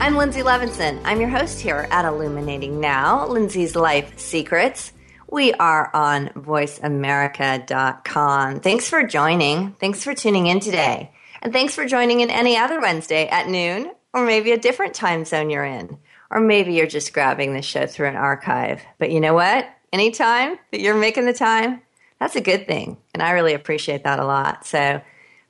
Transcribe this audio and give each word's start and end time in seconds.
I'm 0.00 0.14
Linzi 0.14 0.42
Levinson. 0.42 1.00
I'm 1.04 1.20
your 1.20 1.28
host 1.30 1.60
here 1.60 1.86
at 1.90 2.04
Illuminating 2.04 2.80
Now, 2.80 3.26
Linzi's 3.26 3.76
Life 3.76 4.18
Secrets. 4.18 4.92
We 5.30 5.52
are 5.54 5.90
on 5.94 6.28
voiceamerica.com. 6.30 8.60
Thanks 8.60 8.88
for 8.88 9.04
joining. 9.04 9.72
Thanks 9.74 10.02
for 10.04 10.14
tuning 10.14 10.48
in 10.48 10.60
today. 10.60 11.12
And 11.40 11.52
thanks 11.52 11.74
for 11.74 11.86
joining 11.86 12.20
in 12.20 12.28
any 12.28 12.56
other 12.56 12.80
Wednesday 12.80 13.28
at 13.28 13.48
noon, 13.48 13.92
or 14.12 14.26
maybe 14.26 14.50
a 14.52 14.58
different 14.58 14.94
time 14.94 15.24
zone 15.24 15.48
you're 15.48 15.64
in. 15.64 15.96
Or 16.30 16.40
maybe 16.40 16.74
you're 16.74 16.86
just 16.86 17.14
grabbing 17.14 17.54
the 17.54 17.62
show 17.62 17.86
through 17.86 18.08
an 18.08 18.16
archive. 18.16 18.82
But 18.98 19.10
you 19.10 19.20
know 19.20 19.34
what? 19.34 19.66
Anytime 19.92 20.58
that 20.72 20.80
you're 20.80 20.98
making 20.98 21.26
the 21.26 21.32
time, 21.32 21.80
that's 22.18 22.36
a 22.36 22.40
good 22.40 22.66
thing. 22.66 22.98
And 23.14 23.22
I 23.22 23.30
really 23.30 23.54
appreciate 23.54 24.04
that 24.04 24.18
a 24.18 24.26
lot. 24.26 24.66
So, 24.66 25.00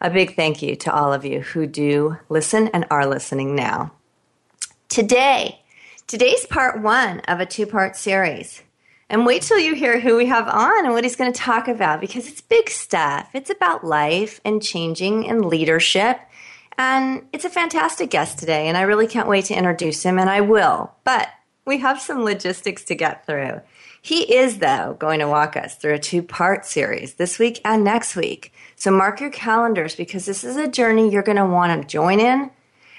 a 0.00 0.10
big 0.10 0.36
thank 0.36 0.62
you 0.62 0.76
to 0.76 0.94
all 0.94 1.12
of 1.12 1.24
you 1.24 1.40
who 1.40 1.66
do 1.66 2.16
listen 2.28 2.68
and 2.68 2.84
are 2.90 3.06
listening 3.06 3.56
now. 3.56 3.92
Today, 4.94 5.60
today's 6.06 6.46
part 6.46 6.80
one 6.80 7.18
of 7.26 7.40
a 7.40 7.46
two 7.46 7.66
part 7.66 7.96
series. 7.96 8.62
And 9.10 9.26
wait 9.26 9.42
till 9.42 9.58
you 9.58 9.74
hear 9.74 9.98
who 9.98 10.14
we 10.14 10.26
have 10.26 10.46
on 10.46 10.84
and 10.84 10.94
what 10.94 11.02
he's 11.02 11.16
going 11.16 11.32
to 11.32 11.36
talk 11.36 11.66
about 11.66 12.00
because 12.00 12.28
it's 12.28 12.40
big 12.40 12.70
stuff. 12.70 13.28
It's 13.34 13.50
about 13.50 13.82
life 13.82 14.40
and 14.44 14.62
changing 14.62 15.28
and 15.28 15.46
leadership. 15.46 16.20
And 16.78 17.26
it's 17.32 17.44
a 17.44 17.50
fantastic 17.50 18.08
guest 18.10 18.38
today, 18.38 18.68
and 18.68 18.76
I 18.76 18.82
really 18.82 19.08
can't 19.08 19.26
wait 19.26 19.46
to 19.46 19.56
introduce 19.56 20.04
him, 20.04 20.16
and 20.16 20.30
I 20.30 20.42
will. 20.42 20.94
But 21.02 21.28
we 21.64 21.78
have 21.78 22.00
some 22.00 22.22
logistics 22.22 22.84
to 22.84 22.94
get 22.94 23.26
through. 23.26 23.62
He 24.00 24.32
is, 24.32 24.58
though, 24.58 24.94
going 25.00 25.18
to 25.18 25.26
walk 25.26 25.56
us 25.56 25.74
through 25.74 25.94
a 25.94 25.98
two 25.98 26.22
part 26.22 26.64
series 26.66 27.14
this 27.14 27.40
week 27.40 27.60
and 27.64 27.82
next 27.82 28.14
week. 28.14 28.52
So 28.76 28.92
mark 28.92 29.20
your 29.20 29.30
calendars 29.30 29.96
because 29.96 30.24
this 30.24 30.44
is 30.44 30.56
a 30.56 30.68
journey 30.68 31.10
you're 31.10 31.24
going 31.24 31.36
to 31.36 31.44
want 31.44 31.82
to 31.82 31.88
join 31.88 32.20
in 32.20 32.52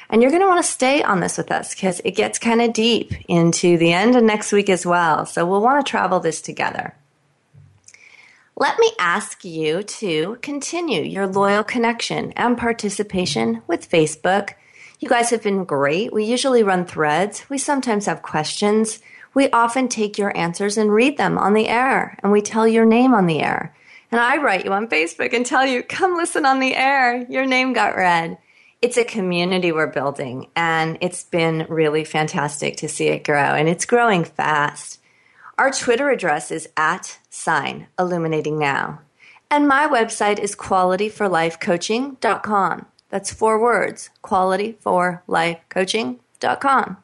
and 0.10 0.22
you're 0.22 0.32
going 0.32 0.42
to 0.42 0.48
want 0.48 0.64
to 0.64 0.72
stay 0.72 1.04
on 1.04 1.20
this 1.20 1.38
with 1.38 1.52
us 1.52 1.74
because 1.74 2.00
it 2.06 2.12
gets 2.12 2.40
kind 2.40 2.62
of 2.62 2.74
deep 2.74 3.14
into 3.28 3.78
the 3.78 3.94
end 3.94 4.16
of 4.16 4.24
next 4.24 4.52
week 4.52 4.70
as 4.70 4.86
well. 4.86 5.26
So 5.26 5.46
we'll 5.46 5.62
want 5.62 5.86
to 5.86 5.90
travel 5.90 6.20
this 6.20 6.42
together. 6.42 6.96
Let 8.58 8.80
me 8.80 8.92
ask 9.00 9.44
you 9.44 9.84
to 9.84 10.38
continue 10.42 11.02
your 11.02 11.28
loyal 11.28 11.64
connection 11.64 12.32
and 12.34 12.58
participation 12.58 13.62
with 13.68 13.90
Facebook. 13.90 14.54
You 15.00 15.10
guys 15.10 15.30
have 15.32 15.44
been 15.44 15.66
great. 15.66 16.14
We 16.14 16.24
usually 16.24 16.64
run 16.64 16.86
threads. 16.86 17.50
We 17.50 17.58
sometimes 17.58 18.06
have 18.06 18.22
questions. 18.22 19.00
We 19.34 19.50
often 19.50 19.90
take 19.90 20.18
your 20.18 20.36
answers 20.38 20.78
and 20.78 20.94
read 20.94 21.18
them 21.18 21.38
on 21.38 21.54
the 21.54 21.68
air, 21.68 22.18
and 22.24 22.32
we 22.32 22.42
tell 22.42 22.66
your 22.66 22.86
name 22.86 23.14
on 23.14 23.26
the 23.26 23.42
air. 23.42 23.76
And 24.10 24.22
I 24.22 24.38
write 24.38 24.64
you 24.64 24.72
on 24.72 24.88
Facebook 24.88 25.34
and 25.34 25.46
tell 25.46 25.66
you, 25.66 25.84
come 25.84 26.16
listen 26.16 26.46
on 26.46 26.62
the 26.62 26.76
air. 26.76 27.26
Your 27.30 27.46
name 27.46 27.74
got 27.74 27.98
read 27.98 28.38
it's 28.86 28.98
a 28.98 29.04
community 29.04 29.72
we're 29.72 29.88
building, 29.88 30.48
and 30.56 31.00
it's 31.02 31.24
been 31.24 31.66
really 31.70 32.04
fantastic 32.04 32.78
to 32.78 32.88
see 32.88 33.08
it 33.08 33.24
grow, 33.24 33.56
and 33.56 33.68
it's 33.68 33.84
growing 33.84 34.24
fast. 34.24 35.02
Our 35.58 35.72
Twitter 35.72 36.12
address 36.12 36.52
is 36.52 36.70
at 36.78 37.18
sign 37.32 37.88
illuminating 37.98 38.60
now. 38.60 39.02
And 39.50 39.68
my 39.68 39.88
website 39.88 40.38
is 40.38 40.56
qualityforlifecoaching.com. 40.56 42.86
That's 43.10 43.34
four 43.34 43.60
words 43.60 44.12
qualityforlifecoaching.com. 44.24 46.98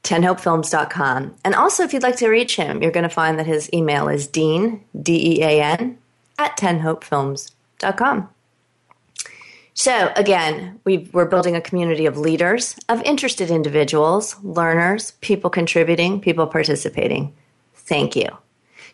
tenhopefilms.com. 0.03 1.35
And 1.43 1.55
also, 1.55 1.83
if 1.83 1.93
you'd 1.93 2.03
like 2.03 2.17
to 2.17 2.29
reach 2.29 2.55
him, 2.55 2.81
you're 2.81 2.91
going 2.91 3.03
to 3.03 3.09
find 3.09 3.39
that 3.39 3.47
his 3.47 3.69
email 3.73 4.09
is 4.09 4.27
dean, 4.27 4.83
D 5.01 5.37
E 5.37 5.43
A 5.43 5.61
N, 5.61 5.97
at 6.37 6.57
tenhopefilms.com. 6.57 8.29
So, 9.75 10.11
again, 10.15 10.79
we 10.83 11.09
are 11.15 11.25
building 11.25 11.55
a 11.55 11.61
community 11.61 12.05
of 12.05 12.17
leaders, 12.17 12.77
of 12.89 13.01
interested 13.03 13.49
individuals, 13.49 14.35
learners, 14.43 15.11
people 15.21 15.49
contributing, 15.49 16.21
people 16.21 16.45
participating. 16.45 17.33
Thank 17.73 18.15
you. 18.15 18.27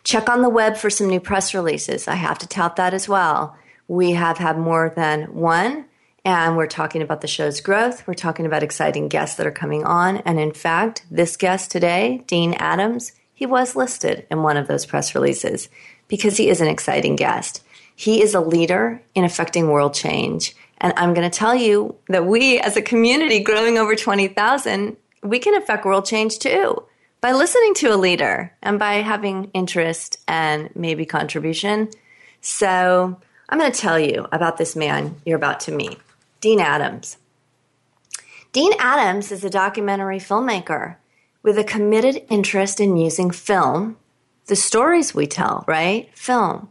Check 0.04 0.30
on 0.30 0.40
the 0.40 0.48
web 0.48 0.78
for 0.78 0.88
some 0.88 1.08
new 1.08 1.20
press 1.20 1.52
releases. 1.52 2.08
I 2.08 2.14
have 2.14 2.38
to 2.38 2.48
tout 2.48 2.76
that 2.76 2.94
as 2.94 3.08
well. 3.08 3.56
We 3.88 4.12
have 4.12 4.38
had 4.38 4.58
more 4.58 4.90
than 4.96 5.24
one 5.34 5.84
and 6.32 6.56
we're 6.56 6.66
talking 6.66 7.02
about 7.02 7.20
the 7.20 7.28
show's 7.28 7.60
growth. 7.60 8.06
We're 8.06 8.14
talking 8.14 8.46
about 8.46 8.62
exciting 8.62 9.08
guests 9.08 9.36
that 9.36 9.46
are 9.46 9.52
coming 9.52 9.84
on. 9.84 10.18
And 10.18 10.38
in 10.38 10.52
fact, 10.52 11.04
this 11.10 11.36
guest 11.36 11.70
today, 11.70 12.22
Dean 12.26 12.54
Adams, 12.54 13.12
he 13.32 13.46
was 13.46 13.76
listed 13.76 14.26
in 14.30 14.42
one 14.42 14.56
of 14.56 14.68
those 14.68 14.86
press 14.86 15.14
releases 15.14 15.68
because 16.08 16.36
he 16.36 16.48
is 16.48 16.60
an 16.60 16.68
exciting 16.68 17.16
guest. 17.16 17.62
He 17.96 18.22
is 18.22 18.34
a 18.34 18.40
leader 18.40 19.02
in 19.14 19.24
affecting 19.24 19.68
world 19.68 19.94
change. 19.94 20.54
And 20.78 20.92
I'm 20.96 21.14
going 21.14 21.30
to 21.30 21.38
tell 21.38 21.54
you 21.54 21.96
that 22.08 22.26
we, 22.26 22.58
as 22.58 22.76
a 22.76 22.82
community 22.82 23.40
growing 23.40 23.78
over 23.78 23.94
20,000, 23.94 24.96
we 25.22 25.38
can 25.38 25.54
affect 25.54 25.84
world 25.84 26.06
change 26.06 26.38
too 26.38 26.82
by 27.20 27.32
listening 27.32 27.74
to 27.74 27.88
a 27.88 27.96
leader 27.96 28.52
and 28.62 28.78
by 28.78 28.94
having 28.94 29.50
interest 29.52 30.18
and 30.26 30.70
maybe 30.74 31.04
contribution. 31.04 31.90
So 32.40 33.18
I'm 33.48 33.58
going 33.58 33.70
to 33.70 33.78
tell 33.78 33.98
you 33.98 34.26
about 34.32 34.56
this 34.56 34.74
man 34.76 35.16
you're 35.26 35.36
about 35.36 35.60
to 35.60 35.72
meet, 35.72 35.98
Dean 36.40 36.58
Adams. 36.58 37.18
Dean 38.52 38.72
Adams 38.78 39.30
is 39.30 39.44
a 39.44 39.50
documentary 39.50 40.18
filmmaker 40.18 40.96
with 41.42 41.58
a 41.58 41.64
committed 41.64 42.24
interest 42.30 42.80
in 42.80 42.96
using 42.96 43.30
film, 43.30 43.98
the 44.46 44.56
stories 44.56 45.14
we 45.14 45.26
tell, 45.26 45.64
right? 45.66 46.08
Film. 46.16 46.70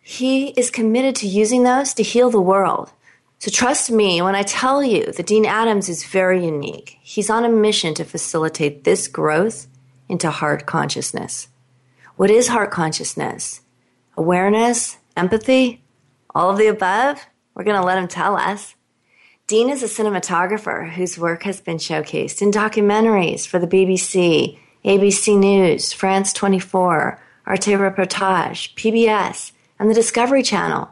He 0.00 0.48
is 0.48 0.70
committed 0.70 1.14
to 1.16 1.28
using 1.28 1.64
those 1.64 1.92
to 1.94 2.02
heal 2.02 2.30
the 2.30 2.40
world. 2.40 2.90
So 3.40 3.50
trust 3.50 3.90
me 3.90 4.22
when 4.22 4.34
I 4.34 4.42
tell 4.42 4.82
you 4.82 5.12
that 5.12 5.26
Dean 5.26 5.44
Adams 5.44 5.90
is 5.90 6.04
very 6.04 6.44
unique. 6.44 6.98
He's 7.02 7.28
on 7.28 7.44
a 7.44 7.50
mission 7.50 7.92
to 7.94 8.04
facilitate 8.04 8.84
this 8.84 9.06
growth 9.06 9.66
into 10.08 10.30
heart 10.30 10.64
consciousness. 10.64 11.48
What 12.16 12.30
is 12.30 12.48
heart 12.48 12.70
consciousness? 12.70 13.60
Awareness? 14.16 14.96
Empathy? 15.14 15.82
All 16.34 16.50
of 16.50 16.56
the 16.56 16.68
above? 16.68 17.26
We're 17.54 17.64
going 17.64 17.80
to 17.80 17.86
let 17.86 17.98
him 17.98 18.08
tell 18.08 18.34
us. 18.34 18.74
Dean 19.48 19.70
is 19.70 19.82
a 19.82 19.86
cinematographer 19.86 20.90
whose 20.92 21.18
work 21.18 21.44
has 21.44 21.58
been 21.58 21.78
showcased 21.78 22.42
in 22.42 22.50
documentaries 22.50 23.46
for 23.46 23.58
the 23.58 23.66
BBC, 23.66 24.58
ABC 24.84 25.38
News, 25.38 25.90
France 25.90 26.34
24, 26.34 27.18
Arte 27.46 27.72
Reportage, 27.72 28.74
PBS, 28.74 29.52
and 29.78 29.88
the 29.88 29.94
Discovery 29.94 30.42
Channel. 30.42 30.90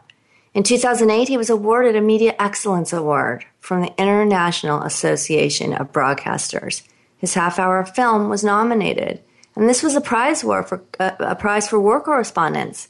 In 0.54 0.62
2008, 0.62 1.28
he 1.28 1.36
was 1.36 1.50
awarded 1.50 1.96
a 1.96 2.00
Media 2.00 2.34
Excellence 2.38 2.94
Award 2.94 3.44
from 3.60 3.82
the 3.82 3.92
International 3.98 4.80
Association 4.80 5.74
of 5.74 5.92
Broadcasters. 5.92 6.82
His 7.18 7.34
half-hour 7.34 7.84
film 7.84 8.30
was 8.30 8.42
nominated, 8.42 9.22
and 9.54 9.68
this 9.68 9.82
was 9.82 9.94
a 9.94 10.00
prize 10.00 10.42
war 10.42 10.62
for 10.62 10.82
uh, 10.98 11.10
a 11.18 11.36
prize 11.36 11.68
for 11.68 11.78
war 11.78 12.00
correspondence 12.00 12.88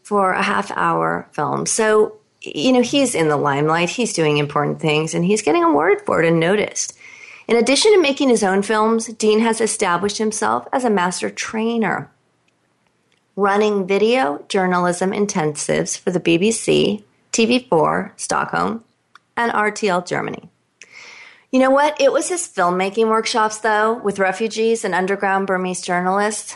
for 0.00 0.30
a 0.30 0.44
half-hour 0.44 1.28
film. 1.32 1.66
So, 1.66 2.18
you 2.54 2.72
know, 2.72 2.82
he's 2.82 3.14
in 3.14 3.28
the 3.28 3.36
limelight. 3.36 3.90
He's 3.90 4.12
doing 4.12 4.38
important 4.38 4.80
things, 4.80 5.14
and 5.14 5.24
he's 5.24 5.42
getting 5.42 5.64
awarded 5.64 6.04
for 6.04 6.22
it 6.22 6.28
and 6.28 6.40
noticed. 6.40 6.96
In 7.46 7.56
addition 7.56 7.92
to 7.92 8.02
making 8.02 8.28
his 8.28 8.42
own 8.42 8.62
films, 8.62 9.06
Dean 9.06 9.40
has 9.40 9.60
established 9.60 10.18
himself 10.18 10.68
as 10.72 10.84
a 10.84 10.90
master 10.90 11.30
trainer, 11.30 12.10
running 13.36 13.86
video 13.86 14.44
journalism 14.48 15.12
intensives 15.12 15.98
for 15.98 16.10
the 16.10 16.20
BBC, 16.20 17.02
TV4, 17.32 18.12
Stockholm, 18.16 18.84
and 19.36 19.52
RTL 19.52 20.06
Germany. 20.06 20.50
You 21.50 21.60
know 21.60 21.70
what? 21.70 21.98
It 21.98 22.12
was 22.12 22.28
his 22.28 22.46
filmmaking 22.46 23.08
workshops, 23.08 23.58
though, 23.58 23.94
with 23.94 24.18
refugees 24.18 24.84
and 24.84 24.94
underground 24.94 25.46
Burmese 25.46 25.80
journalists, 25.80 26.54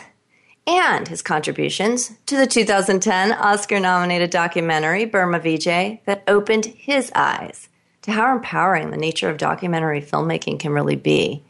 and 0.65 1.07
his 1.07 1.21
contributions 1.21 2.13
to 2.25 2.37
the 2.37 2.47
2010 2.47 3.33
Oscar 3.33 3.79
nominated 3.79 4.29
documentary 4.29 5.05
Burma 5.05 5.39
VJ 5.39 6.03
that 6.05 6.23
opened 6.27 6.65
his 6.65 7.11
eyes 7.15 7.67
to 8.03 8.11
how 8.11 8.35
empowering 8.35 8.91
the 8.91 8.97
nature 8.97 9.29
of 9.29 9.37
documentary 9.37 10.01
filmmaking 10.01 10.59
can 10.59 10.71
really 10.71 10.95
be. 10.95 11.43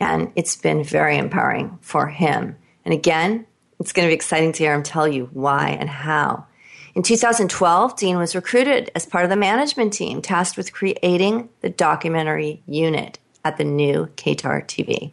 And 0.00 0.32
it's 0.36 0.56
been 0.56 0.84
very 0.84 1.16
empowering 1.18 1.78
for 1.80 2.08
him. 2.08 2.56
And 2.84 2.94
again, 2.94 3.46
it's 3.80 3.92
going 3.92 4.06
to 4.06 4.10
be 4.10 4.14
exciting 4.14 4.52
to 4.52 4.62
hear 4.62 4.74
him 4.74 4.82
tell 4.82 5.08
you 5.08 5.28
why 5.32 5.70
and 5.70 5.88
how. 5.88 6.46
In 6.94 7.02
2012, 7.02 7.96
Dean 7.96 8.18
was 8.18 8.36
recruited 8.36 8.90
as 8.94 9.04
part 9.04 9.24
of 9.24 9.30
the 9.30 9.36
management 9.36 9.92
team 9.92 10.22
tasked 10.22 10.56
with 10.56 10.72
creating 10.72 11.48
the 11.60 11.70
documentary 11.70 12.62
unit 12.66 13.18
at 13.44 13.56
the 13.56 13.64
new 13.64 14.06
Qatar 14.16 14.64
TV. 14.64 15.12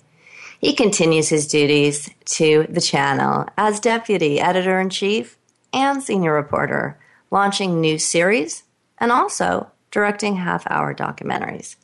He 0.61 0.73
continues 0.73 1.27
his 1.27 1.47
duties 1.47 2.09
to 2.25 2.67
the 2.69 2.81
channel 2.81 3.47
as 3.57 3.79
deputy 3.79 4.39
editor 4.39 4.79
in 4.79 4.91
chief 4.91 5.39
and 5.73 6.03
senior 6.03 6.33
reporter, 6.33 6.99
launching 7.31 7.81
new 7.81 7.97
series 7.97 8.61
and 8.99 9.11
also 9.11 9.71
directing 9.89 10.35
half 10.35 10.69
hour 10.69 10.93
documentaries. 10.93 11.77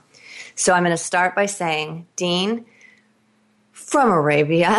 So 0.55 0.73
I'm 0.73 0.83
going 0.83 0.91
to 0.91 0.97
start 0.97 1.35
by 1.35 1.45
saying, 1.45 2.07
Dean, 2.15 2.65
from 3.71 4.09
Arabia, 4.09 4.75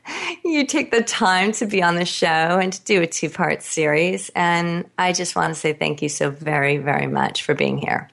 you 0.44 0.64
take 0.64 0.92
the 0.92 1.02
time 1.02 1.52
to 1.52 1.66
be 1.66 1.82
on 1.82 1.96
the 1.96 2.04
show 2.04 2.26
and 2.26 2.72
to 2.72 2.82
do 2.84 3.02
a 3.02 3.06
two 3.06 3.28
part 3.28 3.62
series. 3.62 4.30
And 4.34 4.88
I 4.98 5.12
just 5.12 5.34
want 5.34 5.52
to 5.52 5.58
say 5.58 5.72
thank 5.72 6.00
you 6.00 6.08
so 6.08 6.30
very, 6.30 6.78
very 6.78 7.08
much 7.08 7.42
for 7.42 7.54
being 7.54 7.78
here. 7.78 8.08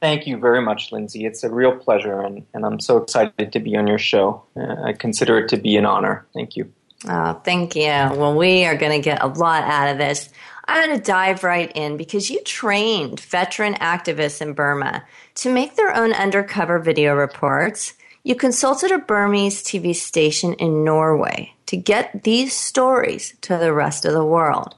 Thank 0.00 0.28
you 0.28 0.38
very 0.38 0.62
much, 0.62 0.92
Linzi. 0.92 1.26
It's 1.26 1.42
a 1.42 1.50
real 1.50 1.76
pleasure, 1.76 2.20
and, 2.20 2.46
and 2.54 2.64
I'm 2.64 2.78
so 2.78 2.98
excited 2.98 3.52
to 3.52 3.58
be 3.58 3.76
on 3.76 3.88
your 3.88 3.98
show. 3.98 4.44
Uh, 4.56 4.76
I 4.84 4.92
consider 4.92 5.38
it 5.38 5.48
to 5.48 5.56
be 5.56 5.76
an 5.76 5.86
honor. 5.86 6.24
Thank 6.34 6.56
you. 6.56 6.72
Oh, 7.08 7.32
thank 7.44 7.74
you. 7.74 7.82
Well, 7.82 8.36
we 8.36 8.64
are 8.64 8.76
going 8.76 8.92
to 8.92 9.04
get 9.04 9.22
a 9.22 9.26
lot 9.26 9.64
out 9.64 9.88
of 9.88 9.98
this. 9.98 10.30
I'm 10.68 10.86
going 10.86 10.98
to 10.98 11.02
dive 11.02 11.42
right 11.42 11.72
in 11.74 11.96
because 11.96 12.30
you 12.30 12.40
trained 12.44 13.20
veteran 13.20 13.74
activists 13.74 14.40
in 14.40 14.52
Burma 14.52 15.02
to 15.36 15.52
make 15.52 15.74
their 15.74 15.94
own 15.94 16.12
undercover 16.12 16.78
video 16.78 17.14
reports 17.14 17.94
you 18.28 18.34
consulted 18.34 18.90
a 18.90 18.98
Burmese 18.98 19.62
TV 19.62 19.96
station 19.96 20.52
in 20.54 20.84
Norway 20.84 21.54
to 21.64 21.78
get 21.78 22.24
these 22.24 22.52
stories 22.52 23.34
to 23.40 23.56
the 23.56 23.72
rest 23.72 24.04
of 24.04 24.12
the 24.12 24.24
world. 24.24 24.74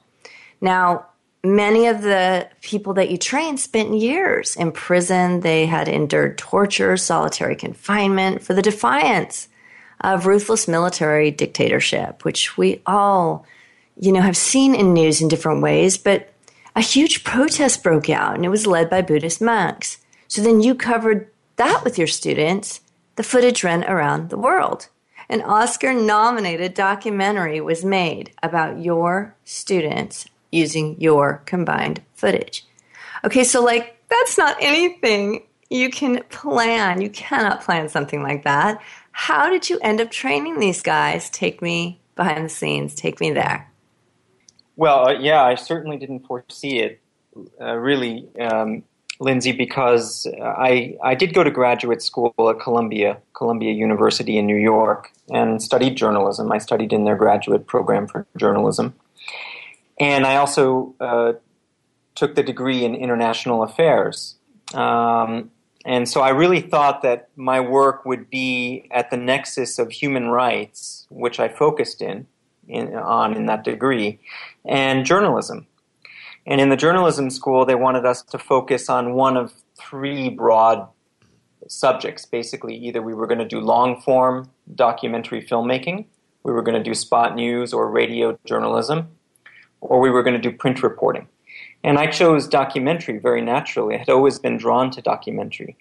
Now, 0.60 1.06
many 1.42 1.86
of 1.86 2.02
the 2.02 2.48
people 2.60 2.94
that 2.94 3.10
you 3.10 3.16
trained 3.16 3.58
spent 3.58 3.96
years 3.96 4.54
in 4.54 4.70
prison. 4.70 5.40
They 5.40 5.66
had 5.66 5.88
endured 5.88 6.38
torture, 6.38 6.96
solitary 6.96 7.56
confinement 7.56 8.42
for 8.42 8.54
the 8.54 8.62
defiance 8.62 9.48
of 10.00 10.26
ruthless 10.26 10.68
military 10.68 11.32
dictatorship, 11.32 12.24
which 12.24 12.56
we 12.56 12.80
all, 12.86 13.46
you 14.00 14.10
know, 14.12 14.22
have 14.22 14.36
seen 14.36 14.74
in 14.74 14.94
news 14.94 15.20
in 15.20 15.28
different 15.28 15.62
ways. 15.62 15.98
But 15.98 16.32
a 16.74 16.80
huge 16.80 17.22
protest 17.22 17.82
broke 17.82 18.10
out, 18.10 18.34
and 18.34 18.44
it 18.44 18.48
was 18.48 18.66
led 18.66 18.90
by 18.90 19.02
Buddhist 19.02 19.40
monks. 19.40 19.98
So 20.26 20.42
then 20.42 20.60
you 20.60 20.74
covered 20.74 21.30
that 21.56 21.84
with 21.84 21.98
your 21.98 22.06
students 22.06 22.80
the 23.20 23.24
footage 23.24 23.62
ran 23.62 23.84
around 23.84 24.30
the 24.30 24.38
world. 24.38 24.88
An 25.28 25.42
Oscar 25.42 25.92
nominated 25.92 26.72
documentary 26.72 27.60
was 27.60 27.84
made 27.84 28.32
about 28.42 28.80
your 28.80 29.36
students 29.44 30.24
using 30.50 30.98
your 30.98 31.42
combined 31.44 32.00
footage. 32.14 32.64
Okay, 33.22 33.44
so 33.44 33.62
like 33.62 34.02
that's 34.08 34.38
not 34.38 34.56
anything 34.58 35.46
you 35.68 35.90
can 35.90 36.22
plan. 36.30 37.02
You 37.02 37.10
cannot 37.10 37.60
plan 37.60 37.90
something 37.90 38.22
like 38.22 38.44
that. 38.44 38.80
How 39.12 39.50
did 39.50 39.68
you 39.68 39.78
end 39.80 40.00
up 40.00 40.10
training 40.10 40.58
these 40.58 40.80
guys? 40.80 41.28
Take 41.28 41.60
me 41.60 42.00
behind 42.16 42.46
the 42.46 42.48
scenes, 42.48 42.94
take 42.94 43.20
me 43.20 43.32
there. 43.32 43.69
Well, 44.80 45.08
uh, 45.08 45.12
yeah, 45.12 45.44
I 45.44 45.56
certainly 45.56 45.98
didn't 45.98 46.26
foresee 46.26 46.78
it. 46.78 47.02
Uh, 47.60 47.74
really, 47.74 48.26
um, 48.40 48.82
Linzi, 49.20 49.54
because 49.54 50.26
I, 50.42 50.96
I 51.04 51.14
did 51.14 51.34
go 51.34 51.44
to 51.44 51.50
graduate 51.50 52.00
school 52.00 52.32
at 52.38 52.60
Columbia, 52.60 53.18
Columbia 53.34 53.72
University 53.74 54.38
in 54.38 54.46
New 54.46 54.56
York, 54.56 55.12
and 55.28 55.62
studied 55.62 55.96
journalism. 55.96 56.50
I 56.50 56.56
studied 56.56 56.94
in 56.94 57.04
their 57.04 57.14
graduate 57.14 57.66
program 57.66 58.06
for 58.06 58.26
journalism. 58.38 58.94
And 60.00 60.24
I 60.24 60.36
also 60.36 60.94
uh, 60.98 61.34
took 62.14 62.34
the 62.34 62.42
degree 62.42 62.82
in 62.82 62.94
international 62.94 63.62
affairs. 63.62 64.36
Um, 64.72 65.50
and 65.84 66.08
so 66.08 66.22
I 66.22 66.30
really 66.30 66.62
thought 66.62 67.02
that 67.02 67.28
my 67.36 67.60
work 67.60 68.06
would 68.06 68.30
be 68.30 68.88
at 68.90 69.10
the 69.10 69.18
nexus 69.18 69.78
of 69.78 69.92
human 69.92 70.28
rights, 70.28 71.06
which 71.10 71.38
I 71.38 71.48
focused 71.48 72.00
in, 72.00 72.26
in 72.66 72.94
on 72.94 73.36
in 73.36 73.44
that 73.46 73.64
degree, 73.64 74.20
and 74.66 75.04
journalism. 75.04 75.66
And 76.46 76.60
in 76.60 76.68
the 76.68 76.76
journalism 76.76 77.30
school, 77.30 77.64
they 77.64 77.74
wanted 77.74 78.06
us 78.06 78.22
to 78.22 78.38
focus 78.38 78.88
on 78.88 79.14
one 79.14 79.36
of 79.36 79.52
three 79.78 80.28
broad 80.30 80.88
subjects. 81.68 82.24
Basically, 82.24 82.74
either 82.76 83.02
we 83.02 83.14
were 83.14 83.26
going 83.26 83.38
to 83.38 83.44
do 83.44 83.60
long 83.60 84.00
form 84.00 84.50
documentary 84.74 85.46
filmmaking, 85.46 86.06
we 86.42 86.52
were 86.52 86.62
going 86.62 86.76
to 86.76 86.82
do 86.82 86.94
spot 86.94 87.34
news 87.34 87.72
or 87.72 87.90
radio 87.90 88.38
journalism, 88.46 89.08
or 89.80 90.00
we 90.00 90.10
were 90.10 90.22
going 90.22 90.40
to 90.40 90.50
do 90.50 90.56
print 90.56 90.82
reporting. 90.82 91.28
And 91.84 91.98
I 91.98 92.06
chose 92.06 92.46
documentary 92.46 93.18
very 93.18 93.42
naturally. 93.42 93.94
I 93.94 93.98
had 93.98 94.08
always 94.08 94.38
been 94.38 94.56
drawn 94.56 94.90
to 94.92 95.02
documentary. 95.02 95.76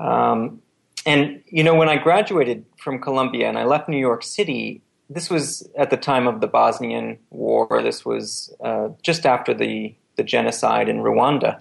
Um, 0.00 0.60
and, 1.06 1.42
you 1.46 1.62
know, 1.62 1.74
when 1.74 1.88
I 1.88 1.96
graduated 1.96 2.64
from 2.78 3.00
Columbia 3.00 3.48
and 3.48 3.58
I 3.58 3.64
left 3.64 3.88
New 3.88 3.98
York 3.98 4.22
City, 4.22 4.82
this 5.10 5.28
was 5.28 5.68
at 5.76 5.90
the 5.90 5.96
time 5.96 6.26
of 6.26 6.40
the 6.40 6.46
Bosnian 6.46 7.18
War. 7.30 7.80
This 7.82 8.04
was 8.04 8.54
uh, 8.64 8.88
just 9.02 9.26
after 9.26 9.52
the, 9.52 9.94
the 10.16 10.22
genocide 10.22 10.88
in 10.88 10.98
Rwanda. 10.98 11.60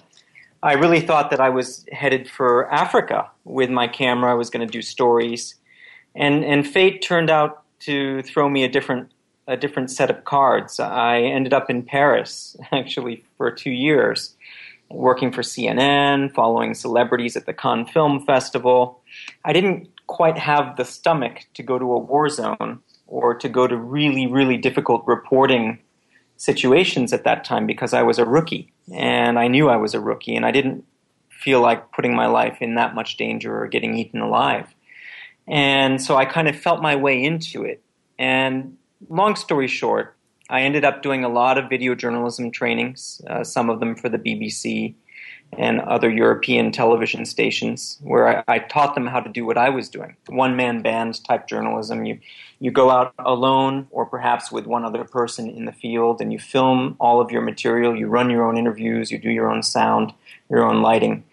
I 0.61 0.73
really 0.73 1.01
thought 1.01 1.29
that 1.31 1.41
I 1.41 1.49
was 1.49 1.85
headed 1.91 2.29
for 2.29 2.71
Africa 2.71 3.29
with 3.43 3.69
my 3.69 3.87
camera. 3.87 4.31
I 4.31 4.35
was 4.35 4.49
going 4.49 4.65
to 4.65 4.71
do 4.71 4.81
stories. 4.81 5.55
And, 6.15 6.45
and 6.45 6.65
fate 6.65 7.01
turned 7.01 7.29
out 7.29 7.63
to 7.81 8.21
throw 8.21 8.47
me 8.47 8.63
a 8.63 8.69
different, 8.69 9.11
a 9.45 9.57
different 9.57 9.91
set 9.91 10.09
of 10.09 10.23
cards. 10.23 10.79
I 10.79 11.19
ended 11.19 11.53
up 11.53 11.69
in 11.69 11.83
Paris, 11.83 12.55
actually, 12.71 13.25
for 13.37 13.51
two 13.51 13.71
years, 13.71 14.35
working 14.89 15.33
for 15.33 15.41
CNN, 15.41 16.33
following 16.33 16.73
celebrities 16.75 17.35
at 17.35 17.45
the 17.45 17.53
Cannes 17.53 17.87
Film 17.87 18.25
Festival. 18.25 19.01
I 19.43 19.51
didn't 19.51 19.89
quite 20.07 20.37
have 20.37 20.77
the 20.77 20.85
stomach 20.85 21.45
to 21.55 21.63
go 21.63 21.77
to 21.77 21.91
a 21.91 21.97
war 21.97 22.29
zone 22.29 22.79
or 23.13 23.35
to 23.35 23.47
go 23.47 23.67
to 23.67 23.77
really, 23.77 24.25
really 24.25 24.57
difficult 24.57 25.03
reporting 25.05 25.77
situations 26.37 27.13
at 27.13 27.23
that 27.23 27.45
time 27.45 27.67
because 27.67 27.93
I 27.93 28.01
was 28.01 28.17
a 28.17 28.25
rookie 28.25 28.73
and 28.91 29.37
I 29.37 29.47
knew 29.47 29.69
I 29.69 29.77
was 29.77 29.93
a 29.93 29.99
rookie 29.99 30.35
and 30.35 30.43
I 30.43 30.49
didn't 30.49 30.83
feel 31.29 31.61
like 31.61 31.91
putting 31.91 32.15
my 32.15 32.25
life 32.25 32.57
in 32.59 32.73
that 32.73 32.95
much 32.95 33.17
danger 33.17 33.55
or 33.55 33.67
getting 33.67 33.95
eaten 33.95 34.19
alive. 34.19 34.73
And 35.47 36.01
so 36.01 36.15
I 36.15 36.25
kind 36.25 36.47
of 36.47 36.55
felt 36.55 36.81
my 36.81 36.95
way 36.95 37.23
into 37.23 37.63
it. 37.63 37.83
And 38.17 38.77
long 39.09 39.35
story 39.35 39.67
short, 39.67 40.17
I 40.49 40.61
ended 40.61 40.83
up 40.83 41.03
doing 41.03 41.23
a 41.23 41.29
lot 41.29 41.59
of 41.59 41.69
video 41.69 41.93
journalism 41.93 42.49
trainings, 42.49 43.21
uh, 43.29 43.43
some 43.43 43.69
of 43.69 43.79
them 43.79 43.95
for 43.95 44.09
the 44.09 44.17
BBC, 44.17 44.95
and 45.57 45.81
other 45.81 46.09
European 46.09 46.71
television 46.71 47.25
stations 47.25 47.97
where 48.01 48.43
I, 48.47 48.55
I, 48.55 48.59
taught 48.59 48.95
them 48.95 49.07
how 49.07 49.19
to 49.19 49.29
do 49.29 49.45
what 49.45 49.57
I 49.57 49.69
was 49.69 49.89
doing 49.89 50.15
one 50.27 50.55
man 50.55 50.81
band 50.81 51.23
type 51.23 51.47
journalism. 51.47 52.05
You, 52.05 52.19
you 52.59 52.71
go 52.71 52.89
out 52.89 53.13
alone 53.19 53.87
or 53.91 54.05
perhaps 54.05 54.51
with 54.51 54.65
one 54.65 54.85
other 54.85 55.03
person 55.03 55.49
in 55.49 55.65
the 55.65 55.71
field 55.71 56.21
and 56.21 56.31
you 56.31 56.39
film 56.39 56.95
all 56.99 57.19
of 57.21 57.31
your 57.31 57.41
material. 57.41 57.95
You 57.95 58.07
run 58.07 58.29
your 58.29 58.45
own 58.45 58.57
interviews, 58.57 59.11
you 59.11 59.17
do 59.17 59.29
your 59.29 59.49
own 59.49 59.63
sound, 59.63 60.13
your 60.49 60.63
own 60.63 60.81
lighting. 60.81 61.23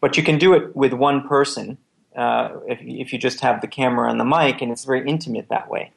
But 0.00 0.16
you 0.16 0.22
can 0.22 0.38
do 0.38 0.54
it 0.54 0.74
with 0.74 0.92
one 0.92 1.26
person 1.28 1.78
uh, 2.16 2.50
if, 2.66 2.80
if 2.82 3.12
you 3.12 3.18
just 3.18 3.40
have 3.40 3.60
the 3.60 3.68
camera 3.68 4.10
and 4.10 4.18
the 4.18 4.24
mic, 4.24 4.60
and 4.60 4.72
it's 4.72 4.84
very 4.84 5.08
intimate 5.08 5.48
that 5.48 5.70
way. 5.70 5.92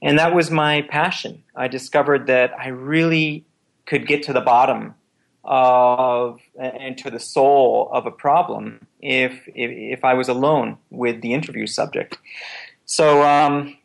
And 0.00 0.18
that 0.18 0.34
was 0.34 0.50
my 0.50 0.82
passion. 0.82 1.42
I 1.56 1.66
discovered 1.68 2.26
that 2.28 2.52
I 2.58 2.68
really 2.68 3.44
could 3.86 4.06
get 4.06 4.22
to 4.24 4.32
the 4.32 4.40
bottom 4.40 4.94
of 5.48 6.40
and 6.60 6.98
to 6.98 7.10
the 7.10 7.18
soul 7.18 7.88
of 7.92 8.04
a 8.04 8.10
problem 8.10 8.86
if 9.00 9.32
if, 9.48 9.98
if 9.98 10.04
I 10.04 10.12
was 10.12 10.28
alone 10.28 10.76
with 10.90 11.22
the 11.22 11.32
interview 11.32 11.66
subject. 11.66 12.18
So 12.84 13.22
um, 13.22 13.76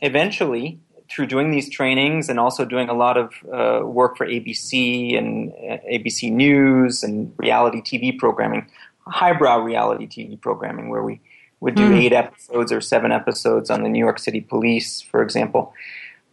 eventually, 0.00 0.78
through 1.10 1.26
doing 1.26 1.50
these 1.50 1.68
trainings 1.68 2.28
and 2.28 2.38
also 2.38 2.64
doing 2.64 2.88
a 2.88 2.94
lot 2.94 3.16
of 3.16 3.32
uh, 3.52 3.84
work 3.84 4.16
for 4.16 4.26
ABC 4.26 5.18
and 5.18 5.52
uh, 5.52 5.78
ABC 5.92 6.30
News 6.30 7.02
and 7.02 7.32
reality 7.36 7.80
TV 7.80 8.16
programming, 8.16 8.70
highbrow 9.08 9.58
reality 9.58 10.06
TV 10.06 10.40
programming, 10.40 10.88
where 10.88 11.02
we 11.02 11.20
would 11.60 11.74
do 11.74 11.90
mm. 11.90 12.00
eight 12.00 12.12
episodes 12.12 12.70
or 12.70 12.80
seven 12.80 13.10
episodes 13.10 13.70
on 13.70 13.82
the 13.82 13.88
New 13.88 13.98
York 13.98 14.20
City 14.20 14.40
Police, 14.40 15.00
for 15.00 15.20
example. 15.20 15.74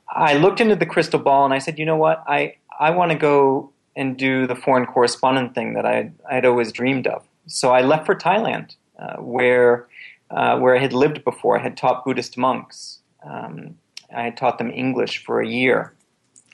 I 0.08 0.36
looked 0.36 0.62
into 0.62 0.76
the 0.76 0.86
crystal 0.86 1.20
ball 1.20 1.46
and 1.46 1.54
I 1.54 1.58
said, 1.58 1.80
you 1.80 1.86
know 1.86 1.98
what, 1.98 2.24
I 2.28 2.58
I 2.80 2.92
want 2.92 3.12
to 3.12 3.18
go 3.18 3.72
and 3.96 4.18
do 4.18 4.46
the 4.46 4.56
foreign 4.56 4.86
correspondent 4.86 5.56
thing 5.56 5.74
that 5.74 5.86
I 5.86 6.12
I'd 6.30 6.46
always 6.46 6.72
dreamed 6.72 7.08
of. 7.08 7.24
So 7.48 7.72
I 7.72 7.82
left 7.82 8.06
for 8.06 8.16
Thailand, 8.16 8.76
uh, 9.00 9.18
where 9.18 9.88
uh, 10.30 10.58
where 10.58 10.76
I 10.76 10.80
had 10.80 10.94
lived 10.94 11.24
before. 11.24 11.60
I 11.60 11.62
had 11.62 11.78
taught 11.78 12.04
Buddhist 12.04 12.38
monks. 12.38 13.00
Um, 13.24 13.78
I 14.16 14.24
had 14.24 14.38
taught 14.38 14.58
them 14.58 14.72
English 14.72 15.24
for 15.24 15.42
a 15.42 15.48
year. 15.48 15.94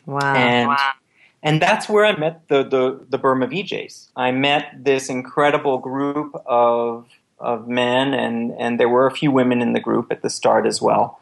Wow! 0.05 0.35
And 0.35 0.67
wow. 0.67 0.91
and 1.43 1.61
that's 1.61 1.89
where 1.89 2.05
I 2.05 2.17
met 2.17 2.47
the 2.47 2.63
the, 2.63 3.05
the 3.09 3.17
Burma 3.17 3.47
VJs. 3.47 4.09
I 4.15 4.31
met 4.31 4.71
this 4.77 5.09
incredible 5.09 5.77
group 5.77 6.35
of 6.45 7.07
of 7.39 7.67
men, 7.67 8.13
and 8.13 8.51
and 8.59 8.79
there 8.79 8.89
were 8.89 9.07
a 9.07 9.11
few 9.11 9.31
women 9.31 9.61
in 9.61 9.73
the 9.73 9.79
group 9.79 10.11
at 10.11 10.21
the 10.21 10.29
start 10.29 10.65
as 10.65 10.81
well, 10.81 11.19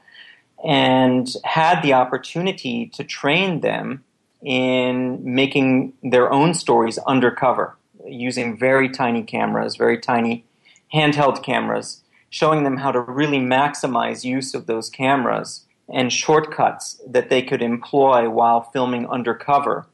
and 0.63 1.29
had 1.43 1.81
the 1.81 1.93
opportunity 1.93 2.87
to 2.87 3.03
train 3.03 3.61
them 3.61 4.03
in 4.43 5.21
making 5.23 5.93
their 6.01 6.31
own 6.31 6.53
stories 6.53 6.97
undercover 6.99 7.75
using 8.05 8.57
very 8.57 8.89
tiny 8.89 9.23
cameras, 9.23 9.75
very 9.75 9.97
tiny 9.97 10.45
handheld 10.93 11.43
cameras, 11.43 12.01
showing 12.29 12.63
them 12.63 12.77
how 12.77 12.91
to 12.91 12.99
really 12.99 13.39
maximize 13.39 14.23
use 14.23 14.53
of 14.53 14.65
those 14.65 14.89
cameras 14.89 15.65
and 15.91 16.13
shortcuts 16.13 17.01
that 17.07 17.29
they 17.29 17.41
could 17.41 17.61
employ 17.61 18.29
while 18.29 18.61
filming 18.61 19.07
undercover 19.07 19.87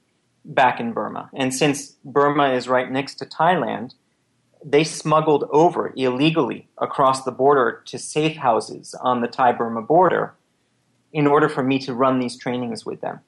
back 0.44 0.80
in 0.80 0.94
Burma. 0.94 1.30
And 1.34 1.54
since 1.54 1.96
Burma 2.04 2.50
is 2.50 2.68
right 2.68 2.92
next 2.92 3.16
to 3.16 3.26
Thailand, 3.26 3.94
they 4.64 4.84
smuggled 4.84 5.48
over 5.52 5.94
illegally 5.96 6.68
across 6.78 7.24
the 7.24 7.32
border 7.32 7.82
to 7.86 7.98
safe 7.98 8.38
houses 8.38 8.94
on 8.96 9.22
the 9.22 9.28
Thai 9.28 9.54
Burma 9.54 9.82
border 9.82 10.34
in 11.14 11.28
order 11.28 11.48
for 11.48 11.64
me 11.64 11.80
to 11.80 11.94
run 11.94 12.20
these 12.20 12.38
trainings 12.38 12.86
with 12.86 13.02
them 13.02 13.22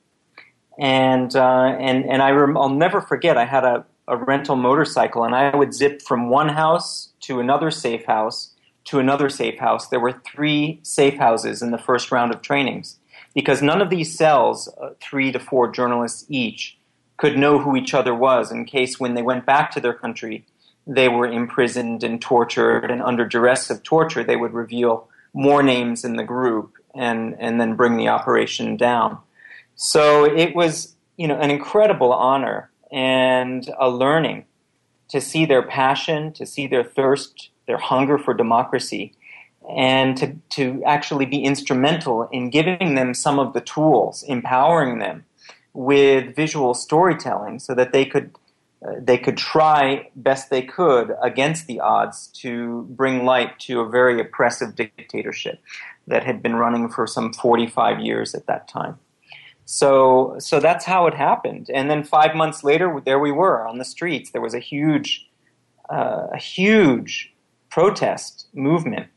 and 0.80 1.36
uh, 1.36 1.76
and 1.80 2.06
and 2.06 2.22
I 2.22 2.32
rem- 2.32 2.58
I'll 2.58 2.70
never 2.70 3.02
forget. 3.02 3.38
I 3.38 3.46
had 3.46 3.64
a, 3.64 3.86
a 4.08 4.18
rental 4.18 4.56
motorcycle, 4.56 5.24
and 5.24 5.36
I 5.36 5.56
would 5.56 5.74
zip 5.74 6.02
from 6.02 6.30
one 6.30 6.50
house 6.50 7.10
to 7.22 7.40
another 7.40 7.72
safe 7.72 8.06
house 8.06 8.54
to 8.86 9.00
another 9.00 9.30
safe 9.30 9.60
house. 9.60 9.90
There 9.90 10.00
were 10.00 10.22
three 10.26 10.80
safe 10.82 11.16
houses 11.16 11.62
in 11.62 11.72
the 11.72 11.78
first 11.78 12.12
round 12.12 12.34
of 12.34 12.42
trainings 12.42 13.00
because 13.34 13.62
none 13.62 13.82
of 13.82 13.90
these 13.90 14.18
cells, 14.18 14.70
uh, 14.82 14.92
three 15.02 15.32
to 15.32 15.40
four 15.40 15.70
journalists 15.72 16.26
each, 16.30 16.78
could 17.18 17.38
know 17.38 17.60
who 17.60 17.76
each 17.76 17.94
other 17.94 18.16
was 18.16 18.52
in 18.52 18.66
case 18.66 19.00
when 19.00 19.14
they 19.14 19.22
went 19.22 19.46
back 19.46 19.72
to 19.72 19.82
their 19.82 19.94
country 19.94 20.46
they 20.88 21.10
were 21.10 21.28
imprisoned 21.28 22.02
and 22.04 22.22
tortured 22.22 22.90
and 22.90 23.02
under 23.02 23.26
duress 23.26 23.70
of 23.70 23.84
torture 23.84 24.24
they 24.24 24.38
would 24.38 24.54
reveal 24.54 25.10
more 25.34 25.62
names 25.62 26.06
in 26.06 26.16
the 26.16 26.24
group 26.24 26.74
and 26.96 27.36
and 27.40 27.60
then 27.60 27.76
bring 27.76 27.98
the 27.98 28.08
operation 28.08 28.78
down. 28.78 29.20
So 29.78 30.26
it 30.26 30.56
was, 30.56 30.96
you 31.18 31.28
know, 31.28 31.38
an 31.38 31.52
incredible 31.52 32.12
honor 32.12 32.72
and 32.92 33.70
a 33.80 33.90
learning 33.90 34.46
to 35.10 35.22
see 35.22 35.46
their 35.46 35.62
passion, 35.62 36.34
to 36.34 36.46
see 36.46 36.68
their 36.68 36.84
thirst, 36.84 37.52
their 37.68 37.78
hunger 37.78 38.18
for 38.18 38.34
democracy, 38.34 39.14
and 39.70 40.18
to, 40.18 40.36
to 40.50 40.84
actually 40.84 41.28
be 41.28 41.44
instrumental 41.44 42.28
in 42.32 42.50
giving 42.50 42.96
them 42.96 43.14
some 43.14 43.38
of 43.38 43.54
the 43.54 43.62
tools, 43.62 44.24
empowering 44.24 44.98
them 44.98 45.26
with 45.74 46.36
visual 46.36 46.74
storytelling 46.74 47.60
so 47.60 47.76
that 47.76 47.94
they 47.94 48.04
could 48.04 48.32
uh, 48.86 48.92
they 49.00 49.18
could 49.18 49.38
try 49.38 50.08
best 50.16 50.50
they 50.50 50.62
could 50.62 51.12
against 51.22 51.66
the 51.66 51.80
odds 51.80 52.28
to 52.28 52.84
bring 52.92 53.26
light 53.26 53.58
to 53.60 53.80
a 53.80 53.90
very 53.90 54.22
oppressive 54.22 54.76
dictatorship 54.76 55.60
that 56.06 56.24
had 56.24 56.44
been 56.44 56.56
running 56.56 56.88
for 56.88 57.08
some 57.08 57.34
45 57.34 58.00
years 58.00 58.36
at 58.36 58.46
that 58.46 58.68
time. 58.68 59.00
So, 59.70 60.38
so 60.40 60.62
that's 60.62 60.86
how 60.86 61.08
it 61.08 61.14
happened. 61.14 61.70
And 61.74 61.92
then 61.92 62.06
five 62.06 62.36
months 62.36 62.64
later, 62.64 63.02
there 63.04 63.20
we 63.20 63.34
were 63.34 63.68
on 63.68 63.80
the 63.80 63.84
streets. 63.84 64.32
There 64.32 64.42
was 64.42 64.54
a 64.54 64.60
huge, 64.60 65.28
uh, 65.90 66.28
a 66.32 66.38
huge 66.38 67.34
protest 67.70 68.48
movement 68.54 69.08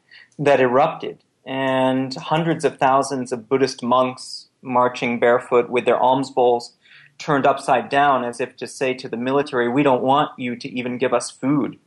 that 0.40 0.60
erupted, 0.60 1.22
and 1.46 2.12
hundreds 2.16 2.64
of 2.64 2.78
thousands 2.78 3.30
of 3.30 3.48
Buddhist 3.48 3.80
monks 3.84 4.48
marching 4.60 5.20
barefoot 5.20 5.70
with 5.70 5.84
their 5.84 6.00
alms 6.00 6.32
bowls 6.32 6.74
turned 7.18 7.46
upside 7.46 7.88
down, 7.88 8.24
as 8.24 8.40
if 8.40 8.56
to 8.56 8.66
say 8.66 8.92
to 8.94 9.08
the 9.08 9.16
military, 9.16 9.68
"We 9.68 9.84
don't 9.84 10.02
want 10.02 10.30
you 10.36 10.56
to 10.56 10.68
even 10.68 10.98
give 10.98 11.12
us 11.12 11.30
food." 11.30 11.78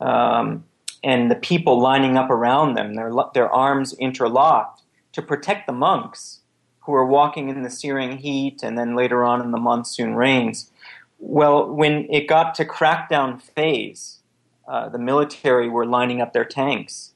Um, 0.00 0.64
and 1.04 1.30
the 1.30 1.36
people 1.36 1.78
lining 1.78 2.16
up 2.16 2.30
around 2.30 2.76
them, 2.76 2.94
their 2.94 3.12
their 3.34 3.50
arms 3.50 3.92
interlocked 3.98 4.80
to 5.12 5.20
protect 5.20 5.66
the 5.66 5.74
monks 5.74 6.40
who 6.86 6.94
are 6.94 7.04
walking 7.04 7.48
in 7.48 7.62
the 7.62 7.70
searing 7.70 8.18
heat 8.18 8.62
and 8.62 8.78
then 8.78 8.94
later 8.94 9.24
on 9.24 9.42
in 9.42 9.50
the 9.50 9.58
monsoon 9.58 10.14
rains. 10.14 10.70
Well, 11.18 11.68
when 11.68 12.06
it 12.10 12.28
got 12.28 12.54
to 12.54 12.64
crackdown 12.64 13.42
phase, 13.42 14.20
uh, 14.68 14.88
the 14.88 14.98
military 14.98 15.68
were 15.68 15.84
lining 15.84 16.20
up 16.20 16.32
their 16.32 16.44
tanks. 16.44 17.12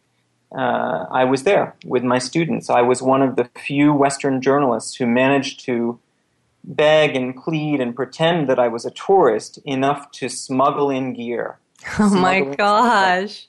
Uh, 0.52 1.06
I 1.10 1.24
was 1.24 1.44
there 1.44 1.76
with 1.84 2.02
my 2.02 2.18
students. 2.18 2.68
I 2.68 2.82
was 2.82 3.00
one 3.00 3.22
of 3.22 3.36
the 3.36 3.48
few 3.64 3.92
Western 3.94 4.42
journalists 4.42 4.96
who 4.96 5.06
managed 5.06 5.64
to 5.66 6.00
beg 6.64 7.14
and 7.14 7.36
plead 7.36 7.80
and 7.80 7.94
pretend 7.94 8.48
that 8.48 8.58
I 8.58 8.66
was 8.66 8.84
a 8.84 8.90
tourist 8.90 9.58
enough 9.64 10.10
to 10.12 10.28
smuggle 10.28 10.90
in 10.90 11.14
gear. 11.14 11.58
Oh 11.98 12.10
my 12.10 12.42
gosh. 12.42 13.46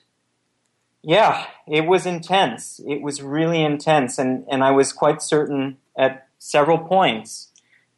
Yeah, 1.04 1.48
it 1.68 1.88
was 1.88 2.06
intense. 2.06 2.80
It 2.88 3.02
was 3.02 3.22
really 3.22 3.62
intense. 3.62 4.20
And, 4.20 4.46
and 4.50 4.64
I 4.64 4.72
was 4.72 4.94
quite 4.94 5.22
certain 5.22 5.78
at 5.98 6.28
several 6.40 6.78
points 6.78 7.50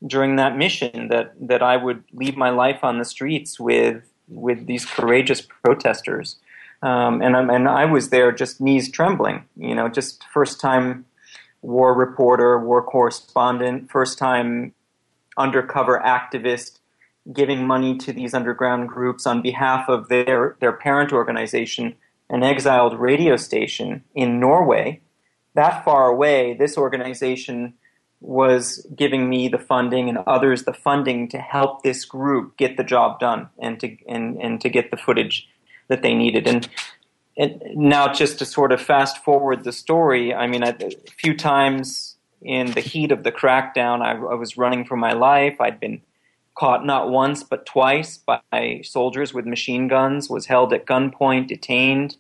during 0.06 0.36
that 0.36 0.58
mission 0.58 1.08
that, 1.08 1.34
that 1.40 1.62
I 1.62 1.78
would 1.78 2.04
leave 2.12 2.36
my 2.36 2.50
life 2.50 2.84
on 2.84 3.00
the 3.00 3.06
streets 3.06 3.60
with, 3.60 4.04
with 4.28 4.68
these 4.68 4.86
courageous 4.86 5.42
protesters. 5.42 6.38
Um, 6.82 7.22
and, 7.22 7.36
and 7.36 7.70
I 7.70 7.86
was 7.86 8.10
there 8.10 8.34
just 8.34 8.60
knees 8.60 8.92
trembling, 8.92 9.46
you 9.56 9.74
know, 9.74 9.88
just 9.88 10.24
first 10.34 10.60
time 10.60 11.06
war 11.62 11.94
reporter, 11.94 12.60
war 12.60 12.84
correspondent, 12.84 13.90
first 13.90 14.18
time 14.18 14.74
undercover 15.38 16.02
activist 16.06 16.80
giving 17.32 17.66
money 17.66 17.98
to 17.98 18.12
these 18.12 18.34
underground 18.34 18.90
groups 18.90 19.26
on 19.26 19.42
behalf 19.42 19.88
of 19.88 20.10
their, 20.10 20.58
their 20.60 20.74
parent 20.74 21.14
organization, 21.14 21.96
an 22.30 22.44
exiled 22.44 23.00
radio 23.00 23.38
station 23.38 24.04
in 24.14 24.40
Norway. 24.42 25.00
That 25.56 25.86
far 25.86 26.10
away, 26.10 26.54
this 26.54 26.78
organization 26.78 27.76
was 28.24 28.88
giving 28.96 29.30
me 29.30 29.50
the 29.50 29.60
funding 29.60 30.08
and 30.08 30.18
others 30.26 30.64
the 30.64 30.74
funding 30.74 31.28
to 31.28 31.38
help 31.38 31.84
this 31.84 32.06
group 32.06 32.56
get 32.56 32.78
the 32.78 32.84
job 32.84 33.20
done 33.20 33.50
and 33.60 33.80
to 33.82 33.98
and, 34.08 34.42
and 34.42 34.62
to 34.62 34.70
get 34.70 34.92
the 34.92 34.98
footage 34.98 35.48
that 35.90 36.02
they 36.02 36.14
needed. 36.14 36.48
And, 36.48 36.68
and 37.38 37.62
now, 37.76 38.14
just 38.14 38.40
to 38.40 38.46
sort 38.46 38.72
of 38.72 38.82
fast 38.82 39.24
forward 39.24 39.64
the 39.64 39.74
story, 39.74 40.34
I 40.34 40.48
mean, 40.48 40.64
a 40.64 40.74
few 41.18 41.36
times 41.36 42.16
in 42.42 42.72
the 42.72 42.82
heat 42.82 43.12
of 43.12 43.24
the 43.24 43.32
crackdown, 43.32 44.02
I, 44.02 44.12
I 44.12 44.36
was 44.36 44.58
running 44.58 44.86
for 44.86 44.96
my 44.96 45.14
life. 45.14 45.60
I'd 45.60 45.80
been 45.80 46.02
caught 46.56 46.86
not 46.86 47.10
once 47.10 47.44
but 47.44 47.66
twice 47.66 48.18
by 48.18 48.82
soldiers 48.84 49.34
with 49.34 49.46
machine 49.46 49.88
guns, 49.88 50.30
was 50.30 50.46
held 50.46 50.72
at 50.72 50.86
gunpoint, 50.86 51.48
detained, 51.48 52.18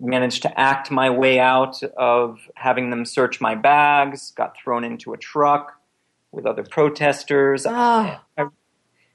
managed 0.00 0.42
to 0.42 0.60
act 0.60 0.90
my 0.90 1.10
way 1.10 1.38
out 1.38 1.82
of 1.96 2.40
having 2.54 2.90
them 2.90 3.04
search 3.04 3.40
my 3.40 3.54
bags, 3.54 4.32
got 4.36 4.56
thrown 4.56 4.84
into 4.84 5.12
a 5.12 5.16
truck 5.16 5.80
with 6.32 6.46
other 6.46 6.62
protesters. 6.62 7.66
Oh. 7.66 8.20
I, 8.36 8.46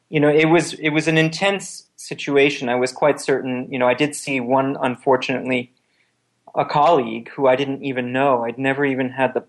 you 0.10 0.20
know, 0.20 0.30
it 0.30 0.46
was 0.46 0.74
it 0.76 0.90
was 0.90 1.08
an 1.08 1.18
intense 1.18 1.90
situation. 1.96 2.70
I 2.70 2.76
was 2.76 2.92
quite 2.92 3.20
certain. 3.20 3.68
You 3.72 3.80
know, 3.80 3.88
I 3.88 3.94
did 3.94 4.16
see 4.16 4.40
one, 4.40 4.78
unfortunately, 4.80 5.72
a 6.56 6.66
colleague 6.66 7.30
who 7.30 7.48
I 7.48 7.56
didn't 7.56 7.84
even 7.84 8.12
know. 8.12 8.46
I'd 8.46 8.60
never 8.60 8.86
even 8.86 9.10
had 9.10 9.34
the 9.34 9.44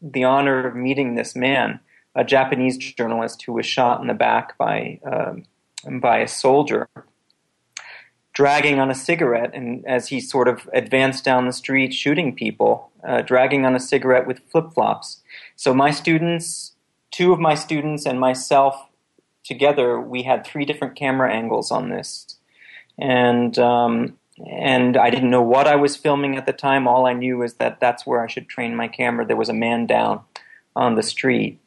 the 0.00 0.24
honor 0.24 0.66
of 0.66 0.74
meeting 0.74 1.14
this 1.14 1.36
man, 1.36 1.78
a 2.14 2.24
Japanese 2.24 2.76
journalist 2.78 3.42
who 3.42 3.52
was 3.52 3.66
shot 3.66 4.00
in 4.00 4.06
the 4.06 4.14
back 4.14 4.56
by 4.58 4.98
um, 5.04 6.00
by 6.00 6.18
a 6.18 6.28
soldier, 6.28 6.88
dragging 8.32 8.80
on 8.80 8.90
a 8.90 8.94
cigarette, 8.94 9.50
and 9.54 9.84
as 9.86 10.08
he 10.08 10.20
sort 10.20 10.48
of 10.48 10.68
advanced 10.72 11.24
down 11.24 11.46
the 11.46 11.52
street, 11.52 11.92
shooting 11.92 12.34
people, 12.34 12.90
uh, 13.06 13.22
dragging 13.22 13.66
on 13.66 13.74
a 13.74 13.80
cigarette 13.80 14.26
with 14.26 14.40
flip 14.50 14.72
flops. 14.72 15.20
So 15.56 15.74
my 15.74 15.90
students, 15.90 16.72
two 17.10 17.32
of 17.32 17.38
my 17.38 17.54
students, 17.54 18.06
and 18.06 18.18
myself 18.18 18.88
together, 19.44 20.00
we 20.00 20.22
had 20.22 20.46
three 20.46 20.64
different 20.64 20.96
camera 20.96 21.32
angles 21.32 21.70
on 21.70 21.90
this, 21.90 22.38
and 22.98 23.58
um, 23.58 24.18
and 24.50 24.96
I 24.96 25.10
didn't 25.10 25.30
know 25.30 25.42
what 25.42 25.66
I 25.66 25.76
was 25.76 25.96
filming 25.96 26.36
at 26.36 26.46
the 26.46 26.52
time. 26.52 26.88
All 26.88 27.06
I 27.06 27.12
knew 27.12 27.38
was 27.38 27.54
that 27.54 27.80
that's 27.80 28.06
where 28.06 28.22
I 28.22 28.28
should 28.28 28.48
train 28.48 28.74
my 28.74 28.88
camera. 28.88 29.26
There 29.26 29.36
was 29.36 29.50
a 29.50 29.54
man 29.54 29.86
down 29.86 30.20
on 30.74 30.94
the 30.94 31.02
street, 31.02 31.60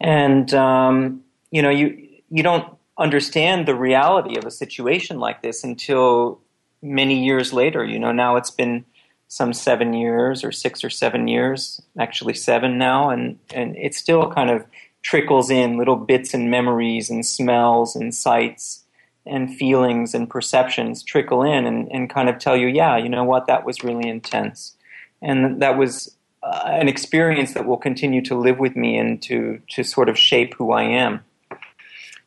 and 0.00 0.52
um, 0.54 1.22
you 1.50 1.60
know 1.60 1.70
you 1.70 2.08
you 2.30 2.42
don't 2.42 2.74
understand 3.00 3.66
the 3.66 3.74
reality 3.74 4.36
of 4.36 4.44
a 4.44 4.50
situation 4.50 5.18
like 5.18 5.42
this 5.42 5.64
until 5.64 6.40
many 6.82 7.24
years 7.24 7.52
later. 7.52 7.84
You 7.84 7.98
know 7.98 8.12
now 8.12 8.36
it's 8.36 8.50
been 8.50 8.84
some 9.28 9.52
seven 9.52 9.94
years 9.94 10.44
or 10.44 10.52
six 10.52 10.84
or 10.84 10.90
seven 10.90 11.28
years, 11.28 11.80
actually 11.98 12.34
seven 12.34 12.78
now, 12.78 13.10
and 13.10 13.38
and 13.52 13.76
it 13.76 13.94
still 13.94 14.30
kind 14.30 14.50
of 14.50 14.64
trickles 15.02 15.50
in 15.50 15.78
little 15.78 15.96
bits 15.96 16.34
and 16.34 16.50
memories 16.50 17.10
and 17.10 17.24
smells 17.24 17.96
and 17.96 18.14
sights 18.14 18.84
and 19.26 19.54
feelings 19.54 20.14
and 20.14 20.28
perceptions 20.28 21.02
trickle 21.02 21.42
in 21.42 21.66
and, 21.66 21.88
and 21.90 22.10
kind 22.10 22.28
of 22.28 22.38
tell 22.38 22.56
you, 22.56 22.66
yeah, 22.66 22.96
you 22.96 23.08
know 23.08 23.24
what, 23.24 23.46
that 23.46 23.64
was 23.64 23.84
really 23.84 24.08
intense. 24.08 24.76
And 25.22 25.60
that 25.60 25.76
was 25.76 26.16
uh, 26.42 26.62
an 26.66 26.88
experience 26.88 27.54
that 27.54 27.66
will 27.66 27.76
continue 27.76 28.22
to 28.22 28.34
live 28.34 28.58
with 28.58 28.76
me 28.76 28.96
and 28.96 29.20
to, 29.22 29.60
to 29.70 29.84
sort 29.84 30.08
of 30.08 30.18
shape 30.18 30.54
who 30.54 30.72
I 30.72 30.82
am. 30.82 31.22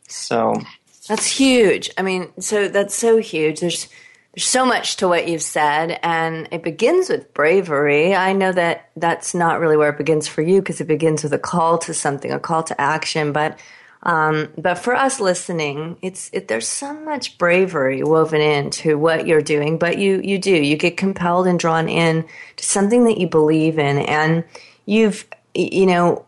So. 0.08 0.62
That's 1.08 1.28
huge. 1.28 1.90
I 1.98 2.02
mean, 2.02 2.32
so 2.40 2.68
that's 2.68 2.96
so 2.96 3.18
huge. 3.18 3.60
There's 3.60 3.90
there's 4.34 4.48
so 4.48 4.66
much 4.66 4.96
to 4.98 5.08
what 5.08 5.28
you've 5.28 5.44
said, 5.44 6.00
and 6.02 6.48
it 6.52 6.64
begins 6.64 7.08
with 7.08 7.34
bravery. 7.36 8.16
I 8.16 8.34
know 8.34 8.52
that 8.52 8.90
that's 8.96 9.36
not 9.36 9.60
really 9.60 9.78
where 9.78 9.90
it 9.90 9.98
begins 9.98 10.28
for 10.28 10.42
you 10.42 10.60
because 10.60 10.82
it 10.82 10.88
begins 10.88 11.22
with 11.22 11.34
a 11.34 11.40
call 11.40 11.78
to 11.80 11.94
something, 11.94 12.32
a 12.32 12.40
call 12.40 12.64
to 12.64 12.82
action. 12.82 13.32
But 13.32 13.60
um, 14.02 14.50
but 14.58 14.76
for 14.76 14.96
us 14.96 15.20
listening, 15.20 15.98
it's 16.02 16.32
it, 16.34 16.48
there's 16.48 16.68
so 16.68 16.94
much 17.02 17.38
bravery 17.38 18.02
woven 18.02 18.42
into 18.42 18.98
what 18.98 19.28
you're 19.28 19.42
doing. 19.42 19.78
But 19.78 20.00
you 20.00 20.20
you 20.24 20.40
do 20.40 20.56
you 20.56 20.78
get 20.78 20.98
compelled 20.98 21.46
and 21.46 21.60
drawn 21.60 21.88
in 21.88 22.26
to 22.56 22.64
something 22.64 23.04
that 23.06 23.20
you 23.20 23.28
believe 23.28 23.78
in, 23.78 24.00
and 24.00 24.46
you've 24.86 25.28
you 25.54 25.86
know 25.86 26.26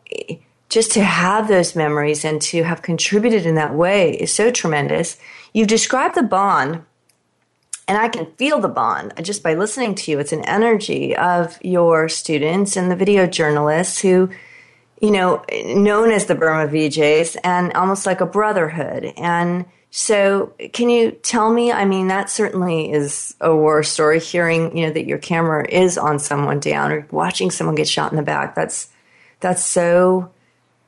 just 0.76 0.92
to 0.92 1.02
have 1.02 1.48
those 1.48 1.74
memories 1.74 2.26
and 2.26 2.42
to 2.42 2.62
have 2.64 2.82
contributed 2.82 3.46
in 3.46 3.56
that 3.56 3.74
way 3.74 4.12
is 4.12 4.34
so 4.34 4.52
tremendous. 4.52 5.16
You've 5.54 5.70
described 5.70 6.16
the 6.16 6.22
bond 6.22 6.84
and 7.88 7.98
I 7.98 8.10
can 8.10 8.26
feel 8.34 8.60
the 8.60 8.68
bond 8.68 9.14
just 9.22 9.42
by 9.42 9.54
listening 9.54 9.96
to 9.96 10.12
you. 10.12 10.20
It's 10.20 10.34
an 10.34 10.44
energy 10.44 11.16
of 11.16 11.58
your 11.64 12.10
students 12.10 12.76
and 12.76 12.92
the 12.92 12.96
video 12.98 13.26
journalists 13.26 14.02
who, 14.02 14.30
you 15.02 15.12
know, 15.12 15.46
known 15.64 16.12
as 16.12 16.26
the 16.26 16.36
Burma 16.36 16.70
VJs 16.70 17.38
and 17.42 17.72
almost 17.72 18.06
like 18.06 18.20
a 18.20 18.26
brotherhood. 18.26 19.14
And 19.16 19.64
so, 19.92 20.52
can 20.74 20.90
you 20.90 21.12
tell 21.12 21.54
me? 21.54 21.72
I 21.72 21.86
mean, 21.86 22.10
that 22.10 22.30
certainly 22.30 22.92
is 22.92 23.34
a 23.40 23.56
war 23.56 23.82
story. 23.82 24.20
Hearing, 24.20 24.76
you 24.76 24.88
know, 24.88 24.92
that 24.92 25.06
your 25.06 25.20
camera 25.20 25.66
is 25.70 25.98
on 25.98 26.20
someone 26.20 26.60
down 26.60 26.92
or 26.92 27.08
watching 27.12 27.50
someone 27.50 27.78
get 27.78 27.88
shot 27.88 28.12
in 28.12 28.18
the 28.18 28.24
back. 28.24 28.56
That's 28.56 28.90
that's 29.40 29.64
so 29.64 30.32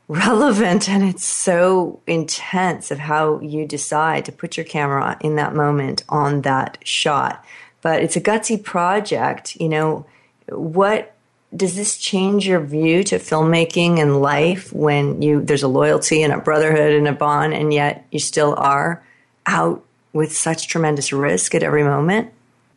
relevant 0.07 0.89
and 0.89 1.03
it's 1.03 1.25
so 1.25 1.99
intense 2.07 2.91
of 2.91 2.99
how 2.99 3.39
you 3.41 3.65
decide 3.65 4.25
to 4.25 4.31
put 4.31 4.55
your 4.55 4.65
camera 4.65 5.17
in 5.21 5.35
that 5.35 5.53
moment 5.53 6.03
on 6.07 6.41
that 6.41 6.77
shot. 6.83 7.43
But 7.81 8.01
it's 8.01 8.15
a 8.15 8.21
gutsy 8.21 8.61
project. 8.61 9.57
You 9.57 9.69
know, 9.69 10.05
what 10.49 11.13
does 11.55 11.75
this 11.75 11.97
change 11.97 12.47
your 12.47 12.59
view 12.59 13.03
to 13.03 13.17
filmmaking 13.17 13.99
and 13.99 14.21
life 14.21 14.71
when 14.73 15.21
you 15.21 15.41
there's 15.41 15.63
a 15.63 15.67
loyalty 15.67 16.23
and 16.23 16.33
a 16.33 16.37
brotherhood 16.37 16.93
and 16.93 17.07
a 17.07 17.13
bond 17.13 17.53
and 17.53 17.73
yet 17.73 18.05
you 18.11 18.19
still 18.19 18.53
are 18.57 19.03
out 19.45 19.83
with 20.13 20.35
such 20.35 20.67
tremendous 20.67 21.13
risk 21.13 21.53
at 21.53 21.63
every 21.63 21.83
moment? 21.83 22.31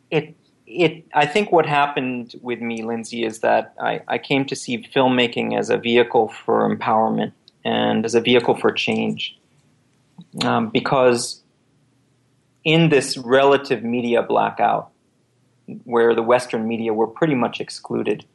It 0.09 0.35
it 0.71 1.05
I 1.13 1.25
think 1.25 1.51
what 1.51 1.65
happened 1.65 2.35
with 2.41 2.61
me, 2.61 2.81
Linzi, 2.81 3.25
is 3.25 3.39
that 3.39 3.73
I, 3.79 4.01
I 4.07 4.17
came 4.17 4.45
to 4.45 4.55
see 4.55 4.77
filmmaking 4.95 5.57
as 5.57 5.69
a 5.69 5.77
vehicle 5.77 6.29
for 6.29 6.67
empowerment 6.67 7.33
and 7.63 8.05
as 8.05 8.15
a 8.15 8.21
vehicle 8.21 8.55
for 8.55 8.71
change. 8.71 9.37
Um, 10.43 10.69
because 10.69 11.41
in 12.63 12.89
this 12.89 13.17
relative 13.17 13.83
media 13.83 14.21
blackout, 14.21 14.91
where 15.83 16.13
the 16.15 16.23
Western 16.23 16.67
media 16.67 16.93
were 16.93 17.07
pretty 17.07 17.35
much 17.35 17.59
excluded 17.59 18.25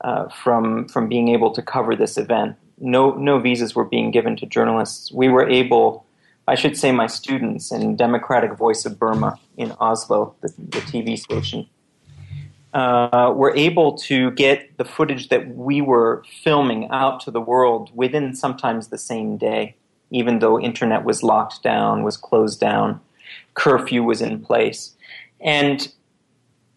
uh, 0.00 0.28
from 0.28 0.88
from 0.88 1.08
being 1.08 1.28
able 1.28 1.52
to 1.52 1.62
cover 1.62 1.96
this 1.96 2.18
event, 2.18 2.56
no 2.78 3.12
no 3.12 3.38
visas 3.38 3.74
were 3.74 3.84
being 3.84 4.10
given 4.10 4.36
to 4.36 4.46
journalists. 4.46 5.12
We 5.12 5.28
were 5.28 5.48
able 5.48 6.04
I 6.52 6.54
should 6.54 6.76
say 6.76 6.92
my 6.92 7.06
students 7.06 7.72
in 7.72 7.96
Democratic 7.96 8.58
Voice 8.58 8.84
of 8.84 8.98
Burma 8.98 9.40
in 9.56 9.72
Oslo, 9.80 10.34
the, 10.42 10.48
the 10.58 10.80
TV 10.80 11.18
station, 11.18 11.66
uh, 12.74 13.32
were 13.34 13.56
able 13.56 13.96
to 13.96 14.32
get 14.32 14.76
the 14.76 14.84
footage 14.84 15.30
that 15.30 15.56
we 15.56 15.80
were 15.80 16.22
filming 16.44 16.90
out 16.90 17.20
to 17.20 17.30
the 17.30 17.40
world 17.40 17.90
within 17.94 18.36
sometimes 18.36 18.88
the 18.88 18.98
same 18.98 19.38
day, 19.38 19.76
even 20.10 20.40
though 20.40 20.60
internet 20.60 21.04
was 21.06 21.22
locked 21.22 21.62
down, 21.62 22.02
was 22.02 22.18
closed 22.18 22.60
down, 22.60 23.00
curfew 23.54 24.02
was 24.02 24.20
in 24.20 24.38
place. 24.38 24.94
And 25.40 25.90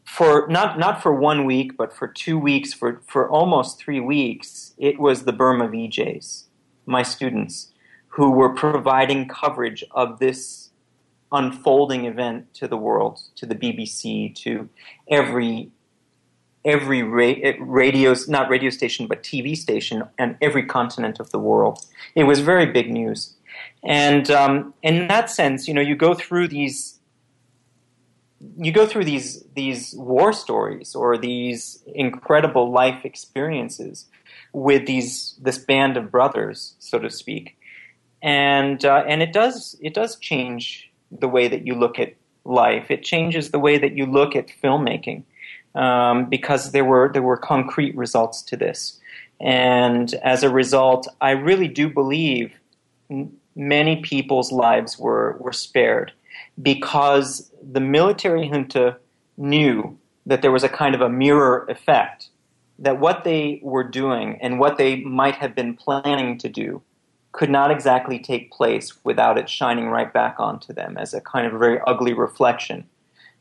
for 0.05 0.47
not 0.47 0.79
not 0.79 1.03
for 1.03 1.13
one 1.13 1.43
week, 1.43 1.75
but 1.75 1.91
for 1.91 2.07
two 2.07 2.39
weeks, 2.39 2.73
for, 2.73 3.01
for 3.05 3.29
almost 3.29 3.77
three 3.77 3.99
weeks, 3.99 4.73
it 4.77 4.99
was 4.99 5.25
the 5.25 5.33
Burma 5.33 5.67
VJs, 5.67 6.45
my 6.85 7.03
students, 7.03 7.73
who 8.15 8.31
were 8.31 8.49
providing 8.49 9.27
coverage 9.27 9.83
of 9.91 10.19
this 10.19 10.69
unfolding 11.33 12.05
event 12.05 12.53
to 12.53 12.65
the 12.65 12.77
world, 12.77 13.19
to 13.35 13.45
the 13.45 13.55
BBC, 13.55 14.33
to 14.35 14.69
every 15.09 15.69
every 16.63 17.03
ra- 17.03 17.51
radio, 17.59 18.15
not 18.27 18.49
radio 18.49 18.69
station, 18.69 19.05
but 19.05 19.21
TV 19.21 19.55
station 19.55 20.03
and 20.17 20.35
every 20.41 20.63
continent 20.65 21.19
of 21.19 21.29
the 21.31 21.37
world. 21.37 21.85
It 22.15 22.23
was 22.23 22.39
very 22.39 22.65
big 22.65 22.89
news. 22.89 23.35
And 23.83 24.31
um, 24.31 24.73
in 24.81 25.07
that 25.09 25.29
sense, 25.29 25.67
you 25.67 25.73
know, 25.73 25.81
you 25.81 25.95
go 25.95 26.13
through 26.13 26.47
these 26.47 26.99
you 28.57 28.71
go 28.71 28.85
through 28.85 29.05
these 29.05 29.43
these 29.55 29.93
war 29.97 30.31
stories 30.31 30.95
or 30.95 31.17
these 31.17 31.83
incredible 31.93 32.71
life 32.71 33.03
experiences 33.03 34.05
with 34.53 34.85
these 34.85 35.35
this 35.41 35.57
band 35.57 35.97
of 35.97 36.11
brothers, 36.11 36.75
so 36.79 36.97
to 36.97 37.09
speak, 37.09 37.57
and 38.25 38.83
uh, 38.83 39.03
and 39.07 39.21
it 39.21 39.31
does 39.31 39.77
it 39.79 39.93
does 39.93 40.17
change 40.17 40.91
the 41.11 41.29
way 41.29 41.47
that 41.47 41.65
you 41.65 41.75
look 41.75 41.99
at 41.99 42.15
life. 42.43 42.89
It 42.89 43.03
changes 43.03 43.51
the 43.51 43.59
way 43.59 43.77
that 43.77 43.95
you 43.95 44.07
look 44.07 44.35
at 44.35 44.47
filmmaking 44.47 45.23
um, 45.75 46.25
because 46.27 46.71
there 46.71 46.83
were 46.83 47.11
there 47.13 47.21
were 47.21 47.37
concrete 47.37 47.95
results 47.95 48.41
to 48.41 48.57
this, 48.57 48.99
and 49.39 50.13
as 50.15 50.41
a 50.41 50.49
result, 50.49 51.07
I 51.21 51.31
really 51.31 51.67
do 51.67 51.87
believe 51.87 52.51
many 53.55 54.01
people's 54.01 54.51
lives 54.51 54.97
were 54.97 55.37
were 55.39 55.53
spared 55.53 56.11
because 56.59 57.51
the 57.61 57.79
military 57.79 58.47
junta 58.47 58.97
knew 59.37 59.97
that 60.25 60.41
there 60.41 60.51
was 60.51 60.63
a 60.63 60.69
kind 60.69 60.95
of 60.95 61.01
a 61.01 61.09
mirror 61.09 61.67
effect 61.69 62.29
that 62.79 62.99
what 62.99 63.23
they 63.23 63.59
were 63.61 63.83
doing 63.83 64.39
and 64.41 64.59
what 64.59 64.77
they 64.77 65.01
might 65.01 65.35
have 65.35 65.53
been 65.53 65.75
planning 65.75 66.39
to 66.39 66.49
do 66.49 66.81
could 67.35 67.49
not 67.49 67.69
exactly 67.69 68.17
take 68.17 68.49
place 68.49 68.93
without 69.03 69.37
it 69.37 69.49
shining 69.49 69.87
right 69.87 70.13
back 70.13 70.39
onto 70.39 70.71
them 70.71 70.97
as 70.97 71.13
a 71.13 71.19
kind 71.19 71.45
of 71.45 71.53
a 71.53 71.57
very 71.57 71.79
ugly 71.85 72.13
reflection. 72.13 72.85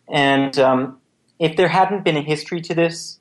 And 0.08 0.58
um, 0.58 0.98
if 1.38 1.56
there 1.56 1.68
hadn't 1.68 2.02
been 2.02 2.16
a 2.16 2.20
history 2.20 2.60
to 2.62 2.74
this, 2.74 3.20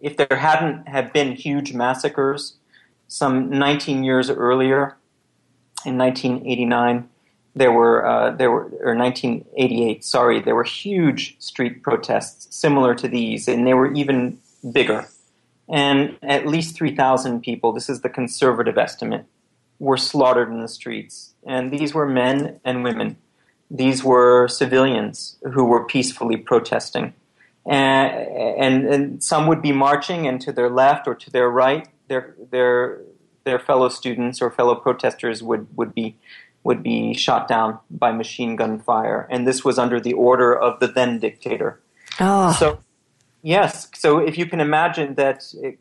if 0.00 0.16
there 0.16 0.36
hadn't 0.36 0.88
have 0.88 1.12
been 1.12 1.36
huge 1.36 1.72
massacres 1.72 2.56
some 3.06 3.50
19 3.50 4.02
years 4.02 4.30
earlier, 4.30 4.96
in 5.84 5.96
1989, 5.96 7.08
there 7.54 7.70
were 7.70 8.06
uh, 8.06 8.30
there 8.30 8.50
were 8.50 8.72
or 8.80 8.96
1988. 8.96 10.04
Sorry, 10.04 10.40
there 10.40 10.54
were 10.54 10.64
huge 10.64 11.36
street 11.38 11.82
protests 11.82 12.54
similar 12.56 12.94
to 12.96 13.06
these, 13.06 13.46
and 13.46 13.66
they 13.66 13.74
were 13.74 13.92
even 13.92 14.38
bigger. 14.72 15.06
And 15.68 16.18
at 16.22 16.46
least 16.46 16.74
3,000 16.74 17.40
people. 17.40 17.72
This 17.72 17.88
is 17.88 18.00
the 18.00 18.08
conservative 18.08 18.76
estimate 18.76 19.24
were 19.82 19.96
slaughtered 19.96 20.48
in 20.48 20.60
the 20.60 20.68
streets. 20.68 21.34
And 21.44 21.72
these 21.72 21.92
were 21.92 22.06
men 22.06 22.60
and 22.64 22.84
women. 22.84 23.16
These 23.68 24.04
were 24.04 24.46
civilians 24.46 25.38
who 25.54 25.64
were 25.64 25.84
peacefully 25.84 26.36
protesting. 26.36 27.14
And, 27.66 28.12
and, 28.64 28.86
and, 28.86 29.24
some 29.24 29.48
would 29.48 29.60
be 29.60 29.72
marching, 29.72 30.26
and 30.28 30.40
to 30.40 30.52
their 30.52 30.70
left 30.70 31.08
or 31.08 31.16
to 31.16 31.30
their 31.30 31.48
right, 31.48 31.88
their, 32.06 32.34
their, 32.50 33.00
their 33.42 33.58
fellow 33.58 33.88
students 33.88 34.40
or 34.40 34.52
fellow 34.52 34.76
protesters 34.76 35.42
would, 35.42 35.66
would, 35.76 35.94
be, 35.94 36.16
would 36.62 36.82
be 36.84 37.12
shot 37.14 37.48
down 37.48 37.78
by 37.90 38.12
machine 38.12 38.54
gun 38.54 38.78
fire. 38.78 39.26
And 39.30 39.48
this 39.48 39.64
was 39.64 39.78
under 39.80 39.98
the 39.98 40.12
order 40.12 40.56
of 40.56 40.78
the 40.78 40.86
then 40.86 41.18
dictator. 41.18 41.80
Oh. 42.20 42.52
So, 42.52 42.78
yes, 43.42 43.88
so 43.94 44.18
if 44.18 44.38
you 44.38 44.46
can 44.46 44.60
imagine 44.60 45.14
that 45.14 45.44
it, 45.60 45.78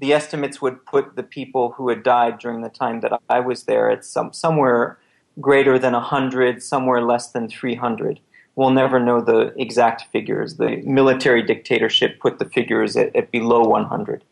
the 0.00 0.12
estimates 0.12 0.60
would 0.60 0.84
put 0.84 1.16
the 1.16 1.22
people 1.22 1.72
who 1.72 1.88
had 1.88 2.02
died 2.02 2.38
during 2.38 2.60
the 2.60 2.68
time 2.68 3.00
that 3.00 3.20
I 3.28 3.40
was 3.40 3.64
there 3.64 3.90
at 3.90 4.04
some, 4.04 4.32
somewhere 4.32 4.98
greater 5.40 5.78
than 5.78 5.92
100, 5.92 6.62
somewhere 6.62 7.00
less 7.00 7.30
than 7.30 7.48
300. 7.48 8.20
We'll 8.54 8.70
never 8.70 8.98
know 8.98 9.20
the 9.20 9.54
exact 9.56 10.10
figures. 10.10 10.56
The 10.56 10.82
military 10.84 11.42
dictatorship 11.42 12.20
put 12.20 12.38
the 12.38 12.44
figures 12.44 12.96
at, 12.96 13.14
at 13.14 13.30
below 13.30 13.62
100. 13.62 14.24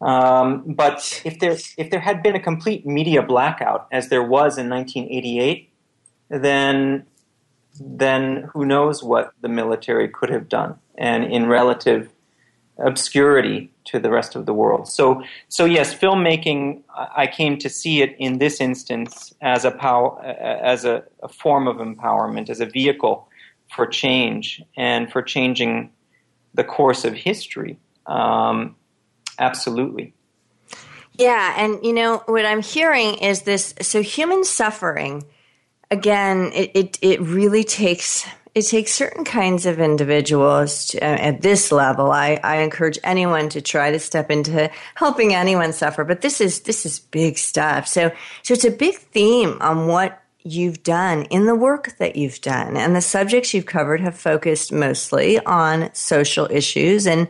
Um, 0.00 0.64
but 0.66 1.22
if 1.24 1.38
there, 1.40 1.56
if 1.78 1.90
there 1.90 2.00
had 2.00 2.22
been 2.22 2.36
a 2.36 2.40
complete 2.40 2.86
media 2.86 3.22
blackout, 3.22 3.88
as 3.90 4.10
there 4.10 4.22
was 4.22 4.58
in 4.58 4.68
1988, 4.68 5.70
then, 6.28 7.06
then 7.80 8.50
who 8.52 8.66
knows 8.66 9.02
what 9.02 9.32
the 9.40 9.48
military 9.48 10.08
could 10.08 10.28
have 10.28 10.48
done. 10.48 10.78
And 10.96 11.24
in 11.24 11.46
relative 11.46 12.10
obscurity 12.78 13.70
to 13.84 14.00
the 14.00 14.10
rest 14.10 14.34
of 14.34 14.46
the 14.46 14.54
world. 14.54 14.88
So, 14.88 15.22
so 15.48 15.64
yes, 15.64 15.94
filmmaking. 15.94 16.82
I 16.94 17.26
came 17.26 17.58
to 17.58 17.68
see 17.68 18.02
it 18.02 18.16
in 18.18 18.38
this 18.38 18.60
instance 18.60 19.34
as 19.40 19.64
a 19.64 19.70
power, 19.70 20.22
as 20.24 20.84
a, 20.84 21.04
a 21.22 21.28
form 21.28 21.68
of 21.68 21.76
empowerment, 21.76 22.50
as 22.50 22.60
a 22.60 22.66
vehicle 22.66 23.28
for 23.74 23.86
change 23.86 24.62
and 24.76 25.10
for 25.10 25.22
changing 25.22 25.90
the 26.54 26.64
course 26.64 27.04
of 27.04 27.14
history. 27.14 27.78
Um, 28.06 28.76
absolutely. 29.38 30.14
Yeah, 31.16 31.54
and 31.56 31.84
you 31.84 31.92
know 31.92 32.22
what 32.26 32.44
I'm 32.44 32.62
hearing 32.62 33.14
is 33.14 33.42
this. 33.42 33.74
So 33.80 34.02
human 34.02 34.44
suffering, 34.44 35.24
again, 35.90 36.50
it 36.52 36.72
it, 36.74 36.98
it 37.02 37.20
really 37.20 37.62
takes 37.62 38.26
it 38.54 38.62
takes 38.62 38.92
certain 38.92 39.24
kinds 39.24 39.66
of 39.66 39.80
individuals 39.80 40.86
to, 40.86 40.98
uh, 40.98 41.04
at 41.04 41.42
this 41.42 41.72
level. 41.72 42.12
I, 42.12 42.38
I 42.42 42.58
encourage 42.58 42.98
anyone 43.02 43.48
to 43.50 43.60
try 43.60 43.90
to 43.90 43.98
step 43.98 44.30
into 44.30 44.70
helping 44.94 45.34
anyone 45.34 45.72
suffer, 45.72 46.04
but 46.04 46.20
this 46.20 46.40
is 46.40 46.60
this 46.60 46.86
is 46.86 47.00
big 47.00 47.36
stuff. 47.36 47.88
So 47.88 48.12
so 48.42 48.54
it's 48.54 48.64
a 48.64 48.70
big 48.70 48.96
theme 48.96 49.58
on 49.60 49.88
what 49.88 50.22
you've 50.44 50.82
done 50.82 51.24
in 51.24 51.46
the 51.46 51.54
work 51.54 51.96
that 51.98 52.16
you've 52.16 52.40
done, 52.40 52.76
and 52.76 52.94
the 52.94 53.00
subjects 53.00 53.52
you've 53.52 53.66
covered 53.66 54.00
have 54.00 54.16
focused 54.16 54.72
mostly 54.72 55.38
on 55.40 55.92
social 55.92 56.46
issues 56.50 57.06
and 57.06 57.28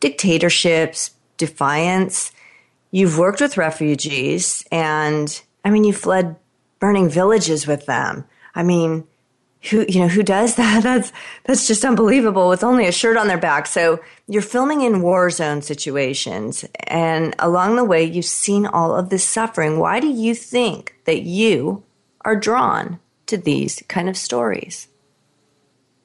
dictatorships, 0.00 1.12
defiance. 1.36 2.32
You've 2.90 3.18
worked 3.18 3.40
with 3.40 3.56
refugees, 3.56 4.64
and 4.72 5.42
I 5.64 5.70
mean, 5.70 5.84
you 5.84 5.92
fled 5.92 6.36
burning 6.78 7.08
villages 7.08 7.66
with 7.66 7.86
them. 7.86 8.24
I 8.54 8.62
mean, 8.62 9.04
who 9.70 9.84
you 9.88 10.00
know 10.00 10.08
who 10.08 10.22
does 10.22 10.54
that? 10.56 10.82
That's 10.82 11.12
that's 11.44 11.66
just 11.66 11.84
unbelievable. 11.84 12.48
With 12.48 12.64
only 12.64 12.86
a 12.86 12.92
shirt 12.92 13.16
on 13.16 13.28
their 13.28 13.38
back. 13.38 13.66
So 13.66 14.00
you're 14.26 14.42
filming 14.42 14.80
in 14.82 15.02
war 15.02 15.30
zone 15.30 15.62
situations 15.62 16.64
and 16.84 17.34
along 17.38 17.76
the 17.76 17.84
way 17.84 18.04
you've 18.04 18.24
seen 18.24 18.66
all 18.66 18.94
of 18.94 19.10
this 19.10 19.24
suffering. 19.24 19.78
Why 19.78 20.00
do 20.00 20.08
you 20.08 20.34
think 20.34 20.96
that 21.04 21.22
you 21.22 21.82
are 22.24 22.36
drawn 22.36 22.98
to 23.26 23.36
these 23.36 23.82
kind 23.88 24.08
of 24.08 24.16
stories? 24.16 24.88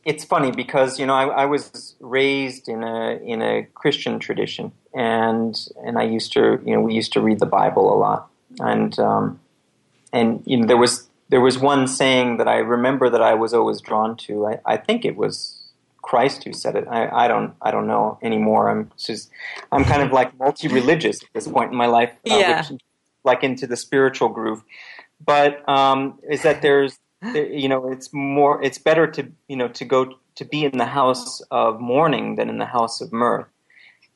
It's 0.05 0.23
funny 0.23 0.51
because 0.51 0.99
you 0.99 1.05
know 1.05 1.13
I, 1.13 1.43
I 1.43 1.45
was 1.45 1.95
raised 1.99 2.67
in 2.67 2.83
a 2.83 3.19
in 3.23 3.41
a 3.41 3.63
Christian 3.73 4.19
tradition 4.19 4.71
and 4.93 5.55
and 5.83 5.97
I 5.97 6.03
used 6.03 6.33
to 6.33 6.61
you 6.65 6.73
know 6.73 6.81
we 6.81 6.93
used 6.93 7.13
to 7.13 7.21
read 7.21 7.39
the 7.39 7.45
Bible 7.45 7.93
a 7.93 7.97
lot. 7.97 8.29
And 8.59 8.97
um, 8.99 9.39
and 10.11 10.41
you 10.45 10.57
know 10.57 10.65
there 10.65 10.77
was 10.77 11.08
there 11.29 11.41
was 11.41 11.59
one 11.59 11.87
saying 11.87 12.37
that 12.37 12.47
I 12.47 12.57
remember 12.57 13.09
that 13.09 13.21
I 13.21 13.35
was 13.35 13.53
always 13.53 13.81
drawn 13.81 14.17
to. 14.17 14.47
I, 14.47 14.59
I 14.65 14.77
think 14.77 15.05
it 15.05 15.15
was 15.15 15.59
Christ 16.01 16.43
who 16.43 16.53
said 16.53 16.75
it. 16.75 16.87
I, 16.89 17.25
I, 17.25 17.27
don't 17.27 17.53
I 17.61 17.71
don't 17.71 17.87
know 17.87 18.17
anymore. 18.23 18.69
I'm 18.69 18.91
just 18.97 19.29
I'm 19.71 19.85
kind 19.85 20.01
of 20.01 20.11
like 20.11 20.37
multi-religious 20.39 21.23
at 21.23 21.29
this 21.33 21.47
point 21.47 21.71
in 21.71 21.77
my 21.77 21.85
life, 21.85 22.11
uh, 22.29 22.35
yeah. 22.35 22.69
Which, 22.69 22.81
like 23.23 23.43
into 23.43 23.67
the 23.67 23.77
spiritual 23.77 24.29
groove. 24.29 24.63
But 25.23 25.67
um, 25.69 26.17
is 26.29 26.41
that 26.43 26.61
there's 26.61 26.97
there, 27.21 27.45
you 27.45 27.69
know 27.69 27.91
it's 27.91 28.11
more 28.13 28.63
it's 28.63 28.77
better 28.77 29.05
to 29.07 29.27
you 29.47 29.57
know 29.57 29.67
to 29.67 29.85
go 29.85 30.15
to 30.35 30.45
be 30.45 30.63
in 30.63 30.77
the 30.77 30.85
house 30.85 31.41
of 31.51 31.79
mourning 31.79 32.37
than 32.37 32.49
in 32.49 32.57
the 32.57 32.65
house 32.65 33.01
of 33.01 33.11
mirth. 33.11 33.45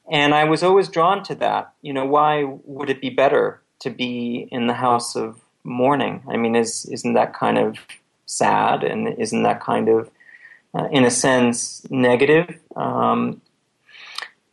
And 0.09 0.33
I 0.33 0.45
was 0.45 0.63
always 0.63 0.89
drawn 0.89 1.21
to 1.23 1.35
that. 1.35 1.73
You 1.81 1.93
know, 1.93 2.05
why 2.05 2.43
would 2.43 2.89
it 2.89 3.01
be 3.01 3.09
better 3.09 3.61
to 3.79 3.89
be 3.89 4.47
in 4.51 4.67
the 4.67 4.73
house 4.73 5.15
of 5.15 5.42
mourning. 5.63 6.23
I 6.27 6.37
mean, 6.37 6.55
is 6.55 6.85
isn't 6.85 7.13
that 7.13 7.33
kind 7.33 7.57
of 7.57 7.77
sad, 8.25 8.83
and 8.83 9.19
isn't 9.19 9.43
that 9.43 9.61
kind 9.61 9.89
of, 9.89 10.09
uh, 10.73 10.87
in 10.91 11.05
a 11.05 11.11
sense, 11.11 11.85
negative? 11.89 12.59
Um, 12.75 13.41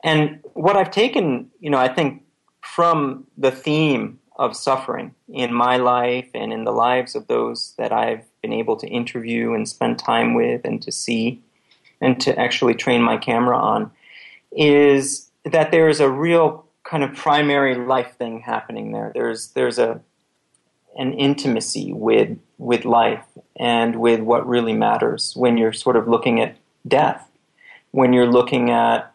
and 0.03 0.40
what 0.55 0.77
I've 0.77 0.90
taken, 0.90 1.51
you 1.61 1.70
know, 1.70 1.79
I 1.79 1.88
think 1.88 2.23
from 2.61 3.27
the 3.37 3.51
theme 3.51 4.18
of 4.37 4.57
suffering 4.57 5.14
in 5.29 5.53
my 5.53 5.77
life 5.77 6.29
and 6.35 6.53
in 6.53 6.64
the 6.64 6.73
lives 6.73 7.14
of 7.14 7.27
those 7.27 7.75
that 7.77 7.92
I've 7.92 8.25
been 8.40 8.55
able 8.55 8.77
to 8.77 8.87
interview 8.87 9.53
and 9.53 9.68
spend 9.68 9.99
time 9.99 10.35
with 10.35 10.64
and 10.64 10.81
to 10.83 10.90
see 10.90 11.42
and 12.01 12.18
to 12.23 12.38
actually 12.38 12.75
train 12.75 13.03
my 13.03 13.18
camera 13.18 13.59
on 13.59 13.90
is 14.51 15.31
that 15.44 15.70
there 15.70 15.88
is 15.88 16.01
a 16.01 16.11
real 16.11 16.64
kind 16.85 17.05
of 17.05 17.14
primary 17.14 17.75
life 17.75 18.16
thing 18.16 18.40
happening 18.40 18.92
there. 18.92 19.12
There's 19.14 19.49
there's 19.49 19.79
a 19.79 20.01
an 20.96 21.12
intimacy 21.14 21.92
with 21.92 22.38
with 22.59 22.85
life 22.85 23.24
and 23.59 23.96
with 23.96 24.20
what 24.20 24.46
really 24.46 24.74
matters 24.74 25.33
when 25.35 25.57
you're 25.57 25.72
sort 25.72 25.96
of 25.96 26.07
looking 26.07 26.40
at 26.40 26.57
death, 26.87 27.26
when 27.90 28.12
you're 28.12 28.31
looking 28.31 28.70
at 28.70 29.14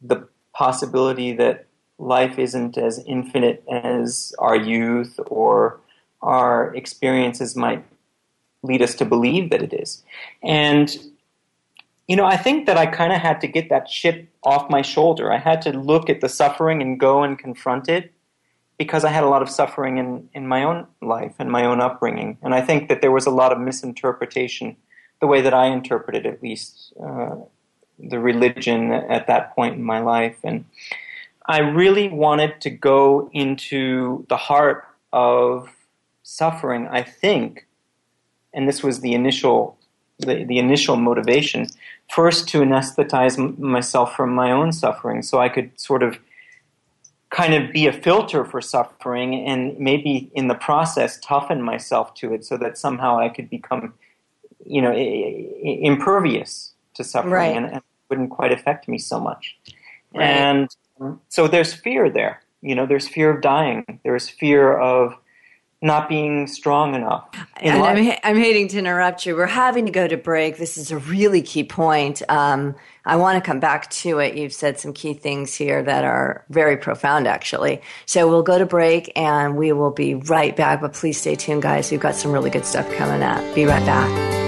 the 0.00 0.28
possibility 0.52 1.32
that 1.32 1.66
life 1.98 2.38
isn't 2.38 2.76
as 2.76 3.02
infinite 3.06 3.64
as 3.70 4.34
our 4.38 4.56
youth 4.56 5.18
or 5.26 5.80
our 6.20 6.74
experiences 6.74 7.56
might 7.56 7.84
lead 8.62 8.80
us 8.80 8.94
to 8.94 9.04
believe 9.04 9.50
that 9.50 9.62
it 9.62 9.72
is. 9.72 10.02
And 10.42 10.96
you 12.08 12.16
know, 12.16 12.24
I 12.24 12.36
think 12.36 12.66
that 12.66 12.76
I 12.76 12.86
kind 12.86 13.12
of 13.12 13.20
had 13.20 13.40
to 13.40 13.46
get 13.46 13.68
that 13.70 13.88
shit 13.88 14.28
off 14.42 14.68
my 14.68 14.82
shoulder. 14.82 15.32
I 15.32 15.38
had 15.38 15.62
to 15.62 15.72
look 15.72 16.10
at 16.10 16.20
the 16.20 16.28
suffering 16.28 16.82
and 16.82 16.98
go 16.98 17.22
and 17.22 17.38
confront 17.38 17.88
it 17.88 18.11
because 18.82 19.04
I 19.04 19.10
had 19.10 19.24
a 19.24 19.28
lot 19.28 19.42
of 19.42 19.48
suffering 19.48 19.98
in, 19.98 20.28
in 20.34 20.46
my 20.46 20.64
own 20.64 20.86
life 21.00 21.34
and 21.38 21.50
my 21.50 21.64
own 21.64 21.80
upbringing. 21.80 22.38
And 22.42 22.54
I 22.54 22.60
think 22.60 22.88
that 22.88 23.00
there 23.00 23.12
was 23.12 23.26
a 23.26 23.30
lot 23.30 23.52
of 23.52 23.58
misinterpretation, 23.58 24.76
the 25.20 25.26
way 25.26 25.40
that 25.40 25.54
I 25.54 25.66
interpreted 25.66 26.26
at 26.26 26.42
least 26.42 26.92
uh, 27.02 27.36
the 27.98 28.18
religion 28.18 28.92
at 28.92 29.26
that 29.28 29.54
point 29.54 29.76
in 29.76 29.82
my 29.82 30.00
life. 30.00 30.36
And 30.42 30.64
I 31.46 31.58
really 31.58 32.08
wanted 32.08 32.60
to 32.62 32.70
go 32.70 33.30
into 33.32 34.26
the 34.28 34.36
heart 34.36 34.84
of 35.12 35.68
suffering, 36.22 36.88
I 36.88 37.02
think, 37.02 37.66
and 38.54 38.68
this 38.68 38.82
was 38.82 39.00
the 39.00 39.14
initial 39.14 39.76
the, 40.18 40.44
the 40.44 40.58
initial 40.58 40.96
motivation, 40.96 41.66
first 42.08 42.48
to 42.50 42.60
anesthetize 42.60 43.58
myself 43.58 44.14
from 44.14 44.32
my 44.32 44.52
own 44.52 44.70
suffering 44.70 45.22
so 45.22 45.40
I 45.40 45.48
could 45.48 45.70
sort 45.80 46.02
of 46.02 46.18
kind 47.32 47.54
of 47.54 47.72
be 47.72 47.86
a 47.86 47.92
filter 47.92 48.44
for 48.44 48.60
suffering 48.60 49.34
and 49.46 49.76
maybe 49.78 50.30
in 50.34 50.48
the 50.48 50.54
process 50.54 51.18
toughen 51.20 51.62
myself 51.62 52.14
to 52.14 52.32
it 52.34 52.44
so 52.44 52.58
that 52.58 52.76
somehow 52.76 53.18
I 53.18 53.30
could 53.30 53.48
become, 53.48 53.94
you 54.66 54.82
know, 54.82 54.92
impervious 54.92 56.74
to 56.94 57.02
suffering 57.02 57.32
right. 57.32 57.56
and, 57.56 57.66
and, 57.66 57.82
wouldn't 58.10 58.28
quite 58.28 58.52
affect 58.52 58.88
me 58.88 58.98
so 58.98 59.18
much. 59.18 59.56
Right. 60.12 60.26
And 60.26 60.76
so 61.30 61.48
there's 61.48 61.72
fear 61.72 62.10
there. 62.10 62.42
You 62.60 62.74
know, 62.74 62.84
there's 62.84 63.08
fear 63.08 63.30
of 63.30 63.40
dying. 63.40 64.00
There's 64.04 64.28
fear 64.28 64.76
of 64.76 65.14
not 65.82 66.08
being 66.08 66.46
strong 66.46 66.94
enough. 66.94 67.28
And 67.56 67.82
I'm, 67.82 68.18
I'm 68.22 68.36
hating 68.36 68.68
to 68.68 68.78
interrupt 68.78 69.26
you. 69.26 69.34
We're 69.36 69.46
having 69.46 69.86
to 69.86 69.92
go 69.92 70.06
to 70.06 70.16
break. 70.16 70.56
This 70.56 70.78
is 70.78 70.92
a 70.92 70.98
really 70.98 71.42
key 71.42 71.64
point. 71.64 72.22
Um, 72.28 72.76
I 73.04 73.16
want 73.16 73.42
to 73.42 73.46
come 73.46 73.58
back 73.58 73.90
to 73.90 74.20
it. 74.20 74.36
You've 74.36 74.52
said 74.52 74.78
some 74.78 74.92
key 74.92 75.12
things 75.12 75.54
here 75.54 75.82
that 75.82 76.04
are 76.04 76.44
very 76.50 76.76
profound, 76.76 77.26
actually. 77.26 77.82
So 78.06 78.28
we'll 78.28 78.44
go 78.44 78.58
to 78.58 78.66
break 78.66 79.12
and 79.16 79.56
we 79.56 79.72
will 79.72 79.90
be 79.90 80.14
right 80.14 80.56
back. 80.56 80.80
But 80.80 80.92
please 80.92 81.20
stay 81.20 81.34
tuned, 81.34 81.62
guys. 81.62 81.90
We've 81.90 82.00
got 82.00 82.14
some 82.14 82.30
really 82.30 82.50
good 82.50 82.64
stuff 82.64 82.90
coming 82.94 83.22
up. 83.22 83.54
Be 83.54 83.64
right 83.64 83.84
back. 83.84 84.41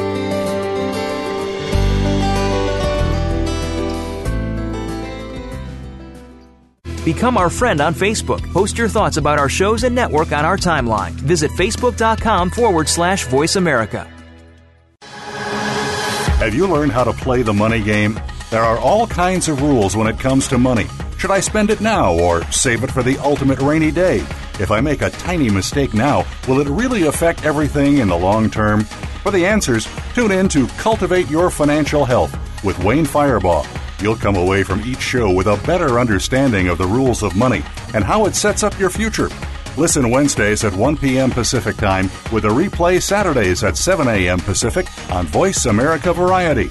Become 7.04 7.36
our 7.36 7.50
friend 7.50 7.82
on 7.82 7.92
Facebook. 7.92 8.40
Post 8.52 8.78
your 8.78 8.88
thoughts 8.88 9.18
about 9.18 9.38
our 9.38 9.50
shows 9.50 9.84
and 9.84 9.94
network 9.94 10.32
on 10.32 10.46
our 10.46 10.56
timeline. 10.56 11.10
Visit 11.10 11.50
facebook.com 11.50 12.48
forward 12.50 12.88
slash 12.88 13.26
voice 13.26 13.56
America. 13.56 14.10
Have 16.38 16.54
you 16.54 16.66
learned 16.66 16.92
how 16.92 17.04
to 17.04 17.12
play 17.12 17.42
the 17.42 17.52
money 17.52 17.82
game? 17.82 18.18
There 18.50 18.62
are 18.62 18.78
all 18.78 19.06
kinds 19.06 19.48
of 19.48 19.60
rules 19.60 19.96
when 19.96 20.06
it 20.06 20.18
comes 20.18 20.48
to 20.48 20.58
money. 20.58 20.86
Should 21.18 21.30
I 21.30 21.40
spend 21.40 21.70
it 21.70 21.80
now 21.80 22.14
or 22.14 22.42
save 22.50 22.84
it 22.84 22.90
for 22.90 23.02
the 23.02 23.18
ultimate 23.18 23.58
rainy 23.60 23.90
day? 23.90 24.18
If 24.58 24.70
I 24.70 24.80
make 24.80 25.02
a 25.02 25.10
tiny 25.10 25.50
mistake 25.50 25.92
now, 25.92 26.24
will 26.48 26.60
it 26.60 26.68
really 26.68 27.06
affect 27.06 27.44
everything 27.44 27.98
in 27.98 28.08
the 28.08 28.16
long 28.16 28.50
term? 28.50 28.84
For 29.22 29.30
the 29.30 29.44
answers, 29.46 29.88
tune 30.14 30.32
in 30.32 30.48
to 30.50 30.66
Cultivate 30.78 31.30
Your 31.30 31.50
Financial 31.50 32.04
Health 32.04 32.34
with 32.64 32.78
Wayne 32.82 33.06
Firebaugh. 33.06 33.83
You'll 34.00 34.16
come 34.16 34.36
away 34.36 34.62
from 34.62 34.80
each 34.82 35.00
show 35.00 35.30
with 35.30 35.46
a 35.46 35.60
better 35.66 35.98
understanding 35.98 36.68
of 36.68 36.78
the 36.78 36.86
rules 36.86 37.22
of 37.22 37.36
money 37.36 37.62
and 37.94 38.04
how 38.04 38.26
it 38.26 38.34
sets 38.34 38.62
up 38.62 38.78
your 38.78 38.90
future. 38.90 39.28
Listen 39.76 40.10
Wednesdays 40.10 40.64
at 40.64 40.72
1 40.72 40.96
p.m. 40.96 41.30
Pacific 41.30 41.76
Time 41.76 42.10
with 42.32 42.44
a 42.44 42.48
replay 42.48 43.02
Saturdays 43.02 43.64
at 43.64 43.76
7 43.76 44.06
a.m. 44.06 44.38
Pacific 44.40 44.86
on 45.10 45.26
Voice 45.26 45.66
America 45.66 46.12
Variety. 46.12 46.70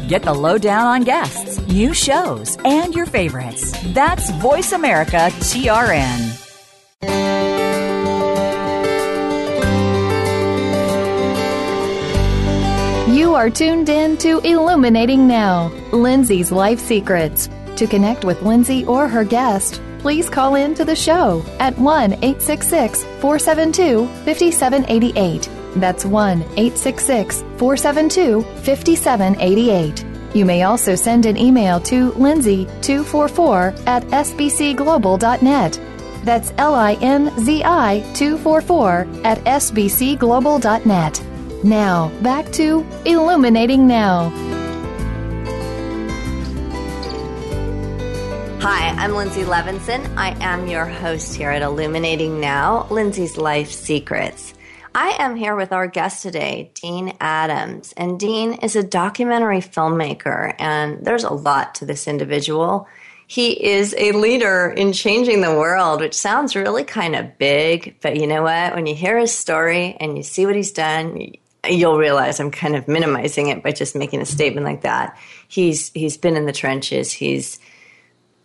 Get 0.11 0.23
the 0.23 0.33
lowdown 0.33 0.87
on 0.87 1.03
guests, 1.05 1.65
new 1.67 1.93
shows, 1.93 2.57
and 2.65 2.93
your 2.93 3.05
favorites. 3.05 3.71
That's 3.93 4.29
Voice 4.41 4.73
America 4.73 5.29
TRN. 5.39 6.19
You 13.07 13.35
are 13.35 13.49
tuned 13.49 13.87
in 13.87 14.17
to 14.17 14.39
Illuminating 14.39 15.27
Now, 15.27 15.69
Linzi's 15.91 16.51
Life 16.51 16.81
Secrets. 16.81 17.47
To 17.77 17.87
connect 17.87 18.25
with 18.25 18.41
Linzi 18.41 18.85
or 18.85 19.07
her 19.07 19.23
guest, 19.23 19.81
please 19.99 20.29
call 20.29 20.55
in 20.55 20.75
to 20.75 20.83
the 20.83 20.93
show 20.93 21.41
at 21.61 21.79
1 21.79 22.15
866 22.15 23.05
472 23.21 24.07
5788 24.25 25.60
that's 25.75 26.05
1 26.05 26.41
866 26.41 27.41
472 27.57 28.41
5788. 28.63 30.05
You 30.33 30.45
may 30.45 30.63
also 30.63 30.95
send 30.95 31.25
an 31.25 31.37
email 31.37 31.79
to 31.81 32.11
linzi244 32.11 33.87
at 33.87 34.03
sbcglobal.net. 34.03 35.79
That's 36.23 36.53
L 36.57 36.75
I 36.75 36.93
N 37.01 37.37
Z 37.39 37.63
I 37.63 37.99
244 38.13 39.07
at 39.23 39.39
sbcglobal.net. 39.39 41.23
Now, 41.63 42.09
back 42.21 42.51
to 42.53 42.85
Illuminating 43.05 43.87
Now. 43.87 44.29
Hi, 48.61 48.89
I'm 48.89 49.11
Linzi 49.11 49.43
Levinson. 49.43 50.07
I 50.15 50.35
am 50.39 50.67
your 50.67 50.85
host 50.85 51.35
here 51.35 51.49
at 51.49 51.63
Illuminating 51.63 52.39
Now, 52.39 52.87
Linzi's 52.89 53.37
Life 53.37 53.71
Secrets. 53.71 54.53
I 54.93 55.15
am 55.19 55.37
here 55.37 55.55
with 55.55 55.71
our 55.71 55.87
guest 55.87 56.21
today, 56.21 56.71
Dean 56.73 57.13
Adams. 57.21 57.93
And 57.95 58.19
Dean 58.19 58.55
is 58.55 58.75
a 58.75 58.83
documentary 58.83 59.59
filmmaker, 59.59 60.53
and 60.59 61.05
there's 61.05 61.23
a 61.23 61.33
lot 61.33 61.75
to 61.75 61.85
this 61.85 62.07
individual. 62.07 62.87
He 63.25 63.51
is 63.71 63.95
a 63.97 64.11
leader 64.11 64.69
in 64.69 64.91
changing 64.91 65.39
the 65.39 65.55
world, 65.55 66.01
which 66.01 66.13
sounds 66.13 66.57
really 66.57 66.83
kind 66.83 67.15
of 67.15 67.37
big, 67.37 67.95
but 68.01 68.17
you 68.17 68.27
know 68.27 68.43
what? 68.43 68.75
When 68.75 68.85
you 68.85 68.93
hear 68.93 69.17
his 69.17 69.33
story 69.33 69.95
and 69.97 70.17
you 70.17 70.23
see 70.23 70.45
what 70.45 70.57
he's 70.57 70.73
done, 70.73 71.35
you'll 71.69 71.97
realize 71.97 72.41
I'm 72.41 72.51
kind 72.51 72.75
of 72.75 72.89
minimizing 72.89 73.47
it 73.47 73.63
by 73.63 73.71
just 73.71 73.95
making 73.95 74.19
a 74.19 74.25
statement 74.25 74.65
like 74.65 74.81
that. 74.81 75.17
He's 75.47 75.89
he's 75.93 76.17
been 76.17 76.35
in 76.35 76.45
the 76.45 76.51
trenches. 76.51 77.13
He's 77.13 77.59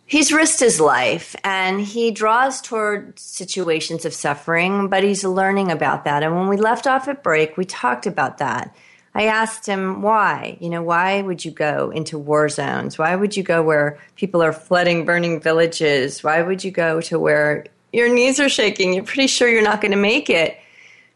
he's 0.07 0.31
risked 0.31 0.61
his 0.61 0.79
life 0.79 1.35
and 1.43 1.79
he 1.79 2.09
draws 2.11 2.61
toward 2.61 3.19
situations 3.19 4.05
of 4.05 4.13
suffering, 4.13 4.87
but 4.87 5.03
he's 5.03 5.23
learning 5.23 5.71
about 5.71 6.05
that. 6.05 6.23
And 6.23 6.35
when 6.35 6.47
we 6.47 6.57
left 6.57 6.87
off 6.87 7.07
at 7.07 7.21
break, 7.21 7.57
we 7.57 7.65
talked 7.65 8.07
about 8.07 8.39
that. 8.39 8.75
I 9.13 9.25
asked 9.25 9.65
him 9.65 10.01
why. 10.01 10.57
You 10.61 10.69
know, 10.69 10.81
why 10.81 11.21
would 11.21 11.43
you 11.43 11.51
go 11.51 11.91
into 11.91 12.17
war 12.17 12.49
zones? 12.49 12.97
Why 12.97 13.15
would 13.15 13.35
you 13.35 13.43
go 13.43 13.61
where 13.61 13.99
people 14.15 14.41
are 14.41 14.53
flooding 14.53 15.05
burning 15.05 15.41
villages? 15.41 16.23
Why 16.23 16.41
would 16.41 16.63
you 16.63 16.71
go 16.71 17.01
to 17.01 17.19
where 17.19 17.65
your 17.91 18.13
knees 18.13 18.39
are 18.39 18.49
shaking? 18.49 18.93
You're 18.93 19.03
pretty 19.03 19.27
sure 19.27 19.49
you're 19.49 19.63
not 19.63 19.81
going 19.81 19.91
to 19.91 19.97
make 19.97 20.29
it. 20.29 20.57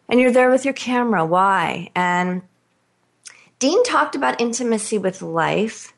And 0.10 0.20
you're 0.20 0.32
there 0.32 0.50
with 0.50 0.66
your 0.66 0.74
camera. 0.74 1.26
Why? 1.26 1.90
And 1.96 2.42
Dean 3.60 3.84
talked 3.84 4.16
about 4.16 4.42
intimacy 4.42 4.98
with 4.98 5.22
life 5.22 5.94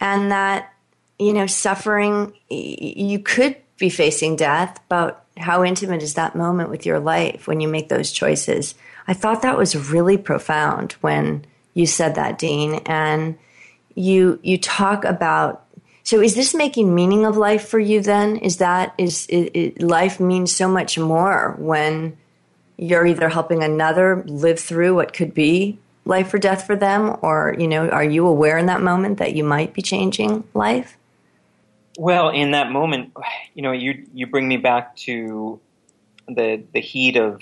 and 0.00 0.32
that 0.32 0.73
you 1.18 1.32
know, 1.32 1.46
suffering, 1.46 2.32
you 2.48 3.18
could 3.18 3.56
be 3.78 3.88
facing 3.88 4.36
death, 4.36 4.80
but 4.88 5.24
how 5.36 5.64
intimate 5.64 6.02
is 6.02 6.14
that 6.14 6.36
moment 6.36 6.70
with 6.70 6.86
your 6.86 7.00
life 7.00 7.46
when 7.46 7.60
you 7.60 7.68
make 7.68 7.88
those 7.88 8.12
choices? 8.12 8.74
I 9.06 9.14
thought 9.14 9.42
that 9.42 9.58
was 9.58 9.90
really 9.90 10.16
profound 10.16 10.92
when 11.00 11.44
you 11.74 11.86
said 11.86 12.14
that, 12.14 12.38
Dean. 12.38 12.74
And 12.86 13.36
you 13.94 14.40
you 14.42 14.58
talk 14.58 15.04
about 15.04 15.64
so 16.02 16.20
is 16.20 16.34
this 16.34 16.54
making 16.54 16.94
meaning 16.94 17.24
of 17.24 17.36
life 17.36 17.66
for 17.66 17.78
you 17.78 18.00
then? 18.00 18.36
Is 18.36 18.58
that 18.58 18.94
is 18.98 19.26
it, 19.28 19.50
it, 19.54 19.82
life 19.82 20.20
means 20.20 20.54
so 20.54 20.68
much 20.68 20.98
more 20.98 21.54
when 21.58 22.16
you're 22.76 23.06
either 23.06 23.28
helping 23.28 23.62
another 23.62 24.22
live 24.26 24.60
through 24.60 24.94
what 24.94 25.12
could 25.12 25.32
be 25.32 25.78
life 26.04 26.34
or 26.34 26.38
death 26.38 26.66
for 26.66 26.76
them 26.76 27.16
or 27.22 27.54
you 27.58 27.66
know 27.66 27.88
are 27.88 28.04
you 28.04 28.26
aware 28.26 28.58
in 28.58 28.66
that 28.66 28.82
moment 28.82 29.18
that 29.18 29.34
you 29.34 29.44
might 29.44 29.72
be 29.72 29.82
changing 29.82 30.44
life? 30.54 30.96
Well, 31.98 32.30
in 32.30 32.50
that 32.52 32.72
moment, 32.72 33.12
you 33.54 33.62
know, 33.62 33.72
you 33.72 34.04
you 34.12 34.26
bring 34.26 34.48
me 34.48 34.56
back 34.56 34.96
to 34.96 35.60
the 36.28 36.62
the 36.72 36.80
heat 36.80 37.16
of 37.16 37.40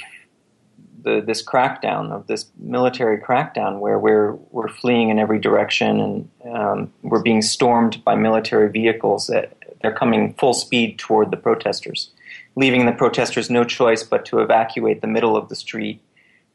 the, 1.02 1.20
this 1.20 1.44
crackdown 1.44 2.12
of 2.12 2.26
this 2.26 2.46
military 2.58 3.18
crackdown, 3.18 3.80
where 3.80 3.98
we're 3.98 4.32
we're 4.50 4.68
fleeing 4.68 5.08
in 5.08 5.18
every 5.18 5.38
direction 5.38 6.00
and 6.00 6.30
um, 6.54 6.92
we're 7.02 7.22
being 7.22 7.42
stormed 7.42 8.04
by 8.04 8.14
military 8.14 8.70
vehicles 8.70 9.26
that 9.28 9.56
they're 9.80 9.94
coming 9.94 10.34
full 10.34 10.54
speed 10.54 10.98
toward 10.98 11.30
the 11.30 11.36
protesters, 11.36 12.10
leaving 12.54 12.86
the 12.86 12.92
protesters 12.92 13.48
no 13.48 13.64
choice 13.64 14.02
but 14.02 14.24
to 14.26 14.40
evacuate 14.40 15.00
the 15.00 15.06
middle 15.06 15.36
of 15.36 15.48
the 15.48 15.56
street 15.56 16.00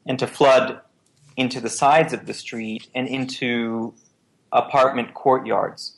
and 0.06 0.18
to 0.20 0.26
flood 0.26 0.80
into 1.36 1.60
the 1.60 1.68
sides 1.68 2.12
of 2.12 2.26
the 2.26 2.34
street 2.34 2.88
and 2.94 3.06
into 3.08 3.92
apartment 4.52 5.12
courtyards 5.14 5.97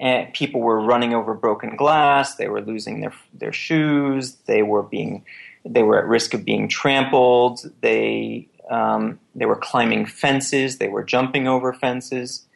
and 0.00 0.32
people 0.34 0.60
were 0.60 0.80
running 0.80 1.14
over 1.14 1.34
broken 1.34 1.76
glass. 1.76 2.36
They 2.36 2.48
were 2.48 2.60
losing 2.60 3.00
their 3.00 3.14
their 3.32 3.52
shoes. 3.52 4.36
They 4.46 4.62
were 4.62 4.82
being 4.82 5.24
they 5.64 5.82
were 5.82 5.98
at 5.98 6.06
risk 6.06 6.34
of 6.34 6.44
being 6.44 6.68
trampled. 6.68 7.60
They 7.80 8.48
um, 8.70 9.20
they 9.34 9.46
were 9.46 9.56
climbing 9.56 10.06
fences. 10.06 10.78
They 10.78 10.88
were 10.88 11.04
jumping 11.04 11.46
over 11.46 11.72
fences. 11.72 12.46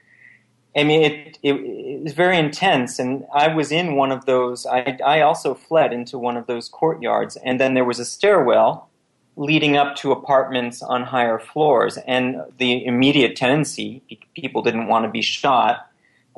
I 0.76 0.84
mean, 0.84 1.02
it, 1.02 1.38
it, 1.42 1.54
it, 1.54 2.02
was 2.02 2.12
very 2.12 2.38
intense, 2.38 2.98
and 2.98 3.26
I 3.34 3.48
was 3.48 3.72
in 3.72 3.96
one 3.96 4.12
of 4.12 4.26
those. 4.26 4.64
I, 4.66 4.98
I 5.04 5.22
also 5.22 5.54
fled 5.54 5.92
into 5.92 6.18
one 6.18 6.36
of 6.36 6.46
those 6.46 6.68
courtyards, 6.68 7.36
and 7.36 7.58
then 7.58 7.74
there 7.74 7.84
was 7.84 7.98
a 7.98 8.04
stairwell 8.04 8.88
leading 9.36 9.76
up 9.76 9.96
to 9.96 10.12
apartments 10.12 10.82
on 10.82 11.04
higher 11.04 11.38
floors. 11.38 11.96
And 12.06 12.42
the 12.58 12.84
immediate 12.84 13.36
tendency, 13.36 14.02
people 14.34 14.62
didn't 14.62 14.88
want 14.88 15.04
to 15.04 15.10
be 15.10 15.22
shot, 15.22 15.87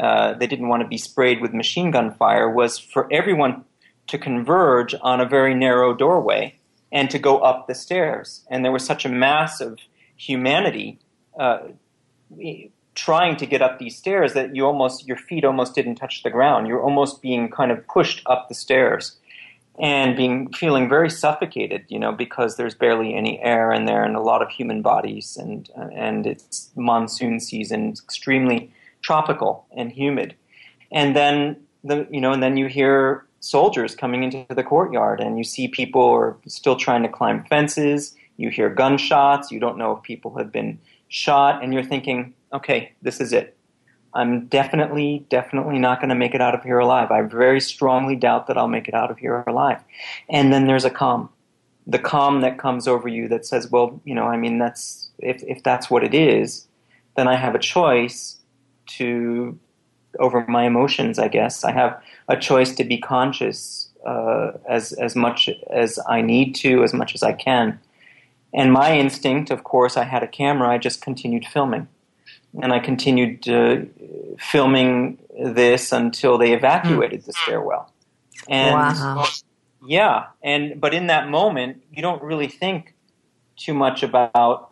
uh, 0.00 0.32
they 0.34 0.46
didn't 0.46 0.68
want 0.68 0.82
to 0.82 0.88
be 0.88 0.96
sprayed 0.96 1.42
with 1.42 1.52
machine 1.52 1.90
gun 1.90 2.14
fire 2.14 2.50
was 2.50 2.78
for 2.78 3.06
everyone 3.12 3.64
to 4.06 4.18
converge 4.18 4.94
on 5.02 5.20
a 5.20 5.28
very 5.28 5.54
narrow 5.54 5.94
doorway 5.94 6.58
and 6.90 7.10
to 7.10 7.18
go 7.18 7.38
up 7.38 7.66
the 7.66 7.74
stairs. 7.74 8.44
And 8.50 8.64
there 8.64 8.72
was 8.72 8.84
such 8.84 9.04
a 9.04 9.10
mass 9.10 9.60
of 9.60 9.78
humanity 10.16 10.98
uh, 11.38 11.58
trying 12.94 13.36
to 13.36 13.46
get 13.46 13.60
up 13.60 13.78
these 13.78 13.96
stairs 13.96 14.32
that 14.32 14.56
you 14.56 14.64
almost 14.64 15.06
your 15.06 15.18
feet 15.18 15.44
almost 15.44 15.74
didn't 15.74 15.96
touch 15.96 16.22
the 16.22 16.30
ground. 16.30 16.66
You're 16.66 16.82
almost 16.82 17.20
being 17.20 17.50
kind 17.50 17.70
of 17.70 17.86
pushed 17.86 18.22
up 18.24 18.48
the 18.48 18.54
stairs 18.54 19.18
and 19.78 20.16
being 20.16 20.50
feeling 20.52 20.88
very 20.88 21.10
suffocated, 21.10 21.84
you 21.88 21.98
know, 21.98 22.12
because 22.12 22.56
there's 22.56 22.74
barely 22.74 23.14
any 23.14 23.38
air 23.40 23.70
in 23.70 23.84
there 23.84 24.02
and 24.02 24.16
a 24.16 24.20
lot 24.20 24.40
of 24.40 24.48
human 24.48 24.80
bodies 24.80 25.36
and 25.38 25.68
and 25.94 26.26
it's 26.26 26.70
monsoon 26.74 27.38
season, 27.38 27.90
it's 27.90 28.02
extremely 28.02 28.72
tropical 29.02 29.66
and 29.76 29.92
humid. 29.92 30.34
And 30.92 31.14
then 31.14 31.56
the 31.84 32.06
you 32.10 32.20
know, 32.20 32.32
and 32.32 32.42
then 32.42 32.56
you 32.56 32.66
hear 32.66 33.26
soldiers 33.40 33.94
coming 33.94 34.22
into 34.22 34.44
the 34.54 34.62
courtyard, 34.62 35.20
and 35.20 35.38
you 35.38 35.44
see 35.44 35.68
people 35.68 36.04
are 36.04 36.36
still 36.46 36.76
trying 36.76 37.02
to 37.02 37.08
climb 37.08 37.44
fences. 37.44 38.14
You 38.36 38.50
hear 38.50 38.70
gunshots. 38.70 39.50
You 39.50 39.60
don't 39.60 39.78
know 39.78 39.96
if 39.96 40.02
people 40.02 40.36
have 40.36 40.52
been 40.52 40.78
shot, 41.08 41.62
and 41.62 41.72
you're 41.72 41.84
thinking, 41.84 42.34
okay, 42.52 42.92
this 43.02 43.20
is 43.20 43.32
it. 43.32 43.56
I'm 44.12 44.46
definitely, 44.46 45.24
definitely 45.28 45.78
not 45.78 46.00
going 46.00 46.08
to 46.08 46.16
make 46.16 46.34
it 46.34 46.40
out 46.40 46.54
of 46.54 46.64
here 46.64 46.78
alive. 46.78 47.10
I 47.12 47.22
very 47.22 47.60
strongly 47.60 48.16
doubt 48.16 48.48
that 48.48 48.58
I'll 48.58 48.68
make 48.68 48.88
it 48.88 48.94
out 48.94 49.10
of 49.10 49.18
here 49.18 49.44
alive. 49.46 49.80
And 50.28 50.52
then 50.52 50.66
there's 50.66 50.84
a 50.84 50.90
calm, 50.90 51.28
the 51.86 51.98
calm 51.98 52.40
that 52.40 52.58
comes 52.58 52.88
over 52.88 53.08
you 53.08 53.28
that 53.28 53.46
says, 53.46 53.70
well, 53.70 54.00
you 54.04 54.14
know, 54.14 54.24
I 54.24 54.36
mean, 54.36 54.58
that's 54.58 55.10
if 55.20 55.42
if 55.44 55.62
that's 55.62 55.90
what 55.90 56.02
it 56.02 56.14
is, 56.14 56.66
then 57.16 57.28
I 57.28 57.36
have 57.36 57.54
a 57.54 57.58
choice 57.58 58.39
to 58.98 59.58
over 60.18 60.44
my 60.48 60.64
emotions. 60.64 61.18
I 61.18 61.28
guess 61.28 61.64
I 61.64 61.72
have 61.72 62.02
a 62.28 62.36
choice 62.36 62.74
to 62.76 62.84
be 62.84 62.98
conscious 62.98 63.88
uh, 64.06 64.52
as 64.68 64.92
as 64.92 65.14
much 65.14 65.50
as 65.70 65.98
I 66.08 66.20
need 66.20 66.54
to, 66.56 66.82
as 66.82 66.92
much 66.92 67.14
as 67.14 67.22
I 67.22 67.32
can. 67.32 67.78
And 68.52 68.72
my 68.72 68.98
instinct, 68.98 69.50
of 69.50 69.62
course, 69.62 69.96
I 69.96 70.04
had 70.04 70.22
a 70.22 70.26
camera. 70.26 70.68
I 70.68 70.78
just 70.78 71.00
continued 71.02 71.46
filming, 71.46 71.86
and 72.60 72.72
I 72.72 72.80
continued 72.80 73.48
uh, 73.48 73.82
filming 74.38 75.18
this 75.38 75.92
until 75.92 76.38
they 76.38 76.52
evacuated 76.52 77.24
the 77.24 77.32
stairwell. 77.32 77.92
And 78.48 78.74
wow. 78.74 79.26
yeah, 79.86 80.26
and 80.42 80.80
but 80.80 80.94
in 80.94 81.06
that 81.06 81.28
moment, 81.28 81.82
you 81.92 82.02
don't 82.02 82.22
really 82.22 82.48
think 82.48 82.94
too 83.56 83.74
much 83.74 84.02
about 84.02 84.69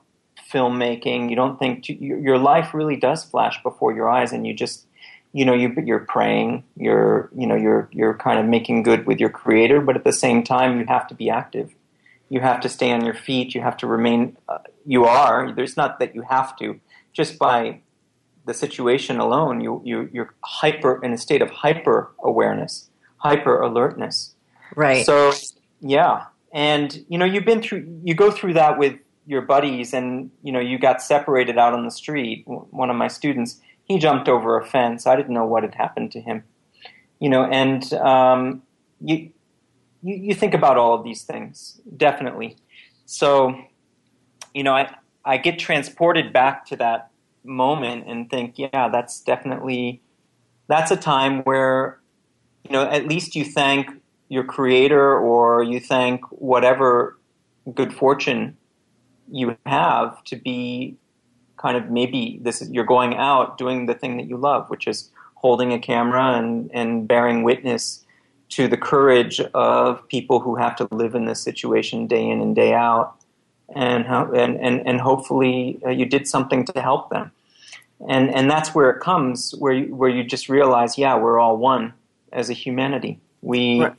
filmmaking. 0.53 1.31
You 1.31 1.37
don't 1.37 1.59
think 1.59 1.85
to, 1.85 1.95
your 1.95 2.39
life 2.39 2.75
really 2.75 2.97
does 2.97 3.25
flash 3.25 3.63
before 3.63 3.93
your 3.93 4.09
eyes, 4.09 4.33
and 4.33 4.47
you 4.47 4.55
just 4.55 4.87
you 5.33 5.45
know 5.45 5.55
you, 5.55 5.75
you're 5.85 6.01
praying. 6.01 6.65
You're 6.77 7.31
you 7.37 7.47
know 7.47 7.55
you're 7.55 7.89
you're 7.93 8.15
kind 8.15 8.39
of 8.39 8.47
making 8.47 8.83
good 8.83 9.07
with 9.07 9.21
your 9.21 9.31
creator, 9.31 9.81
but 9.81 9.97
at 9.97 10.05
the 10.05 10.13
same 10.13 10.43
time, 10.43 10.79
you 10.79 10.87
have 10.87 11.07
to 11.09 11.15
be 11.15 11.31
active. 11.31 11.75
You 12.29 12.41
have 12.41 12.61
to 12.61 12.69
stay 12.69 12.93
on 12.93 13.05
your 13.05 13.15
feet. 13.15 13.55
You 13.55 13.61
have 13.63 13.77
to 13.79 13.87
remain. 13.87 14.37
Uh, 14.49 14.59
you 14.85 15.05
are. 15.05 15.53
There's 15.53 15.77
not 15.77 15.99
that 15.99 16.15
you 16.15 16.23
have 16.23 16.57
to. 16.59 16.81
Just 17.13 17.39
by 17.39 17.81
the 18.45 18.55
situation 18.55 19.19
alone, 19.19 19.61
you, 19.61 19.83
you 19.85 20.09
you're 20.13 20.35
hyper 20.43 21.03
in 21.05 21.13
a 21.13 21.19
state 21.19 21.43
of 21.43 21.51
hyper 21.51 22.11
awareness, 22.23 22.91
hyper 23.19 23.61
alertness. 23.61 24.35
Right. 24.75 25.05
So 25.05 25.33
yeah, 25.81 26.27
and 26.53 27.05
you 27.09 27.19
know 27.19 27.25
you've 27.25 27.45
been 27.45 27.63
through. 27.63 28.01
You 28.03 28.15
go 28.15 28.31
through 28.31 28.55
that 28.55 28.79
with 28.79 28.99
your 29.29 29.43
buddies 29.43 29.93
and 29.93 30.31
you 30.43 30.51
know 30.51 30.59
you 30.59 30.79
got 30.79 31.03
separated 31.03 31.59
out 31.59 31.75
on 31.75 31.85
the 31.85 31.91
street 31.91 32.43
one 32.47 32.91
of 32.91 32.97
my 32.97 33.09
students 33.09 33.61
he 33.85 33.99
jumped 33.99 34.29
over 34.29 34.59
a 34.59 34.67
fence. 34.67 35.07
I 35.07 35.17
didn't 35.17 35.33
know 35.33 35.47
what 35.47 35.62
had 35.62 35.75
happened 35.75 36.12
to 36.12 36.21
him. 36.21 36.45
You 37.21 37.31
know 37.31 37.45
and 37.45 37.93
um, 37.95 38.62
you, 39.01 39.31
you 40.03 40.14
you 40.17 40.35
think 40.35 40.55
about 40.55 40.77
all 40.77 40.95
of 40.95 41.05
these 41.05 41.23
things 41.23 41.81
definitely. 41.97 42.57
So 43.07 43.55
you 44.55 44.62
know 44.62 44.75
i 44.75 44.93
i 45.25 45.37
get 45.37 45.59
transported 45.59 46.33
back 46.33 46.67
to 46.67 46.77
that 46.77 47.11
moment 47.45 48.05
and 48.07 48.29
think 48.29 48.59
yeah 48.59 48.88
that's 48.88 49.21
definitely 49.21 50.03
that's 50.67 50.91
a 50.91 50.97
time 50.97 51.43
where 51.43 52.01
you 52.64 52.73
know 52.73 52.83
at 52.83 53.07
least 53.07 53.37
you 53.37 53.45
thank 53.45 53.88
your 54.29 54.45
creator 54.45 55.19
or 55.19 55.62
you 55.62 55.81
thank 55.81 56.21
whatever 56.33 57.19
good 57.75 57.93
fortune 57.93 58.57
you 59.31 59.57
have 59.67 60.23
to 60.25 60.37
be 60.37 60.97
kind 61.57 61.77
of 61.77 61.91
maybe 61.91 62.38
this 62.43 62.62
is, 62.62 62.71
you're 62.71 62.85
going 62.85 63.17
out 63.17 63.59
doing 63.59 63.87
the 63.87 63.95
thing 63.95 64.17
that 64.17 64.29
you 64.29 64.37
love, 64.37 64.69
which 64.71 64.87
is 64.87 65.11
holding 65.35 65.73
a 65.73 65.79
camera 65.79 66.38
and, 66.38 66.71
and 66.73 67.07
bearing 67.07 67.43
witness 67.43 68.05
to 68.51 68.67
the 68.67 68.77
courage 68.77 69.41
of 69.55 70.07
people 70.09 70.41
who 70.41 70.57
have 70.57 70.75
to 70.77 70.88
live 70.91 71.14
in 71.14 71.27
this 71.27 71.43
situation 71.43 72.07
day 72.07 72.29
in 72.29 72.41
and 72.41 72.57
day 72.57 72.73
out, 72.73 73.14
and 73.75 74.07
how, 74.07 74.33
and, 74.33 74.59
and, 74.59 74.87
and 74.87 75.01
hopefully 75.01 75.79
uh, 75.85 75.91
you 75.91 76.07
did 76.07 76.27
something 76.27 76.64
to 76.64 76.81
help 76.81 77.11
them. 77.11 77.31
And, 78.09 78.33
and 78.33 78.51
that's 78.51 78.75
where 78.75 78.91
it 78.91 79.01
comes, 79.01 79.55
where 79.59 79.73
you, 79.73 79.95
where 79.95 80.09
you 80.09 80.25
just 80.25 80.49
realize, 80.49 80.97
yeah, 80.97 81.17
we're 81.17 81.38
all 81.38 81.57
one 81.57 81.93
as 82.33 82.49
a 82.49 82.55
humanity. 82.55 83.19
We, 83.43 83.83
right. 83.83 83.95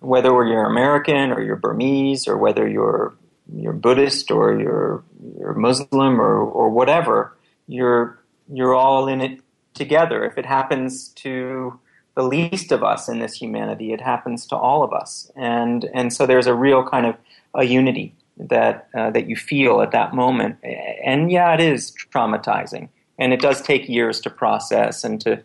whether 0.00 0.28
you're 0.28 0.64
American 0.64 1.32
or 1.32 1.42
you're 1.42 1.56
Burmese 1.56 2.28
or 2.28 2.36
whether 2.36 2.68
you're 2.68 3.14
you're 3.54 3.72
Buddhist 3.72 4.30
or 4.30 4.58
you're 4.58 5.02
you're 5.38 5.54
Muslim 5.54 6.20
or 6.20 6.38
or 6.38 6.70
whatever, 6.70 7.36
you're 7.66 8.18
you're 8.52 8.74
all 8.74 9.08
in 9.08 9.20
it 9.20 9.40
together. 9.74 10.24
If 10.24 10.38
it 10.38 10.46
happens 10.46 11.08
to 11.08 11.78
the 12.16 12.22
least 12.22 12.72
of 12.72 12.82
us 12.82 13.08
in 13.08 13.20
this 13.20 13.34
humanity, 13.34 13.92
it 13.92 14.00
happens 14.00 14.46
to 14.48 14.56
all 14.56 14.82
of 14.82 14.92
us, 14.92 15.30
and 15.36 15.88
and 15.94 16.12
so 16.12 16.26
there's 16.26 16.46
a 16.46 16.54
real 16.54 16.84
kind 16.84 17.06
of 17.06 17.16
a 17.54 17.64
unity 17.64 18.14
that 18.36 18.88
uh, 18.94 19.10
that 19.10 19.28
you 19.28 19.36
feel 19.36 19.80
at 19.80 19.92
that 19.92 20.14
moment. 20.14 20.56
And 21.04 21.30
yeah, 21.30 21.54
it 21.54 21.60
is 21.60 21.92
traumatizing, 22.12 22.88
and 23.18 23.32
it 23.32 23.40
does 23.40 23.60
take 23.62 23.88
years 23.88 24.20
to 24.20 24.30
process 24.30 25.04
and 25.04 25.20
to 25.22 25.42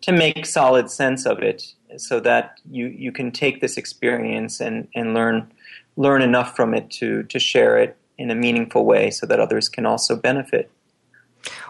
to 0.00 0.12
make 0.12 0.46
solid 0.46 0.90
sense 0.90 1.26
of 1.26 1.40
it, 1.40 1.74
so 1.96 2.20
that 2.20 2.58
you 2.70 2.86
you 2.86 3.12
can 3.12 3.30
take 3.30 3.60
this 3.60 3.76
experience 3.76 4.60
and 4.60 4.88
and 4.94 5.14
learn 5.14 5.50
learn 5.98 6.22
enough 6.22 6.56
from 6.56 6.72
it 6.72 6.90
to 6.92 7.24
to 7.24 7.38
share 7.38 7.76
it 7.76 7.96
in 8.16 8.30
a 8.30 8.34
meaningful 8.34 8.84
way 8.84 9.10
so 9.10 9.26
that 9.26 9.38
others 9.38 9.68
can 9.68 9.84
also 9.84 10.16
benefit. 10.16 10.70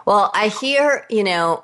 Well, 0.05 0.31
I 0.33 0.47
hear, 0.47 1.05
you 1.09 1.23
know, 1.23 1.63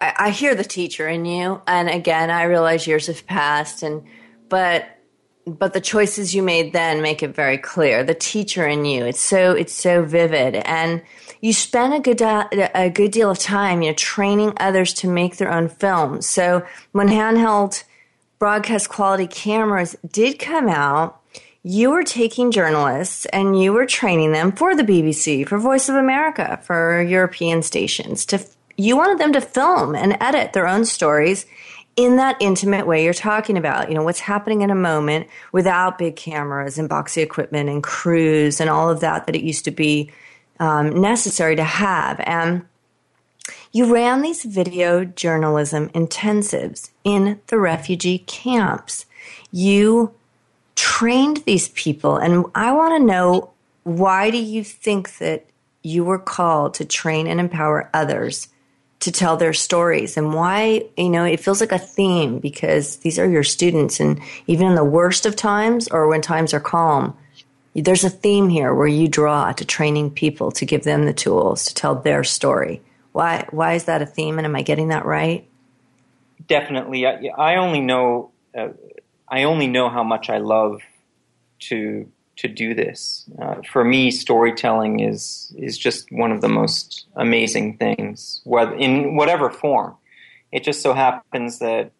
I, 0.00 0.14
I 0.18 0.30
hear 0.30 0.54
the 0.54 0.64
teacher 0.64 1.08
in 1.08 1.24
you, 1.24 1.60
and 1.66 1.88
again, 1.88 2.30
I 2.30 2.44
realize 2.44 2.86
years 2.86 3.08
have 3.08 3.26
passed, 3.26 3.82
and 3.82 4.04
but 4.48 4.86
but 5.46 5.72
the 5.72 5.80
choices 5.80 6.34
you 6.34 6.42
made 6.42 6.72
then 6.72 7.02
make 7.02 7.22
it 7.22 7.34
very 7.34 7.58
clear. 7.58 8.04
The 8.04 8.14
teacher 8.14 8.66
in 8.66 8.84
you, 8.84 9.06
it's 9.06 9.20
so 9.20 9.52
it's 9.52 9.72
so 9.72 10.04
vivid, 10.04 10.56
and 10.56 11.02
you 11.40 11.54
spend 11.54 11.94
a 11.94 12.00
good 12.00 12.20
a 12.20 12.90
good 12.90 13.10
deal 13.10 13.30
of 13.30 13.38
time, 13.38 13.80
you 13.80 13.90
know, 13.90 13.94
training 13.94 14.52
others 14.58 14.92
to 14.94 15.08
make 15.08 15.38
their 15.38 15.50
own 15.50 15.68
films. 15.68 16.26
So 16.26 16.66
when 16.92 17.08
handheld 17.08 17.84
broadcast 18.38 18.88
quality 18.88 19.26
cameras 19.26 19.96
did 20.10 20.38
come 20.38 20.68
out, 20.68 21.19
you 21.62 21.90
were 21.90 22.02
taking 22.02 22.50
journalists 22.50 23.26
and 23.26 23.60
you 23.60 23.72
were 23.72 23.86
training 23.86 24.32
them 24.32 24.52
for 24.52 24.74
the 24.74 24.82
BBC, 24.82 25.46
for 25.46 25.58
Voice 25.58 25.88
of 25.88 25.94
America, 25.94 26.58
for 26.62 27.02
European 27.02 27.62
stations. 27.62 28.24
To 28.26 28.40
you 28.76 28.96
wanted 28.96 29.18
them 29.18 29.34
to 29.34 29.42
film 29.42 29.94
and 29.94 30.16
edit 30.20 30.54
their 30.54 30.66
own 30.66 30.86
stories 30.86 31.44
in 31.96 32.16
that 32.16 32.36
intimate 32.40 32.86
way 32.86 33.04
you're 33.04 33.12
talking 33.12 33.58
about. 33.58 33.90
You 33.90 33.94
know 33.94 34.02
what's 34.02 34.20
happening 34.20 34.62
in 34.62 34.70
a 34.70 34.74
moment 34.74 35.26
without 35.52 35.98
big 35.98 36.16
cameras 36.16 36.78
and 36.78 36.88
boxy 36.88 37.22
equipment 37.22 37.68
and 37.68 37.82
crews 37.82 38.58
and 38.58 38.70
all 38.70 38.88
of 38.88 39.00
that 39.00 39.26
that 39.26 39.36
it 39.36 39.42
used 39.42 39.66
to 39.66 39.70
be 39.70 40.10
um, 40.60 40.98
necessary 40.98 41.56
to 41.56 41.64
have. 41.64 42.20
And 42.24 42.64
you 43.72 43.92
ran 43.92 44.22
these 44.22 44.44
video 44.44 45.04
journalism 45.04 45.90
intensives 45.90 46.90
in 47.04 47.38
the 47.48 47.58
refugee 47.58 48.18
camps. 48.18 49.04
You 49.52 50.14
trained 50.80 51.38
these 51.38 51.68
people, 51.70 52.16
and 52.16 52.46
I 52.54 52.72
want 52.72 52.98
to 52.98 53.06
know 53.06 53.50
why 53.84 54.30
do 54.30 54.38
you 54.38 54.64
think 54.64 55.18
that 55.18 55.46
you 55.82 56.04
were 56.04 56.18
called 56.18 56.74
to 56.74 56.84
train 56.84 57.26
and 57.26 57.40
empower 57.40 57.90
others 57.94 58.48
to 59.00 59.10
tell 59.10 59.36
their 59.36 59.54
stories 59.54 60.16
and 60.18 60.34
why 60.34 60.84
you 60.96 61.08
know 61.08 61.24
it 61.24 61.40
feels 61.40 61.60
like 61.60 61.72
a 61.72 61.78
theme 61.78 62.38
because 62.38 62.98
these 62.98 63.18
are 63.18 63.28
your 63.28 63.42
students 63.42 63.98
and 63.98 64.20
even 64.46 64.66
in 64.66 64.74
the 64.74 64.84
worst 64.84 65.24
of 65.24 65.34
times 65.34 65.88
or 65.88 66.06
when 66.06 66.20
times 66.20 66.52
are 66.52 66.60
calm 66.60 67.16
there's 67.74 68.04
a 68.04 68.10
theme 68.10 68.48
here 68.48 68.74
where 68.74 68.86
you 68.86 69.08
draw 69.08 69.52
to 69.52 69.64
training 69.64 70.10
people 70.10 70.50
to 70.52 70.66
give 70.66 70.82
them 70.82 71.04
the 71.04 71.12
tools 71.12 71.66
to 71.66 71.74
tell 71.74 71.94
their 71.94 72.24
story. 72.24 72.82
Why 73.12 73.46
why 73.50 73.74
is 73.74 73.84
that 73.84 74.02
a 74.02 74.06
theme 74.06 74.38
and 74.38 74.46
am 74.46 74.56
I 74.56 74.62
getting 74.62 74.88
that 74.88 75.06
right? 75.06 75.46
Definitely. 76.46 77.06
I, 77.06 77.30
I 77.36 77.56
only 77.56 77.80
know 77.80 78.30
uh, 78.56 78.68
I 79.30 79.44
only 79.44 79.66
know 79.66 79.88
how 79.88 80.02
much 80.02 80.28
I 80.28 80.38
love 80.38 80.80
to 81.60 82.10
to 82.36 82.48
do 82.48 82.74
this. 82.74 83.28
Uh, 83.40 83.56
for 83.70 83.84
me, 83.84 84.10
storytelling 84.10 85.00
is 85.00 85.54
is 85.58 85.78
just 85.78 86.10
one 86.10 86.32
of 86.32 86.40
the 86.40 86.48
most 86.48 87.06
amazing 87.16 87.76
things, 87.76 88.40
in 88.78 89.16
whatever 89.16 89.50
form. 89.50 89.94
It 90.52 90.64
just 90.64 90.82
so 90.82 90.94
happens 90.94 91.58
that 91.60 91.92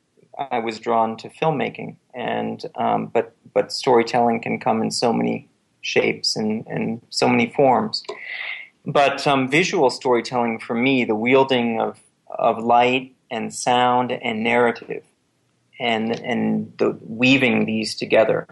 I 0.51 0.59
was 0.59 0.81
drawn 0.81 1.17
to 1.19 1.29
filmmaking, 1.29 1.97
and 2.15 2.65
um, 2.75 3.07
but 3.07 3.35
but 3.53 3.73
storytelling 3.73 4.41
can 4.41 4.59
come 4.59 4.83
in 4.83 4.91
so 4.91 5.13
many 5.13 5.49
shapes 5.83 6.37
and, 6.37 6.67
and 6.67 7.01
so 7.11 7.29
many 7.29 7.51
forms. 7.51 8.03
But 8.87 9.27
um, 9.27 9.49
visual 9.49 9.91
storytelling 9.91 10.59
for 10.59 10.75
me, 10.75 11.05
the 11.05 11.15
wielding 11.15 11.81
of, 11.81 12.01
of 12.31 12.59
light 12.63 13.15
and 13.31 13.53
sound 13.53 14.13
and 14.13 14.43
narrative, 14.43 15.05
and, 15.81 16.21
and 16.21 16.73
the 16.79 16.97
weaving 17.03 17.65
these 17.65 17.97
together 17.97 18.47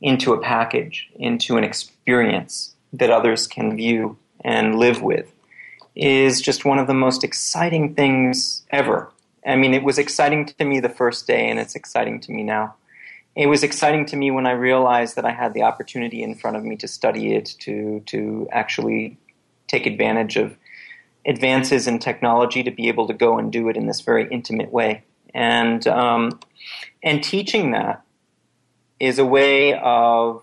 into 0.00 0.32
a 0.32 0.40
package, 0.40 1.08
into 1.14 1.56
an 1.56 1.64
experience 1.64 2.74
that 2.92 3.10
others 3.10 3.46
can 3.46 3.76
view 3.76 4.18
and 4.44 4.78
live 4.78 5.02
with, 5.02 5.32
is 5.94 6.40
just 6.40 6.64
one 6.64 6.78
of 6.78 6.86
the 6.86 6.94
most 6.94 7.22
exciting 7.22 7.94
things 7.94 8.64
ever. 8.70 9.12
I 9.46 9.54
mean, 9.54 9.74
it 9.74 9.84
was 9.84 9.98
exciting 9.98 10.46
to 10.46 10.64
me 10.64 10.80
the 10.80 10.88
first 10.88 11.26
day, 11.26 11.48
and 11.48 11.60
it's 11.60 11.76
exciting 11.76 12.20
to 12.20 12.32
me 12.32 12.42
now 12.42 12.74
it 13.36 13.48
was 13.48 13.62
exciting 13.62 14.06
to 14.06 14.16
me 14.16 14.30
when 14.30 14.46
I 14.46 14.52
realized 14.52 15.16
that 15.16 15.26
I 15.26 15.30
had 15.30 15.52
the 15.52 15.62
opportunity 15.62 16.22
in 16.22 16.34
front 16.34 16.56
of 16.56 16.64
me 16.64 16.74
to 16.76 16.88
study 16.88 17.34
it, 17.34 17.54
to 17.60 18.00
to 18.06 18.48
actually 18.50 19.18
take 19.68 19.86
advantage 19.86 20.36
of 20.36 20.56
advances 21.26 21.86
in 21.86 21.98
technology 21.98 22.62
to 22.62 22.70
be 22.70 22.88
able 22.88 23.06
to 23.06 23.12
go 23.12 23.38
and 23.38 23.52
do 23.52 23.68
it 23.68 23.76
in 23.76 23.86
this 23.86 24.00
very 24.00 24.26
intimate 24.30 24.72
way. 24.72 25.04
And 25.36 25.86
um, 25.86 26.40
and 27.02 27.22
teaching 27.22 27.72
that 27.72 28.02
is 28.98 29.18
a 29.18 29.24
way 29.26 29.78
of 29.78 30.42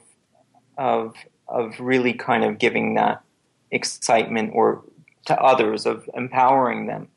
of 0.77 1.15
of 1.47 1.79
really 1.79 2.13
kind 2.13 2.43
of 2.43 2.59
giving 2.59 2.93
that 2.93 3.23
excitement 3.71 4.51
or 4.53 4.83
to 5.25 5.35
others 5.41 5.87
of 5.87 6.07
empowering 6.13 6.85
them 6.85 7.07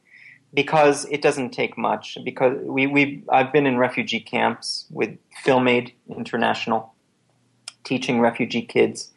because 0.55 1.05
it 1.11 1.21
doesn't 1.21 1.51
take 1.51 1.77
much. 1.77 2.17
Because 2.25 2.57
we 2.63 2.87
we 2.87 3.23
I've 3.31 3.53
been 3.53 3.67
in 3.67 3.77
refugee 3.77 4.21
camps 4.21 4.87
with 4.91 5.19
FilmAid 5.45 5.93
International, 6.09 6.95
teaching 7.85 8.21
refugee 8.21 8.63
kids 8.63 9.13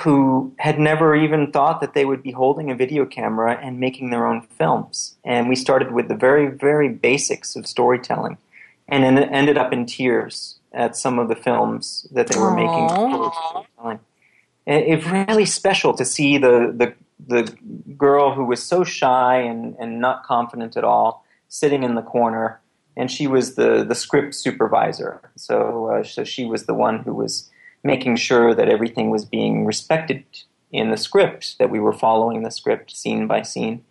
who 0.00 0.52
had 0.58 0.78
never 0.78 1.14
even 1.14 1.52
thought 1.52 1.80
that 1.80 1.94
they 1.94 2.04
would 2.04 2.22
be 2.22 2.32
holding 2.32 2.70
a 2.70 2.74
video 2.74 3.06
camera 3.06 3.58
and 3.62 3.78
making 3.78 4.10
their 4.10 4.26
own 4.26 4.42
films. 4.42 5.16
And 5.24 5.48
we 5.48 5.56
started 5.56 5.92
with 5.92 6.08
the 6.08 6.16
very 6.16 6.48
very 6.48 6.88
basics 6.88 7.56
of 7.56 7.66
storytelling, 7.66 8.38
and 8.88 9.04
then 9.04 9.18
ended 9.18 9.56
up 9.56 9.72
in 9.72 9.86
tears 9.86 10.58
at 10.72 10.96
some 10.96 11.18
of 11.18 11.28
the 11.28 11.36
films 11.36 12.06
that 12.12 12.26
they 12.26 12.38
were 12.38 12.50
Aww. 12.50 13.64
making. 13.84 14.00
It's 14.66 15.06
really 15.06 15.44
special 15.44 15.94
to 15.94 16.04
see 16.04 16.38
the, 16.38 16.72
the 16.76 16.94
the 17.24 17.56
girl 17.96 18.34
who 18.34 18.44
was 18.44 18.62
so 18.62 18.84
shy 18.84 19.38
and, 19.38 19.74
and 19.78 20.00
not 20.00 20.24
confident 20.24 20.76
at 20.76 20.84
all 20.84 21.24
sitting 21.48 21.82
in 21.82 21.94
the 21.94 22.02
corner 22.02 22.60
and 22.96 23.10
she 23.10 23.26
was 23.26 23.54
the, 23.54 23.84
the 23.84 23.94
script 23.94 24.34
supervisor 24.34 25.30
so 25.34 25.86
uh, 25.86 26.02
so 26.02 26.24
she 26.24 26.44
was 26.44 26.66
the 26.66 26.74
one 26.74 26.98
who 27.00 27.14
was 27.14 27.50
making 27.86 28.16
sure 28.16 28.54
that 28.54 28.68
everything 28.68 29.10
was 29.10 29.24
being 29.24 29.64
respected 29.64 30.24
in 30.72 30.90
the 30.90 30.96
script 30.96 31.56
that 31.58 31.70
we 31.70 31.80
were 31.80 31.92
following 31.92 32.42
the 32.42 32.50
script 32.50 32.94
scene 32.94 33.26
by 33.26 33.42
scene 33.42 33.84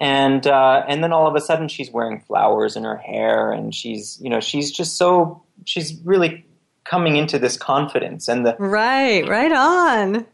and 0.00 0.46
uh, 0.46 0.82
and 0.88 1.04
then 1.04 1.12
all 1.12 1.26
of 1.26 1.34
a 1.34 1.40
sudden 1.40 1.68
she's 1.68 1.90
wearing 1.90 2.20
flowers 2.20 2.74
in 2.74 2.84
her 2.84 2.96
hair 2.96 3.52
and 3.52 3.74
she's 3.74 4.18
you 4.20 4.30
know 4.30 4.40
she's 4.40 4.72
just 4.72 4.96
so 4.96 5.42
she's 5.66 6.00
really 6.04 6.44
coming 6.84 7.16
into 7.16 7.38
this 7.38 7.56
confidence 7.56 8.26
and 8.26 8.46
the 8.46 8.56
right 8.58 9.28
right 9.28 9.52
on 9.52 10.26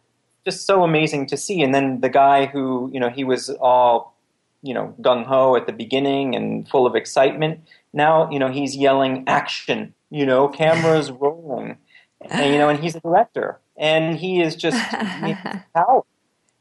just 0.47 0.65
so 0.65 0.85
amazing 0.85 1.27
to 1.27 1.37
see. 1.37 1.61
And 1.61 1.75
then 1.75 2.01
the 2.01 2.09
guy 2.09 2.47
who, 2.47 2.89
you 2.95 3.01
know, 3.01 3.11
he 3.11 3.25
was 3.25 3.51
all, 3.51 4.17
you 4.63 4.73
know, 4.73 4.95
gung 5.01 5.27
ho 5.27 5.57
at 5.57 5.67
the 5.67 5.73
beginning 5.73 6.37
and 6.37 6.67
full 6.69 6.87
of 6.87 6.95
excitement. 6.95 7.61
Now, 7.93 8.31
you 8.31 8.39
know, 8.39 8.51
he's 8.51 8.77
yelling 8.77 9.25
action, 9.27 9.93
you 10.09 10.25
know, 10.25 10.49
cameras 10.49 11.11
rolling. 11.11 11.79
And, 12.23 12.53
you 12.53 12.59
know, 12.59 12.69
and 12.69 12.79
he's 12.79 12.95
a 12.95 13.01
director. 13.01 13.59
And 13.77 14.19
he 14.19 14.41
is 14.41 14.57
just 14.57 14.77
power. 15.75 16.03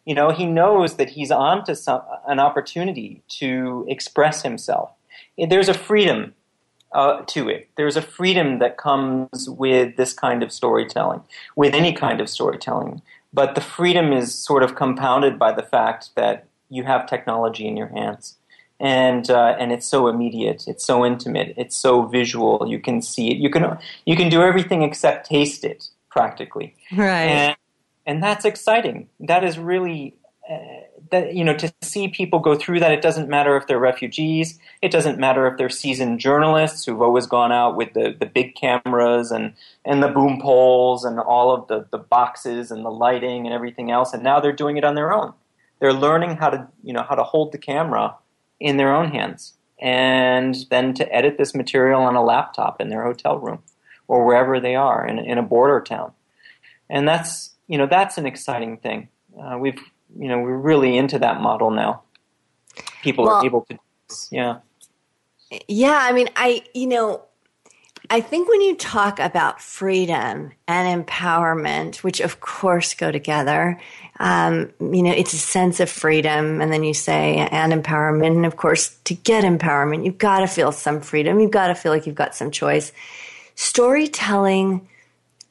You 0.05 0.13
know, 0.13 0.29
he 0.29 0.45
knows 0.45 0.97
that 0.97 1.09
he's 1.11 1.31
onto 1.31 1.73
some, 1.73 2.01
an 2.27 2.39
opportunity 2.39 3.23
to 3.39 3.85
express 3.87 4.43
himself. 4.43 4.91
There's 5.37 5.69
a 5.69 5.73
freedom 5.73 6.35
uh, 6.93 7.23
to 7.27 7.49
it. 7.49 7.69
There's 7.75 7.97
a 7.97 8.01
freedom 8.01 8.59
that 8.59 8.77
comes 8.77 9.49
with 9.49 9.97
this 9.97 10.13
kind 10.13 10.43
of 10.43 10.51
storytelling, 10.51 11.21
with 11.55 11.73
any 11.73 11.91
kind 11.91 12.21
of 12.21 12.29
storytelling. 12.29 13.01
But 13.33 13.55
the 13.55 13.61
freedom 13.61 14.13
is 14.13 14.33
sort 14.33 14.63
of 14.63 14.75
compounded 14.75 15.37
by 15.37 15.51
the 15.51 15.63
fact 15.63 16.11
that 16.15 16.45
you 16.69 16.83
have 16.83 17.07
technology 17.07 17.67
in 17.67 17.75
your 17.75 17.87
hands. 17.87 18.37
And 18.79 19.29
uh, 19.29 19.55
and 19.57 19.71
it's 19.71 19.85
so 19.85 20.07
immediate, 20.07 20.67
it's 20.67 20.85
so 20.85 21.05
intimate, 21.05 21.53
it's 21.55 21.77
so 21.77 22.03
visual. 22.03 22.65
You 22.67 22.79
can 22.79 23.01
see 23.01 23.31
it. 23.31 23.37
You 23.37 23.49
can 23.49 23.77
you 24.05 24.17
can 24.17 24.27
do 24.27 24.41
everything 24.41 24.83
except 24.83 25.29
taste 25.29 25.63
it 25.63 25.89
practically. 26.09 26.75
Right. 26.91 27.29
And, 27.29 27.57
and 28.05 28.23
that's 28.23 28.43
exciting. 28.43 29.07
That 29.21 29.45
is 29.45 29.57
really 29.57 30.15
uh, 30.49 30.57
that 31.11 31.33
you 31.33 31.43
know 31.43 31.55
to 31.55 31.73
see 31.81 32.07
people 32.07 32.39
go 32.39 32.55
through 32.55 32.79
that 32.79 32.91
it 32.91 33.01
doesn't 33.01 33.29
matter 33.29 33.57
if 33.57 33.67
they're 33.67 33.79
refugees 33.79 34.59
it 34.81 34.91
doesn't 34.91 35.19
matter 35.19 35.47
if 35.47 35.57
they're 35.57 35.69
seasoned 35.69 36.19
journalists 36.19 36.85
who've 36.85 37.01
always 37.01 37.25
gone 37.25 37.51
out 37.51 37.75
with 37.75 37.93
the, 37.93 38.15
the 38.19 38.25
big 38.25 38.55
cameras 38.55 39.31
and, 39.31 39.53
and 39.83 40.01
the 40.01 40.07
boom 40.07 40.39
poles 40.41 41.03
and 41.03 41.19
all 41.19 41.51
of 41.51 41.67
the, 41.67 41.85
the 41.91 41.97
boxes 41.97 42.71
and 42.71 42.85
the 42.85 42.89
lighting 42.89 43.45
and 43.45 43.53
everything 43.53 43.91
else 43.91 44.13
and 44.13 44.23
now 44.23 44.39
they're 44.39 44.51
doing 44.51 44.77
it 44.77 44.83
on 44.83 44.95
their 44.95 45.13
own 45.13 45.33
they're 45.79 45.93
learning 45.93 46.35
how 46.35 46.49
to 46.49 46.67
you 46.83 46.93
know 46.93 47.03
how 47.03 47.15
to 47.15 47.23
hold 47.23 47.51
the 47.51 47.57
camera 47.57 48.15
in 48.59 48.77
their 48.77 48.93
own 48.93 49.11
hands 49.11 49.53
and 49.79 50.55
then 50.69 50.93
to 50.93 51.13
edit 51.13 51.37
this 51.37 51.53
material 51.53 52.01
on 52.01 52.15
a 52.15 52.23
laptop 52.23 52.79
in 52.79 52.89
their 52.89 53.03
hotel 53.03 53.37
room 53.39 53.61
or 54.07 54.25
wherever 54.25 54.59
they 54.59 54.75
are 54.75 55.05
in, 55.05 55.19
in 55.19 55.37
a 55.37 55.43
border 55.43 55.81
town 55.81 56.11
and 56.89 57.07
that's 57.07 57.55
you 57.67 57.77
know 57.77 57.87
that's 57.87 58.17
an 58.17 58.25
exciting 58.25 58.77
thing 58.77 59.09
uh, 59.39 59.57
we've 59.57 59.79
you 60.17 60.27
know 60.27 60.39
we're 60.39 60.57
really 60.57 60.97
into 60.97 61.19
that 61.19 61.41
model 61.41 61.71
now. 61.71 62.03
People 63.01 63.25
well, 63.25 63.35
are 63.35 63.45
able 63.45 63.65
to, 63.69 63.77
yeah. 64.31 64.57
Yeah, 65.67 65.99
I 66.01 66.11
mean, 66.11 66.29
I 66.35 66.63
you 66.73 66.87
know, 66.87 67.24
I 68.09 68.21
think 68.21 68.47
when 68.47 68.61
you 68.61 68.75
talk 68.75 69.19
about 69.19 69.61
freedom 69.61 70.51
and 70.67 71.05
empowerment, 71.05 71.97
which 71.97 72.19
of 72.19 72.39
course 72.39 72.93
go 72.93 73.11
together, 73.11 73.79
um, 74.19 74.71
you 74.79 75.03
know, 75.03 75.11
it's 75.11 75.33
a 75.33 75.37
sense 75.37 75.79
of 75.79 75.89
freedom, 75.89 76.61
and 76.61 76.71
then 76.71 76.83
you 76.83 76.93
say 76.93 77.35
and 77.37 77.73
empowerment, 77.73 78.35
and 78.35 78.45
of 78.45 78.55
course, 78.55 78.95
to 79.05 79.13
get 79.13 79.43
empowerment, 79.43 80.05
you've 80.05 80.17
got 80.17 80.39
to 80.39 80.47
feel 80.47 80.71
some 80.71 81.01
freedom. 81.01 81.39
You've 81.39 81.51
got 81.51 81.67
to 81.67 81.75
feel 81.75 81.91
like 81.91 82.05
you've 82.05 82.15
got 82.15 82.35
some 82.35 82.51
choice. 82.51 82.93
storytelling, 83.55 84.87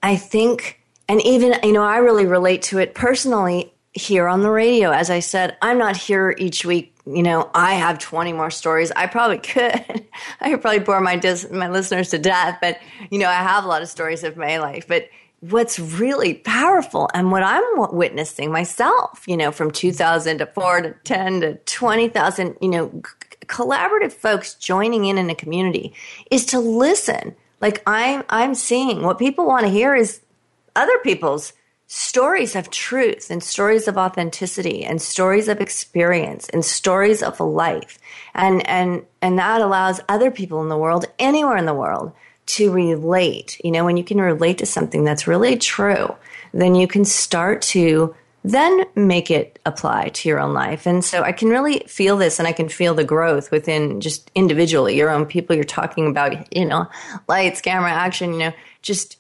I 0.03 0.17
think, 0.17 0.81
and 1.09 1.21
even, 1.23 1.59
you 1.63 1.73
know, 1.73 1.83
I 1.83 1.99
really 1.99 2.27
relate 2.27 2.63
to 2.63 2.79
it 2.79 2.95
personally 2.95 3.74
here 3.95 4.29
on 4.29 4.43
the 4.43 4.51
radio. 4.51 4.91
As 4.91 5.09
I 5.09 5.21
said, 5.21 5.57
I'm 5.63 5.79
not 5.79 5.97
here 5.97 6.35
each 6.37 6.65
week. 6.65 6.95
You 7.07 7.23
know, 7.23 7.51
I 7.55 7.75
have 7.75 7.99
20 7.99 8.33
more 8.33 8.51
stories. 8.51 8.91
I 8.93 9.07
probably 9.07 9.39
could. 9.39 10.07
I 10.41 10.51
could 10.51 10.61
probably 10.61 10.81
bore 10.81 11.01
my 11.01 11.17
dis- 11.17 11.51
my 11.51 11.69
listeners 11.69 12.11
to 12.11 12.19
death, 12.19 12.59
but 12.61 12.79
you 13.11 13.19
know, 13.19 13.29
I 13.29 13.35
have 13.35 13.65
a 13.65 13.69
lot 13.69 13.83
of 13.83 13.89
stories 13.89 14.25
of 14.25 14.37
my 14.37 14.59
life. 14.59 14.89
But 14.89 15.09
what's 15.41 15.79
really 15.79 16.35
powerful 16.35 17.09
and 17.15 17.31
what 17.31 17.43
I'm 17.43 17.95
witnessing 17.95 18.51
myself, 18.51 19.23
you 19.27 19.37
know, 19.37 19.53
from 19.53 19.71
2000 19.71 20.39
to 20.39 20.47
4 20.47 20.81
to 20.81 20.95
10 21.05 21.41
to 21.43 21.55
20,000, 21.57 22.57
you 22.61 22.69
know, 22.69 23.03
collaborative 23.47 24.13
folks 24.13 24.55
joining 24.55 25.05
in 25.05 25.19
in 25.19 25.31
a 25.31 25.35
community 25.35 25.93
is 26.31 26.47
to 26.47 26.59
listen. 26.59 27.37
Like 27.61 27.83
I'm 27.87 28.25
I'm 28.29 28.55
seeing 28.55 29.03
what 29.03 29.19
people 29.19 29.47
want 29.47 29.67
to 29.67 29.73
hear 29.73 29.95
is 29.95 30.21
other 30.75 30.99
people's 30.99 31.53
stories 31.87 32.57
of 32.57 32.71
truth 32.71 33.31
and 33.31 33.43
stories 33.43 33.89
of 33.89 33.97
authenticity 33.97 34.85
and 34.85 35.01
stories 35.01 35.49
of 35.49 35.61
experience 35.61 36.49
and 36.51 36.65
stories 36.65 37.23
of 37.23 37.39
life. 37.41 37.99
And 38.35 38.67
and 38.67 39.05
and 39.21 39.39
that 39.39 39.61
allows 39.61 40.01
other 40.09 40.31
people 40.31 40.63
in 40.63 40.69
the 40.69 40.79
world 40.79 41.05
anywhere 41.19 41.57
in 41.57 41.67
the 41.67 41.75
world 41.75 42.13
to 42.47 42.71
relate. 42.73 43.61
You 43.63 43.71
know 43.71 43.85
when 43.85 43.97
you 43.97 44.05
can 44.05 44.21
relate 44.21 44.59
to 44.59 44.67
something 44.67 45.05
that's 45.05 45.27
really 45.27 45.57
true 45.57 46.15
then 46.55 46.77
you 46.77 46.87
can 46.87 47.05
start 47.05 47.61
to 47.61 48.15
then 48.45 48.85
make 48.95 49.31
it 49.31 49.59
apply 49.67 50.11
to 50.11 50.29
your 50.29 50.39
own 50.39 50.55
life. 50.55 50.87
And 50.87 51.05
so 51.05 51.23
i 51.23 51.33
can 51.33 51.49
really 51.49 51.81
feel 51.81 52.17
this 52.17 52.39
and 52.39 52.47
i 52.49 52.53
can 52.53 52.69
feel 52.69 52.95
the 52.95 53.05
growth 53.05 53.51
within 53.51 54.01
just 54.01 54.31
individually 54.35 54.97
your 54.97 55.11
own 55.11 55.27
people 55.27 55.55
you're 55.55 55.65
talking 55.65 56.07
about 56.07 56.55
you 56.55 56.65
know 56.65 56.87
lights 57.29 57.61
camera 57.61 57.91
action 57.91 58.33
you 58.33 58.39
know 58.39 58.53
just 58.83 59.19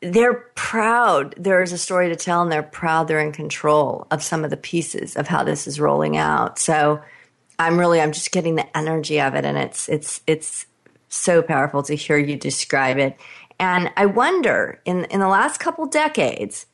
they're 0.00 0.34
proud. 0.54 1.34
There's 1.36 1.72
a 1.72 1.78
story 1.78 2.08
to 2.08 2.16
tell, 2.16 2.42
and 2.42 2.50
they're 2.50 2.62
proud 2.62 3.08
they're 3.08 3.20
in 3.20 3.32
control 3.32 4.06
of 4.10 4.22
some 4.22 4.44
of 4.44 4.50
the 4.50 4.56
pieces 4.56 5.16
of 5.16 5.28
how 5.28 5.44
this 5.44 5.66
is 5.66 5.78
rolling 5.78 6.16
out. 6.16 6.58
So 6.58 7.00
I'm 7.58 7.78
really, 7.78 8.00
I'm 8.00 8.12
just 8.12 8.32
getting 8.32 8.54
the 8.54 8.76
energy 8.76 9.20
of 9.20 9.34
it, 9.34 9.44
and 9.44 9.58
it's 9.58 9.88
it's 9.88 10.22
it's 10.26 10.66
so 11.08 11.42
powerful 11.42 11.82
to 11.84 11.94
hear 11.94 12.16
you 12.16 12.36
describe 12.36 12.98
it. 12.98 13.18
And 13.58 13.90
I 13.96 14.06
wonder, 14.06 14.80
in 14.84 15.04
in 15.06 15.20
the 15.20 15.28
last 15.28 15.58
couple 15.58 15.84
decades, 15.86 16.66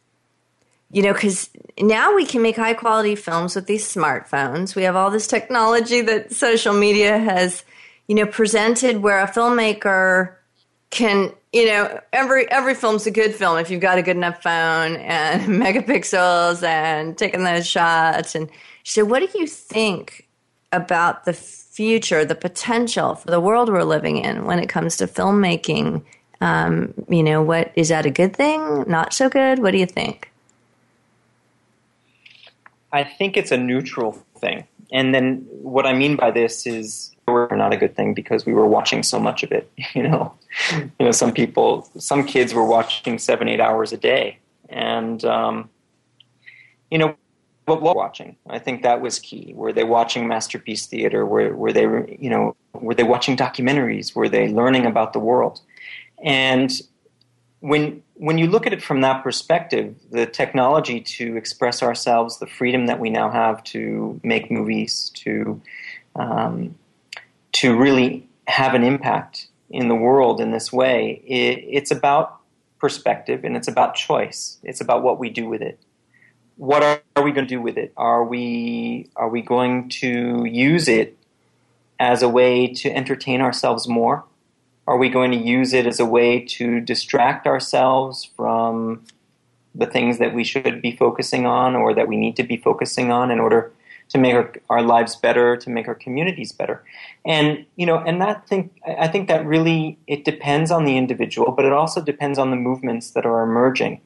you 0.92 1.02
know, 1.02 1.12
because 1.12 1.50
now 1.80 2.14
we 2.14 2.24
can 2.24 2.42
make 2.42 2.56
high 2.56 2.74
quality 2.74 3.16
films 3.16 3.56
with 3.56 3.66
these 3.66 3.92
smartphones. 3.92 4.76
We 4.76 4.84
have 4.84 4.94
all 4.94 5.10
this 5.10 5.26
technology 5.26 6.00
that 6.02 6.32
social 6.32 6.74
media 6.74 7.18
has, 7.18 7.64
you 8.06 8.14
know, 8.14 8.26
presented 8.26 9.02
where 9.02 9.20
a 9.20 9.26
filmmaker 9.26 10.34
can 10.90 11.32
you 11.52 11.66
know 11.66 12.00
every 12.12 12.50
every 12.50 12.74
film's 12.74 13.06
a 13.06 13.10
good 13.10 13.34
film 13.34 13.58
if 13.58 13.70
you've 13.70 13.80
got 13.80 13.98
a 13.98 14.02
good 14.02 14.16
enough 14.16 14.42
phone 14.42 14.96
and 14.96 15.42
megapixels 15.62 16.62
and 16.62 17.16
taking 17.16 17.44
those 17.44 17.66
shots. 17.66 18.34
And 18.34 18.50
so 18.84 19.04
what 19.04 19.20
do 19.20 19.38
you 19.38 19.46
think 19.46 20.26
about 20.72 21.24
the 21.24 21.32
future 21.32 22.24
the 22.24 22.34
potential 22.34 23.14
for 23.14 23.30
the 23.30 23.40
world 23.40 23.68
we're 23.68 23.84
living 23.84 24.18
in 24.18 24.44
when 24.44 24.58
it 24.58 24.68
comes 24.68 24.96
to 24.98 25.06
filmmaking? 25.06 26.02
Um, 26.40 26.92
you 27.08 27.22
know 27.22 27.42
what 27.42 27.72
is 27.76 27.88
that 27.88 28.06
a 28.06 28.10
good 28.10 28.36
thing? 28.36 28.84
Not 28.86 29.12
so 29.12 29.28
good? 29.28 29.60
What 29.60 29.70
do 29.70 29.78
you 29.78 29.86
think? 29.86 30.30
I 32.92 33.04
think 33.04 33.36
it's 33.36 33.52
a 33.52 33.56
neutral 33.56 34.12
thing. 34.38 34.66
And 34.92 35.14
then 35.14 35.46
what 35.50 35.86
i 35.86 35.92
mean 35.92 36.16
by 36.16 36.30
this 36.30 36.66
is 36.66 37.15
were 37.26 37.48
not 37.52 37.72
a 37.72 37.76
good 37.76 37.96
thing 37.96 38.14
because 38.14 38.46
we 38.46 38.52
were 38.52 38.66
watching 38.66 39.02
so 39.02 39.18
much 39.18 39.42
of 39.42 39.52
it. 39.52 39.70
You 39.94 40.02
know, 40.02 40.34
you 40.72 41.06
know, 41.06 41.10
some 41.10 41.32
people, 41.32 41.88
some 41.98 42.26
kids 42.26 42.52
were 42.52 42.64
watching 42.64 43.18
seven, 43.18 43.48
eight 43.48 43.60
hours 43.60 43.92
a 43.92 43.96
day, 43.96 44.38
and 44.68 45.24
um, 45.24 45.70
you 46.90 46.98
know, 46.98 47.16
what 47.64 47.82
were 47.82 47.94
watching? 47.94 48.36
I 48.48 48.58
think 48.58 48.82
that 48.82 49.00
was 49.00 49.18
key. 49.18 49.52
Were 49.54 49.72
they 49.72 49.84
watching 49.84 50.28
masterpiece 50.28 50.86
theater? 50.86 51.24
Were 51.24 51.54
were 51.54 51.72
they, 51.72 51.82
you 52.18 52.30
know, 52.30 52.56
were 52.74 52.94
they 52.94 53.04
watching 53.04 53.36
documentaries? 53.36 54.14
Were 54.14 54.28
they 54.28 54.48
learning 54.48 54.86
about 54.86 55.12
the 55.12 55.18
world? 55.18 55.60
And 56.22 56.70
when 57.60 58.02
when 58.14 58.38
you 58.38 58.46
look 58.46 58.66
at 58.66 58.72
it 58.72 58.82
from 58.82 59.00
that 59.00 59.22
perspective, 59.22 59.94
the 60.10 60.26
technology 60.26 61.00
to 61.00 61.36
express 61.36 61.82
ourselves, 61.82 62.38
the 62.38 62.46
freedom 62.46 62.86
that 62.86 63.00
we 63.00 63.10
now 63.10 63.30
have 63.30 63.62
to 63.64 64.20
make 64.22 64.50
movies, 64.50 65.10
to 65.14 65.60
um, 66.14 66.74
to 67.52 67.76
really 67.76 68.28
have 68.46 68.74
an 68.74 68.84
impact 68.84 69.48
in 69.70 69.88
the 69.88 69.94
world 69.94 70.40
in 70.40 70.50
this 70.50 70.72
way, 70.72 71.22
it, 71.26 71.64
it's 71.68 71.90
about 71.90 72.40
perspective 72.78 73.44
and 73.44 73.56
it's 73.56 73.68
about 73.68 73.94
choice. 73.94 74.58
It's 74.62 74.80
about 74.80 75.02
what 75.02 75.18
we 75.18 75.30
do 75.30 75.48
with 75.48 75.62
it. 75.62 75.78
What 76.56 76.82
are, 76.82 77.00
are 77.16 77.22
we 77.22 77.32
going 77.32 77.46
to 77.46 77.54
do 77.54 77.60
with 77.60 77.76
it? 77.76 77.92
Are 77.96 78.24
we 78.24 79.10
are 79.16 79.28
we 79.28 79.42
going 79.42 79.88
to 80.00 80.44
use 80.44 80.88
it 80.88 81.18
as 81.98 82.22
a 82.22 82.28
way 82.28 82.68
to 82.74 82.90
entertain 82.90 83.40
ourselves 83.40 83.88
more? 83.88 84.24
Are 84.86 84.96
we 84.96 85.08
going 85.08 85.32
to 85.32 85.36
use 85.36 85.72
it 85.72 85.86
as 85.86 85.98
a 85.98 86.06
way 86.06 86.40
to 86.40 86.80
distract 86.80 87.46
ourselves 87.46 88.30
from 88.36 89.04
the 89.74 89.86
things 89.86 90.18
that 90.18 90.34
we 90.34 90.44
should 90.44 90.80
be 90.80 90.96
focusing 90.96 91.44
on 91.44 91.74
or 91.74 91.92
that 91.94 92.08
we 92.08 92.16
need 92.16 92.36
to 92.36 92.42
be 92.42 92.56
focusing 92.56 93.10
on 93.10 93.30
in 93.30 93.38
order 93.38 93.72
to 94.08 94.18
make 94.18 94.34
our, 94.34 94.52
our 94.70 94.82
lives 94.82 95.16
better, 95.16 95.56
to 95.56 95.70
make 95.70 95.88
our 95.88 95.94
communities 95.94 96.52
better. 96.52 96.84
And 97.24 97.66
you 97.76 97.86
know, 97.86 97.98
and 97.98 98.20
that 98.20 98.46
think 98.48 98.72
I 98.86 99.08
think 99.08 99.28
that 99.28 99.44
really 99.44 99.98
it 100.06 100.24
depends 100.24 100.70
on 100.70 100.84
the 100.84 100.96
individual, 100.96 101.52
but 101.52 101.64
it 101.64 101.72
also 101.72 102.00
depends 102.02 102.38
on 102.38 102.50
the 102.50 102.56
movements 102.56 103.10
that 103.10 103.26
are 103.26 103.42
emerging 103.42 104.00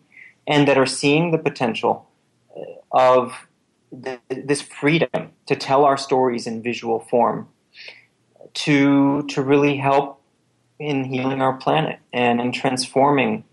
and 0.47 0.67
that 0.69 0.79
are 0.79 0.87
seeing 0.87 1.31
the 1.31 1.39
potential 1.39 2.09
uh, 2.57 2.63
of 2.93 3.47
the, 3.93 4.19
this 4.29 4.63
freedom 4.63 5.33
to 5.47 5.57
tell 5.57 5.85
our 5.85 5.97
stories 5.97 6.47
in 6.47 6.63
visual 6.63 7.01
form, 7.01 7.49
to 8.55 9.23
to 9.29 9.43
really 9.43 9.77
help 9.77 10.23
in 10.79 11.05
healing 11.05 11.43
our 11.43 11.53
planet 11.53 11.99
and 12.13 12.41
in 12.41 12.53
transforming 12.53 13.45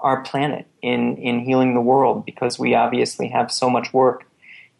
our 0.00 0.22
planet 0.22 0.66
in 0.80 1.16
in 1.18 1.40
healing 1.40 1.74
the 1.74 1.80
world 1.80 2.24
because 2.24 2.58
we 2.58 2.74
obviously 2.74 3.28
have 3.28 3.52
so 3.52 3.68
much 3.68 3.92
work 3.92 4.24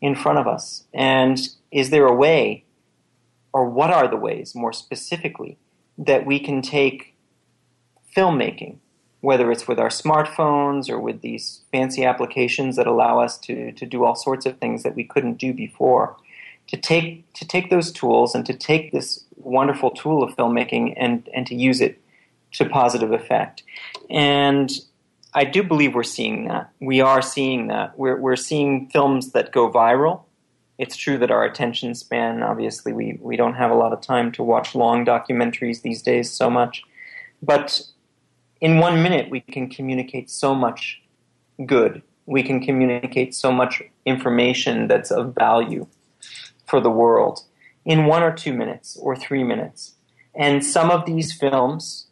in 0.02 0.14
front 0.14 0.38
of 0.38 0.46
us? 0.46 0.84
And 0.92 1.40
is 1.70 1.88
there 1.88 2.06
a 2.06 2.14
way, 2.14 2.64
or 3.54 3.70
what 3.70 3.90
are 3.90 4.08
the 4.08 4.16
ways 4.16 4.54
more 4.54 4.72
specifically, 4.72 5.56
that 5.96 6.26
we 6.26 6.38
can 6.38 6.60
take 6.60 7.14
filmmaking, 8.14 8.76
whether 9.20 9.50
it's 9.52 9.68
with 9.68 9.78
our 9.78 9.88
smartphones 9.88 10.90
or 10.90 10.98
with 10.98 11.22
these 11.22 11.60
fancy 11.70 12.04
applications 12.04 12.76
that 12.76 12.88
allow 12.88 13.20
us 13.20 13.38
to, 13.38 13.72
to 13.72 13.86
do 13.86 14.04
all 14.04 14.16
sorts 14.16 14.44
of 14.44 14.58
things 14.58 14.82
that 14.82 14.96
we 14.96 15.04
couldn't 15.04 15.38
do 15.38 15.54
before, 15.54 16.16
to 16.66 16.76
take, 16.76 17.32
to 17.34 17.46
take 17.46 17.70
those 17.70 17.92
tools 17.92 18.34
and 18.34 18.44
to 18.44 18.54
take 18.54 18.90
this 18.90 19.24
wonderful 19.36 19.90
tool 19.90 20.22
of 20.22 20.34
filmmaking 20.36 20.94
and, 20.96 21.28
and 21.34 21.46
to 21.46 21.54
use 21.54 21.80
it 21.80 22.00
to 22.52 22.68
positive 22.68 23.12
effect. 23.12 23.62
And 24.10 24.70
I 25.34 25.44
do 25.44 25.62
believe 25.62 25.94
we're 25.94 26.02
seeing 26.02 26.48
that. 26.48 26.70
We 26.80 27.00
are 27.00 27.22
seeing 27.22 27.68
that. 27.68 27.98
We're, 27.98 28.16
we're 28.18 28.36
seeing 28.36 28.88
films 28.90 29.32
that 29.32 29.52
go 29.52 29.70
viral. 29.70 30.24
It's 30.78 30.96
true 30.96 31.16
that 31.18 31.30
our 31.30 31.44
attention 31.44 31.94
span, 31.94 32.42
obviously, 32.42 32.92
we, 32.92 33.18
we 33.20 33.36
don't 33.36 33.54
have 33.54 33.70
a 33.70 33.74
lot 33.74 33.92
of 33.92 34.00
time 34.00 34.32
to 34.32 34.42
watch 34.42 34.74
long 34.74 35.06
documentaries 35.06 35.82
these 35.82 36.02
days 36.02 36.30
so 36.30 36.50
much. 36.50 36.82
But 37.42 37.82
in 38.60 38.78
one 38.78 39.02
minute, 39.02 39.30
we 39.30 39.40
can 39.40 39.68
communicate 39.68 40.30
so 40.30 40.54
much 40.54 41.00
good. 41.66 42.02
We 42.26 42.42
can 42.42 42.60
communicate 42.60 43.34
so 43.34 43.50
much 43.50 43.82
information 44.06 44.86
that's 44.86 45.10
of 45.10 45.34
value 45.34 45.86
for 46.66 46.80
the 46.80 46.90
world 46.90 47.40
in 47.84 48.06
one 48.06 48.22
or 48.22 48.32
two 48.32 48.52
minutes 48.52 48.96
or 49.00 49.16
three 49.16 49.44
minutes. 49.44 49.94
And 50.34 50.64
some 50.64 50.90
of 50.90 51.04
these 51.04 51.32
films, 51.32 52.06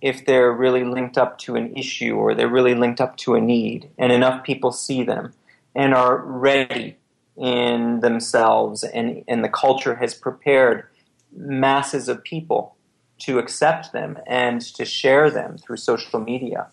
if 0.00 0.24
they're 0.26 0.52
really 0.52 0.84
linked 0.84 1.18
up 1.18 1.38
to 1.38 1.56
an 1.56 1.74
issue 1.76 2.14
or 2.14 2.34
they're 2.34 2.48
really 2.48 2.74
linked 2.74 3.00
up 3.00 3.16
to 3.16 3.34
a 3.34 3.40
need 3.40 3.90
and 3.98 4.12
enough 4.12 4.44
people 4.44 4.70
see 4.70 5.02
them 5.02 5.32
and 5.74 5.94
are 5.94 6.18
ready 6.18 6.96
in 7.36 8.00
themselves 8.00 8.84
and, 8.84 9.24
and 9.28 9.44
the 9.44 9.48
culture 9.48 9.96
has 9.96 10.14
prepared 10.14 10.86
masses 11.34 12.08
of 12.08 12.22
people 12.22 12.76
to 13.18 13.38
accept 13.38 13.92
them 13.92 14.18
and 14.26 14.60
to 14.60 14.84
share 14.84 15.30
them 15.30 15.58
through 15.58 15.76
social 15.76 16.20
media, 16.20 16.68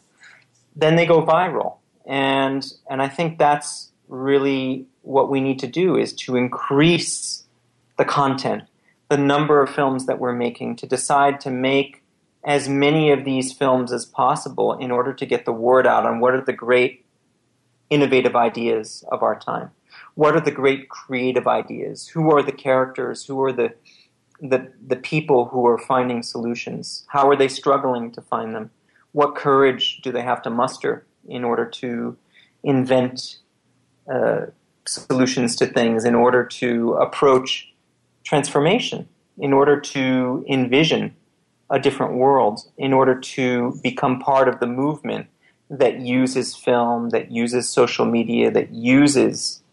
then 0.75 0.95
they 0.95 1.05
go 1.05 1.25
viral. 1.25 1.77
And, 2.05 2.65
and 2.89 3.01
I 3.01 3.07
think 3.07 3.37
that's 3.37 3.91
really 4.07 4.85
what 5.01 5.29
we 5.29 5.41
need 5.41 5.59
to 5.59 5.67
do 5.67 5.97
is 5.97 6.13
to 6.13 6.35
increase 6.35 7.43
the 7.97 8.05
content, 8.05 8.63
the 9.09 9.17
number 9.17 9.61
of 9.61 9.69
films 9.69 10.05
that 10.05 10.19
we're 10.19 10.33
making, 10.33 10.75
to 10.77 10.87
decide 10.87 11.39
to 11.41 11.49
make 11.49 12.03
as 12.45 12.69
many 12.69 13.11
of 13.11 13.25
these 13.25 13.51
films 13.51 13.91
as 13.91 14.05
possible 14.05 14.73
in 14.73 14.91
order 14.91 15.13
to 15.13 15.25
get 15.25 15.45
the 15.45 15.51
word 15.51 15.87
out 15.87 16.05
on 16.05 16.19
what 16.19 16.33
are 16.33 16.45
the 16.45 16.53
great 16.53 17.05
innovative 17.89 18.35
ideas 18.35 19.03
of 19.11 19.23
our 19.23 19.37
time. 19.39 19.71
What 20.13 20.35
are 20.35 20.41
the 20.41 20.51
great 20.51 20.89
creative 20.89 21.47
ideas? 21.47 22.07
Who 22.09 22.31
are 22.31 22.43
the 22.43 22.51
characters? 22.51 23.25
Who 23.25 23.41
are 23.43 23.53
the 23.53 23.73
the, 24.41 24.69
the 24.85 24.97
people 24.97 25.45
who 25.45 25.65
are 25.65 25.77
finding 25.77 26.21
solutions? 26.21 27.05
How 27.07 27.29
are 27.29 27.37
they 27.37 27.47
struggling 27.47 28.11
to 28.11 28.21
find 28.21 28.53
them? 28.53 28.69
what 29.15 29.33
courage 29.33 30.01
do 30.03 30.11
they 30.11 30.21
have 30.21 30.41
to 30.41 30.49
muster 30.49 31.05
in 31.29 31.45
order 31.45 31.65
to 31.65 32.17
invent 32.63 33.37
uh, 34.13 34.47
solutions 34.85 35.55
to 35.55 35.65
things, 35.65 36.03
in 36.03 36.13
order 36.13 36.43
to 36.43 36.95
approach 36.95 37.73
transformation, 38.25 39.07
in 39.37 39.53
order 39.53 39.79
to 39.79 40.45
envision 40.49 41.15
a 41.69 41.79
different 41.79 42.13
world, 42.13 42.61
in 42.77 42.93
order 42.93 43.19
to 43.19 43.79
become 43.81 44.19
part 44.19 44.47
of 44.47 44.59
the 44.59 44.67
movement 44.67 45.27
that 45.69 45.99
uses 45.99 46.55
film, 46.55 47.09
that 47.09 47.31
uses 47.31 47.67
social 47.69 48.05
media, 48.05 48.51
that 48.51 48.71
uses 48.71 49.63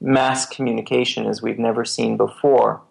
mass 0.00 0.46
communication 0.46 1.26
as 1.26 1.42
we've 1.42 1.58
never 1.58 1.84
seen 1.84 2.16
before 2.16 2.82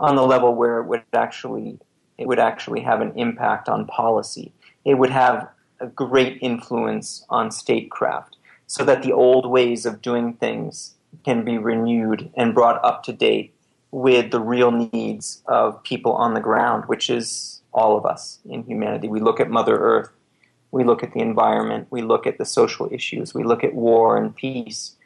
on 0.00 0.16
the 0.16 0.26
level 0.26 0.54
where 0.54 0.80
it 0.80 0.86
would 0.86 1.02
actually 1.12 1.78
it 2.16 2.28
would 2.28 2.38
actually 2.38 2.80
have 2.80 3.00
an 3.00 3.12
impact 3.16 3.68
on 3.68 3.86
policy. 3.86 4.52
It 4.84 4.94
would 4.94 5.10
have 5.10 5.48
a 5.80 5.88
great 5.88 6.38
influence 6.40 7.24
on 7.28 7.50
statecraft 7.50 8.36
so 8.68 8.84
that 8.84 9.02
the 9.02 9.12
old 9.12 9.50
ways 9.50 9.84
of 9.84 10.00
doing 10.00 10.34
things 10.34 10.94
can 11.24 11.44
be 11.44 11.58
renewed 11.58 12.30
and 12.36 12.54
brought 12.54 12.84
up 12.84 13.02
to 13.04 13.12
date 13.12 13.52
with 13.90 14.30
the 14.30 14.40
real 14.40 14.70
needs 14.70 15.42
of 15.46 15.82
people 15.82 16.12
on 16.12 16.34
the 16.34 16.40
ground, 16.40 16.84
which 16.86 17.10
is 17.10 17.53
all 17.74 17.96
of 17.98 18.06
us 18.06 18.38
in 18.48 18.62
humanity. 18.62 19.08
We 19.08 19.20
look 19.20 19.40
at 19.40 19.50
Mother 19.50 19.76
Earth, 19.76 20.10
we 20.70 20.84
look 20.84 21.02
at 21.02 21.12
the 21.12 21.20
environment, 21.20 21.88
we 21.90 22.02
look 22.02 22.26
at 22.26 22.38
the 22.38 22.44
social 22.44 22.88
issues, 22.90 23.34
we 23.34 23.44
look 23.44 23.64
at 23.64 23.74
war 23.74 24.16
and 24.16 24.34
peace. 24.34 24.96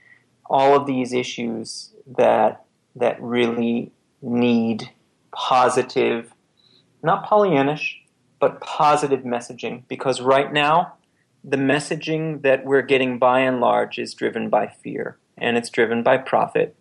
All 0.46 0.76
of 0.76 0.86
these 0.86 1.12
issues 1.12 1.92
that 2.06 2.64
that 2.96 3.20
really 3.20 3.92
need 4.22 4.90
positive, 5.32 6.32
not 7.02 7.28
Pollyannish, 7.28 7.94
but 8.40 8.60
positive 8.60 9.20
messaging. 9.20 9.82
Because 9.88 10.20
right 10.20 10.52
now, 10.52 10.94
the 11.44 11.56
messaging 11.56 12.42
that 12.42 12.64
we're 12.64 12.82
getting 12.82 13.18
by 13.18 13.40
and 13.40 13.60
large 13.60 13.98
is 13.98 14.14
driven 14.14 14.48
by 14.48 14.66
fear 14.66 15.18
and 15.36 15.56
it's 15.56 15.70
driven 15.70 16.02
by 16.02 16.18
profit. 16.18 16.74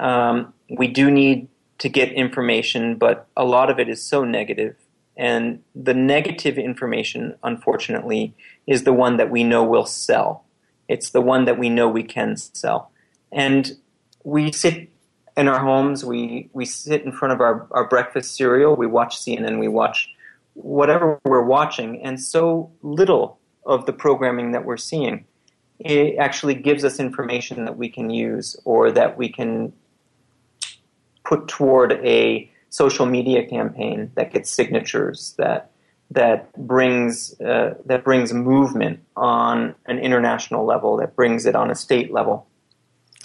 Um, 0.00 0.54
we 0.70 0.88
do 0.88 1.10
need 1.10 1.48
to 1.78 1.88
get 1.88 2.12
information, 2.12 2.96
but 2.96 3.28
a 3.36 3.44
lot 3.44 3.70
of 3.70 3.78
it 3.78 3.88
is 3.88 4.02
so 4.02 4.24
negative. 4.24 4.76
And 5.16 5.62
the 5.74 5.94
negative 5.94 6.58
information, 6.58 7.36
unfortunately, 7.42 8.34
is 8.66 8.84
the 8.84 8.92
one 8.92 9.18
that 9.18 9.30
we 9.30 9.44
know 9.44 9.62
will 9.62 9.86
sell. 9.86 10.44
It's 10.88 11.10
the 11.10 11.20
one 11.20 11.44
that 11.44 11.58
we 11.58 11.68
know 11.68 11.88
we 11.88 12.02
can 12.02 12.36
sell. 12.36 12.90
And 13.30 13.72
we 14.24 14.52
sit 14.52 14.90
in 15.36 15.48
our 15.48 15.60
homes, 15.60 16.04
we, 16.04 16.50
we 16.52 16.64
sit 16.64 17.02
in 17.02 17.12
front 17.12 17.32
of 17.32 17.40
our, 17.40 17.66
our 17.70 17.88
breakfast 17.88 18.36
cereal, 18.36 18.76
we 18.76 18.86
watch 18.86 19.18
CNN, 19.18 19.58
we 19.58 19.68
watch 19.68 20.08
whatever 20.54 21.18
we're 21.24 21.42
watching, 21.42 22.02
and 22.02 22.20
so 22.20 22.70
little 22.82 23.38
of 23.64 23.86
the 23.86 23.92
programming 23.92 24.52
that 24.52 24.64
we're 24.64 24.76
seeing 24.76 25.24
it 25.84 26.16
actually 26.18 26.54
gives 26.54 26.84
us 26.84 27.00
information 27.00 27.64
that 27.64 27.76
we 27.76 27.88
can 27.88 28.10
use 28.10 28.56
or 28.64 28.92
that 28.92 29.16
we 29.16 29.28
can 29.28 29.72
put 31.24 31.48
toward 31.48 31.92
a 32.04 32.50
social 32.72 33.04
media 33.04 33.46
campaign 33.46 34.10
that 34.14 34.32
gets 34.32 34.50
signatures 34.50 35.34
that 35.36 35.70
that 36.10 36.50
brings 36.56 37.38
uh, 37.40 37.74
that 37.84 38.02
brings 38.02 38.32
movement 38.32 39.00
on 39.14 39.74
an 39.86 39.98
international 39.98 40.64
level 40.64 40.96
that 40.96 41.14
brings 41.14 41.44
it 41.44 41.54
on 41.54 41.70
a 41.70 41.74
state 41.74 42.10
level. 42.12 42.46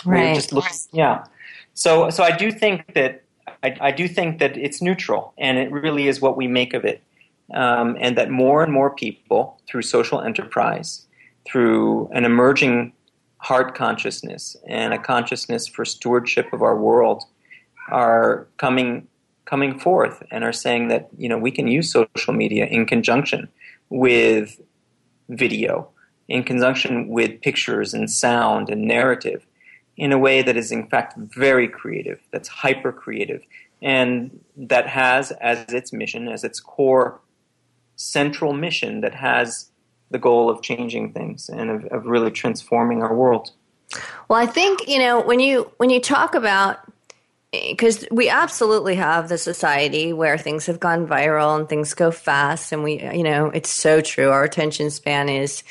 Right. 0.06 0.52
looks, 0.52 0.90
yeah. 0.92 1.26
So, 1.74 2.10
so 2.10 2.24
I 2.24 2.36
do 2.36 2.52
think 2.52 2.94
that 2.94 3.24
I, 3.64 3.78
I, 3.80 3.92
do 3.92 4.08
think 4.08 4.40
that 4.40 4.58
it's 4.58 4.82
neutral, 4.82 5.34
and 5.38 5.58
it 5.58 5.72
really 5.72 6.08
is 6.08 6.22
what 6.22 6.36
we 6.36 6.48
make 6.48 6.74
of 6.74 6.84
it, 6.84 7.02
um, 7.54 7.98
and 8.02 8.18
that 8.18 8.30
more 8.30 8.64
and 8.64 8.72
more 8.72 8.94
people, 8.94 9.62
through 9.68 9.84
social 9.84 10.22
enterprise, 10.22 11.08
through 11.46 12.10
an 12.14 12.26
emerging 12.26 12.92
heart 13.38 13.76
consciousness 13.76 14.58
and 14.68 14.94
a 14.94 15.00
consciousness 15.00 15.68
for 15.68 15.86
stewardship 15.86 16.52
of 16.52 16.62
our 16.62 16.78
world, 16.78 17.24
are 17.90 18.48
coming 18.58 19.08
coming 19.48 19.80
forth 19.80 20.22
and 20.30 20.44
are 20.44 20.54
saying 20.54 20.90
that 20.90 21.08
you 21.18 21.28
know 21.28 21.38
we 21.38 21.52
can 21.52 21.68
use 21.68 21.92
social 21.92 22.34
media 22.34 22.66
in 22.66 22.86
conjunction 22.86 23.48
with 23.90 24.62
video, 25.30 25.90
in 26.28 26.44
conjunction 26.44 27.08
with 27.08 27.42
pictures 27.42 27.94
and 27.94 28.12
sound 28.12 28.70
and 28.70 28.82
narrative 28.82 29.48
in 29.96 30.12
a 30.12 30.18
way 30.18 30.42
that 30.44 30.56
is 30.56 30.72
in 30.72 30.88
fact 30.88 31.18
very 31.18 31.68
creative, 31.68 32.20
that's 32.32 32.50
hyper 32.50 32.92
creative, 32.92 33.42
and 33.82 34.40
that 34.56 34.86
has 34.88 35.32
as 35.32 35.74
its 35.74 35.92
mission, 35.92 36.28
as 36.28 36.44
its 36.44 36.60
core 36.60 37.20
central 37.96 38.54
mission, 38.54 39.02
that 39.02 39.16
has 39.16 39.72
the 40.12 40.20
goal 40.20 40.50
of 40.50 40.62
changing 40.62 41.14
things 41.14 41.50
and 41.50 41.70
of, 41.70 41.86
of 41.86 42.06
really 42.06 42.32
transforming 42.32 43.02
our 43.02 43.16
world. 43.16 43.52
Well, 44.28 44.40
I 44.40 44.46
think 44.46 44.88
you 44.88 45.00
know 45.00 45.22
when 45.22 45.40
you 45.40 45.72
when 45.78 45.90
you 45.90 46.00
talk 46.00 46.36
about 46.36 46.80
because 47.52 48.06
we 48.12 48.30
absolutely 48.30 48.96
have 48.96 49.30
the 49.30 49.38
society 49.38 50.12
where 50.14 50.38
things 50.38 50.66
have 50.66 50.80
gone 50.80 51.08
viral 51.08 51.58
and 51.58 51.70
things 51.70 51.94
go 51.94 52.12
fast, 52.12 52.72
and 52.72 52.84
we 52.84 53.02
you 53.02 53.24
know 53.24 53.48
it's 53.48 53.70
so 53.70 54.02
true. 54.02 54.30
Our 54.30 54.44
attention 54.44 54.90
span 54.90 55.30
is 55.30 55.64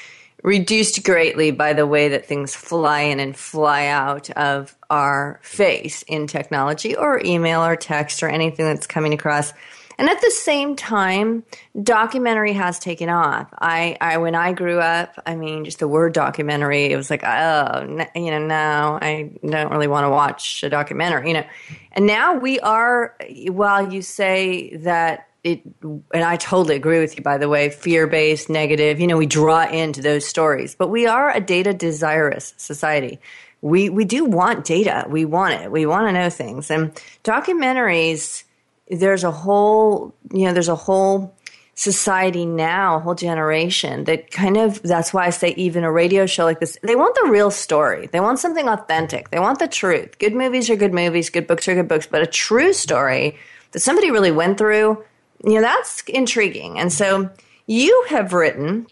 reduced 0.42 1.04
greatly 1.04 1.50
by 1.50 1.72
the 1.72 1.86
way 1.86 2.08
that 2.08 2.26
things 2.26 2.54
fly 2.54 3.00
in 3.00 3.20
and 3.20 3.36
fly 3.36 3.86
out 3.86 4.30
of 4.30 4.76
our 4.90 5.40
face 5.42 6.02
in 6.02 6.26
technology 6.26 6.94
or 6.96 7.20
email 7.24 7.64
or 7.64 7.74
text 7.74 8.22
or 8.22 8.28
anything 8.28 8.64
that's 8.64 8.86
coming 8.86 9.12
across. 9.12 9.52
And 9.98 10.08
at 10.10 10.20
the 10.20 10.30
same 10.30 10.76
time, 10.76 11.44
documentary 11.82 12.52
has 12.52 12.78
taken 12.78 13.08
off. 13.08 13.48
I, 13.58 13.96
I, 14.00 14.18
when 14.18 14.34
I 14.34 14.52
grew 14.52 14.78
up, 14.78 15.14
I 15.24 15.36
mean, 15.36 15.64
just 15.64 15.78
the 15.78 15.88
word 15.88 16.12
documentary, 16.12 16.92
it 16.92 16.96
was 16.96 17.08
like, 17.08 17.24
oh, 17.24 18.06
you 18.14 18.30
know, 18.30 18.46
no, 18.46 18.98
I 19.00 19.30
don't 19.42 19.70
really 19.70 19.88
want 19.88 20.04
to 20.04 20.10
watch 20.10 20.62
a 20.62 20.68
documentary, 20.68 21.28
you 21.28 21.34
know. 21.34 21.46
And 21.92 22.06
now 22.06 22.34
we 22.34 22.60
are, 22.60 23.16
while 23.48 23.90
you 23.90 24.02
say 24.02 24.76
that 24.76 25.28
it, 25.42 25.62
and 25.82 26.24
I 26.24 26.36
totally 26.36 26.74
agree 26.74 26.98
with 26.98 27.16
you, 27.16 27.22
by 27.22 27.38
the 27.38 27.48
way, 27.48 27.70
fear 27.70 28.06
based, 28.06 28.50
negative, 28.50 29.00
you 29.00 29.06
know, 29.06 29.16
we 29.16 29.26
draw 29.26 29.66
into 29.66 30.02
those 30.02 30.26
stories. 30.26 30.74
But 30.74 30.88
we 30.88 31.06
are 31.06 31.30
a 31.30 31.40
data 31.40 31.72
desirous 31.72 32.52
society. 32.56 33.20
We, 33.62 33.88
we 33.88 34.04
do 34.04 34.24
want 34.24 34.64
data. 34.64 35.06
We 35.08 35.24
want 35.24 35.54
it. 35.54 35.70
We 35.70 35.86
want 35.86 36.08
to 36.08 36.12
know 36.12 36.30
things. 36.30 36.70
And 36.70 36.92
documentaries, 37.24 38.42
there's 38.88 39.24
a 39.24 39.30
whole, 39.30 40.14
you 40.32 40.46
know, 40.46 40.52
there's 40.52 40.68
a 40.68 40.76
whole 40.76 41.34
society 41.74 42.46
now, 42.46 42.96
a 42.96 43.00
whole 43.00 43.14
generation 43.14 44.04
that 44.04 44.30
kind 44.30 44.56
of, 44.56 44.82
that's 44.82 45.12
why 45.12 45.26
I 45.26 45.30
say 45.30 45.50
even 45.56 45.84
a 45.84 45.92
radio 45.92 46.24
show 46.24 46.44
like 46.44 46.60
this, 46.60 46.78
they 46.82 46.96
want 46.96 47.14
the 47.22 47.30
real 47.30 47.50
story. 47.50 48.06
They 48.06 48.20
want 48.20 48.38
something 48.38 48.68
authentic. 48.68 49.30
They 49.30 49.38
want 49.38 49.58
the 49.58 49.68
truth. 49.68 50.18
Good 50.18 50.34
movies 50.34 50.70
are 50.70 50.76
good 50.76 50.94
movies, 50.94 51.28
good 51.28 51.46
books 51.46 51.68
are 51.68 51.74
good 51.74 51.88
books, 51.88 52.06
but 52.06 52.22
a 52.22 52.26
true 52.26 52.72
story 52.72 53.36
that 53.72 53.80
somebody 53.80 54.10
really 54.10 54.32
went 54.32 54.56
through 54.56 55.04
you 55.44 55.54
know, 55.54 55.60
that's 55.60 56.02
intriguing. 56.08 56.78
And 56.78 56.92
so 56.92 57.30
you 57.66 58.06
have 58.08 58.32
written 58.32 58.86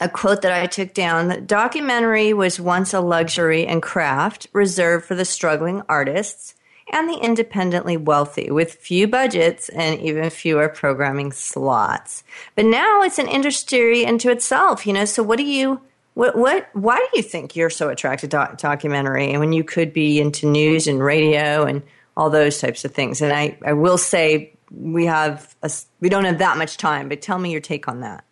a 0.00 0.08
quote 0.08 0.42
that 0.42 0.52
I 0.52 0.66
took 0.66 0.94
down 0.94 1.28
that 1.28 1.46
documentary 1.46 2.32
was 2.32 2.58
once 2.58 2.94
a 2.94 3.00
luxury 3.00 3.66
and 3.66 3.82
craft 3.82 4.46
reserved 4.52 5.04
for 5.04 5.14
the 5.14 5.24
struggling 5.24 5.82
artists 5.88 6.54
and 6.92 7.08
the 7.08 7.18
independently 7.18 7.96
wealthy 7.96 8.50
with 8.50 8.74
few 8.74 9.08
budgets 9.08 9.68
and 9.70 10.00
even 10.00 10.30
fewer 10.30 10.68
programming 10.68 11.32
slots. 11.32 12.22
But 12.54 12.66
now 12.66 13.02
it's 13.02 13.18
an 13.18 13.28
industry 13.28 14.04
into 14.04 14.30
itself, 14.30 14.86
you 14.86 14.92
know. 14.92 15.04
So 15.04 15.22
what 15.22 15.38
do 15.38 15.44
you 15.44 15.80
what 16.14 16.36
what 16.36 16.68
why 16.72 16.96
do 16.98 17.18
you 17.18 17.22
think 17.22 17.56
you're 17.56 17.70
so 17.70 17.88
attracted 17.88 18.30
to 18.32 18.54
documentary 18.58 19.36
when 19.38 19.52
you 19.52 19.64
could 19.64 19.92
be 19.92 20.20
into 20.20 20.46
news 20.46 20.86
and 20.86 21.02
radio 21.02 21.64
and 21.64 21.82
all 22.16 22.30
those 22.30 22.60
types 22.60 22.84
of 22.84 22.92
things? 22.92 23.20
And 23.22 23.32
I 23.32 23.56
I 23.64 23.72
will 23.72 23.98
say 23.98 24.52
we 24.70 25.06
have 25.06 25.54
a, 25.62 25.70
we 26.00 26.08
don't 26.08 26.24
have 26.24 26.38
that 26.38 26.58
much 26.58 26.76
time, 26.76 27.08
but 27.08 27.22
tell 27.22 27.38
me 27.38 27.50
your 27.50 27.60
take 27.60 27.88
on 27.88 28.00
that. 28.00 28.24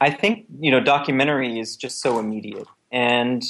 I 0.00 0.10
think 0.10 0.46
you 0.60 0.70
know 0.70 0.80
documentary 0.80 1.58
is 1.58 1.76
just 1.76 2.00
so 2.00 2.18
immediate, 2.18 2.68
and 2.92 3.42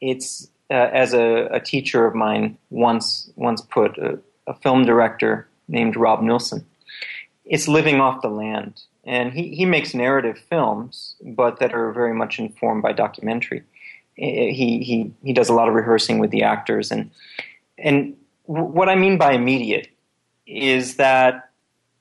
it's 0.00 0.48
uh, 0.70 0.90
as 0.92 1.14
a, 1.14 1.48
a, 1.50 1.60
teacher 1.60 2.06
of 2.06 2.14
mine 2.14 2.58
once 2.70 3.30
once 3.36 3.62
put 3.62 3.96
a, 3.98 4.18
a, 4.46 4.54
film 4.54 4.84
director 4.84 5.48
named 5.66 5.96
Rob 5.96 6.22
Nilsson. 6.22 6.64
It's 7.44 7.68
living 7.68 8.00
off 8.00 8.20
the 8.20 8.28
land, 8.28 8.82
and 9.04 9.32
he 9.32 9.54
he 9.54 9.64
makes 9.64 9.94
narrative 9.94 10.38
films, 10.50 11.16
but 11.22 11.58
that 11.60 11.72
are 11.72 11.92
very 11.92 12.14
much 12.14 12.38
informed 12.38 12.82
by 12.82 12.92
documentary. 12.92 13.62
He 14.14 14.82
he 14.82 15.10
he 15.22 15.32
does 15.32 15.48
a 15.48 15.54
lot 15.54 15.68
of 15.68 15.74
rehearsing 15.74 16.18
with 16.18 16.30
the 16.30 16.42
actors, 16.42 16.90
and 16.90 17.10
and 17.78 18.16
what 18.44 18.88
I 18.88 18.94
mean 18.94 19.18
by 19.18 19.32
immediate 19.32 19.88
is 20.46 20.96
that 20.96 21.50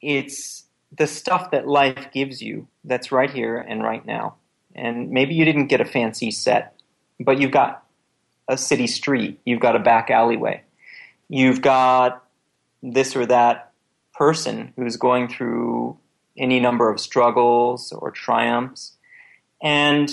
it's 0.02 0.64
the 0.98 1.08
stuff 1.08 1.52
that 1.52 1.68
life 1.68 2.10
gives 2.14 2.42
you 2.42 2.68
that's 2.84 3.12
right 3.12 3.30
here 3.30 3.58
and 3.58 3.84
right 3.84 4.06
now. 4.06 4.36
And 4.76 5.10
maybe 5.10 5.34
you 5.36 5.44
didn't 5.44 5.68
get 5.68 5.82
a 5.82 5.86
fancy 5.86 6.32
set, 6.32 6.80
but 7.20 7.40
you've 7.40 7.52
got 7.52 7.84
a 8.48 8.58
city 8.58 8.88
street, 8.88 9.40
you've 9.46 9.60
got 9.60 9.76
a 9.76 9.80
back 9.80 10.10
alleyway, 10.10 10.62
you've 11.30 11.62
got 11.62 12.24
this 12.82 13.16
or 13.16 13.26
that 13.26 13.72
person 14.14 14.74
who's 14.76 14.98
going 14.98 15.28
through 15.28 15.98
any 16.38 16.60
number 16.60 16.90
of 16.90 17.00
struggles 17.00 17.92
or 17.92 18.12
triumphs, 18.12 18.94
and 19.62 20.10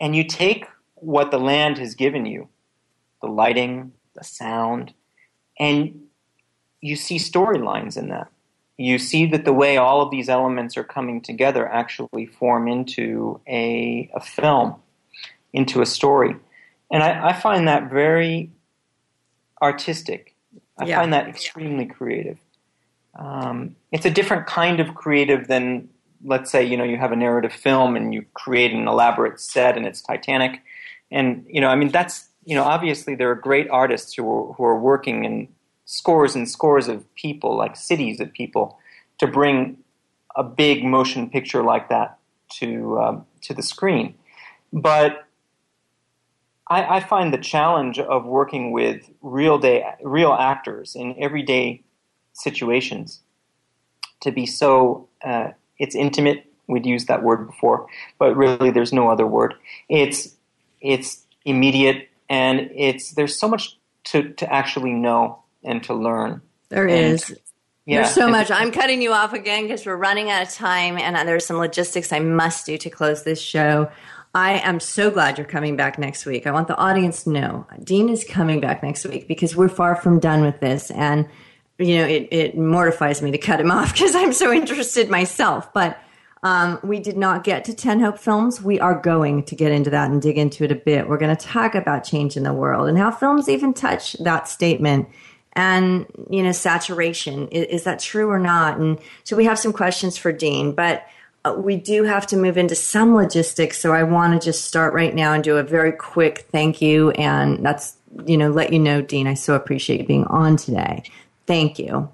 and 0.00 0.14
you 0.14 0.24
take 0.24 0.66
what 0.94 1.30
the 1.30 1.38
land 1.38 1.78
has 1.78 1.94
given 1.94 2.26
you, 2.26 2.48
the 3.20 3.28
lighting, 3.28 3.92
the 4.14 4.24
sound, 4.24 4.92
and 5.58 6.06
you 6.80 6.96
see 6.96 7.16
storylines 7.16 7.96
in 7.96 8.08
that. 8.08 8.28
You 8.78 8.98
see 8.98 9.26
that 9.26 9.44
the 9.44 9.52
way 9.52 9.78
all 9.78 10.02
of 10.02 10.10
these 10.10 10.28
elements 10.28 10.76
are 10.76 10.84
coming 10.84 11.22
together 11.22 11.66
actually 11.66 12.26
form 12.26 12.68
into 12.68 13.40
a, 13.48 14.10
a 14.14 14.20
film, 14.20 14.76
into 15.52 15.80
a 15.80 15.86
story. 15.86 16.36
And 16.90 17.02
I, 17.02 17.28
I 17.28 17.32
find 17.32 17.68
that 17.68 17.90
very 17.90 18.50
artistic. 19.60 20.34
I 20.78 20.86
yeah. 20.86 21.00
find 21.00 21.12
that 21.12 21.28
extremely 21.28 21.86
creative. 21.86 22.38
Um, 23.18 23.76
it's 23.92 24.04
a 24.04 24.10
different 24.10 24.46
kind 24.46 24.78
of 24.78 24.94
creative 24.94 25.48
than, 25.48 25.88
let's 26.24 26.50
say, 26.50 26.64
you 26.64 26.76
know, 26.76 26.84
you 26.84 26.98
have 26.98 27.12
a 27.12 27.16
narrative 27.16 27.52
film 27.52 27.96
and 27.96 28.12
you 28.12 28.24
create 28.34 28.72
an 28.72 28.86
elaborate 28.86 29.40
set 29.40 29.76
and 29.76 29.86
it's 29.86 30.02
Titanic. 30.02 30.60
And, 31.10 31.46
you 31.48 31.60
know, 31.60 31.68
I 31.68 31.76
mean, 31.76 31.90
that's, 31.90 32.28
you 32.44 32.54
know, 32.54 32.64
obviously 32.64 33.14
there 33.14 33.30
are 33.30 33.34
great 33.34 33.68
artists 33.70 34.14
who 34.14 34.30
are, 34.30 34.52
who 34.52 34.64
are 34.64 34.78
working 34.78 35.24
in 35.24 35.48
scores 35.86 36.34
and 36.34 36.48
scores 36.48 36.88
of 36.88 37.12
people, 37.14 37.56
like 37.56 37.76
cities 37.76 38.20
of 38.20 38.32
people, 38.32 38.78
to 39.18 39.26
bring 39.26 39.78
a 40.36 40.44
big 40.44 40.84
motion 40.84 41.30
picture 41.30 41.62
like 41.62 41.88
that 41.88 42.18
to 42.50 42.98
um, 43.00 43.26
to 43.40 43.54
the 43.54 43.62
screen. 43.62 44.14
But 44.72 45.25
I, 46.68 46.96
I, 46.96 47.00
find 47.00 47.32
the 47.32 47.38
challenge 47.38 47.98
of 47.98 48.24
working 48.24 48.72
with 48.72 49.08
real 49.22 49.58
day 49.58 49.84
real 50.02 50.32
actors 50.32 50.96
in 50.96 51.14
everyday 51.18 51.84
situations 52.32 53.20
to 54.20 54.32
be 54.32 54.46
so 54.46 55.08
uh, 55.24 55.50
it's 55.78 55.94
intimate. 55.94 56.46
We'd 56.66 56.86
used 56.86 57.08
that 57.08 57.22
word 57.22 57.46
before, 57.46 57.86
but 58.18 58.36
really, 58.36 58.70
there's 58.70 58.92
no 58.92 59.08
other 59.08 59.26
word. 59.26 59.54
It's 59.88 60.34
it's 60.80 61.24
immediate, 61.44 62.08
and 62.28 62.70
it's 62.74 63.12
there's 63.12 63.38
so 63.38 63.48
much 63.48 63.78
to 64.04 64.30
to 64.34 64.52
actually 64.52 64.92
know 64.92 65.42
and 65.62 65.82
to 65.84 65.94
learn. 65.94 66.42
There 66.68 66.88
and, 66.88 67.14
is. 67.14 67.36
Yeah, 67.84 68.02
There's 68.02 68.14
so 68.14 68.28
much. 68.28 68.50
I'm 68.50 68.72
cutting 68.72 69.00
you 69.00 69.12
off 69.12 69.32
again 69.32 69.62
because 69.62 69.86
we're 69.86 69.94
running 69.94 70.28
out 70.28 70.42
of 70.42 70.52
time, 70.52 70.98
and 70.98 71.16
there's 71.28 71.46
some 71.46 71.58
logistics 71.58 72.12
I 72.12 72.18
must 72.18 72.66
do 72.66 72.76
to 72.78 72.90
close 72.90 73.22
this 73.22 73.40
show. 73.40 73.88
I 74.36 74.58
am 74.58 74.80
so 74.80 75.10
glad 75.10 75.38
you're 75.38 75.46
coming 75.46 75.76
back 75.76 75.98
next 75.98 76.26
week. 76.26 76.46
I 76.46 76.50
want 76.50 76.68
the 76.68 76.76
audience 76.76 77.24
to 77.24 77.30
know 77.30 77.66
Dean 77.82 78.10
is 78.10 78.22
coming 78.22 78.60
back 78.60 78.82
next 78.82 79.06
week 79.06 79.26
because 79.26 79.56
we're 79.56 79.70
far 79.70 79.96
from 79.96 80.20
done 80.20 80.42
with 80.42 80.60
this, 80.60 80.90
and 80.90 81.26
you 81.78 81.96
know 81.96 82.04
it, 82.04 82.28
it 82.30 82.58
mortifies 82.58 83.22
me 83.22 83.30
to 83.30 83.38
cut 83.38 83.62
him 83.62 83.70
off 83.72 83.94
because 83.94 84.14
I'm 84.14 84.34
so 84.34 84.52
interested 84.52 85.08
myself. 85.08 85.72
But 85.72 85.98
um, 86.42 86.78
we 86.82 87.00
did 87.00 87.16
not 87.16 87.44
get 87.44 87.64
to 87.64 87.74
10 87.74 88.00
Hope 88.00 88.18
films. 88.18 88.60
We 88.60 88.78
are 88.78 89.00
going 89.00 89.42
to 89.44 89.56
get 89.56 89.72
into 89.72 89.88
that 89.88 90.10
and 90.10 90.20
dig 90.20 90.36
into 90.36 90.64
it 90.64 90.70
a 90.70 90.76
bit. 90.76 91.08
We're 91.08 91.16
going 91.16 91.34
to 91.34 91.46
talk 91.46 91.74
about 91.74 92.04
change 92.04 92.36
in 92.36 92.42
the 92.42 92.52
world 92.52 92.90
and 92.90 92.98
how 92.98 93.12
films 93.12 93.48
even 93.48 93.72
touch 93.72 94.12
that 94.20 94.48
statement 94.48 95.08
and 95.54 96.04
you 96.28 96.42
know 96.42 96.52
saturation 96.52 97.48
is, 97.48 97.66
is, 97.68 97.84
that 97.84 97.98
true 97.98 98.28
or 98.28 98.38
not 98.38 98.78
and 98.78 98.98
so 99.24 99.34
we 99.34 99.46
have 99.46 99.58
some 99.58 99.72
questions 99.72 100.18
for 100.18 100.30
dean 100.30 100.72
but 100.72 101.06
Uh, 101.46 101.52
we 101.54 101.76
do 101.76 102.02
have 102.02 102.26
to 102.26 102.36
move 102.36 102.58
into 102.58 102.74
some 102.74 103.14
logistics 103.14 103.78
so 103.78 103.92
i 103.92 104.02
want 104.02 104.32
to 104.32 104.44
just 104.44 104.64
start 104.64 104.92
right 104.92 105.14
now 105.14 105.32
and 105.32 105.44
do 105.44 105.56
a 105.56 105.62
very 105.62 105.92
quick 105.92 106.46
thank 106.50 106.82
you 106.82 107.12
and 107.12 107.64
that's 107.64 107.96
you 108.24 108.36
know 108.36 108.50
let 108.50 108.72
you 108.72 108.80
know 108.80 109.00
dean 109.00 109.28
i 109.28 109.34
so 109.34 109.54
appreciate 109.54 110.00
you 110.00 110.06
being 110.06 110.24
on 110.24 110.56
today 110.56 111.04
thank 111.46 111.78
you 111.78 112.08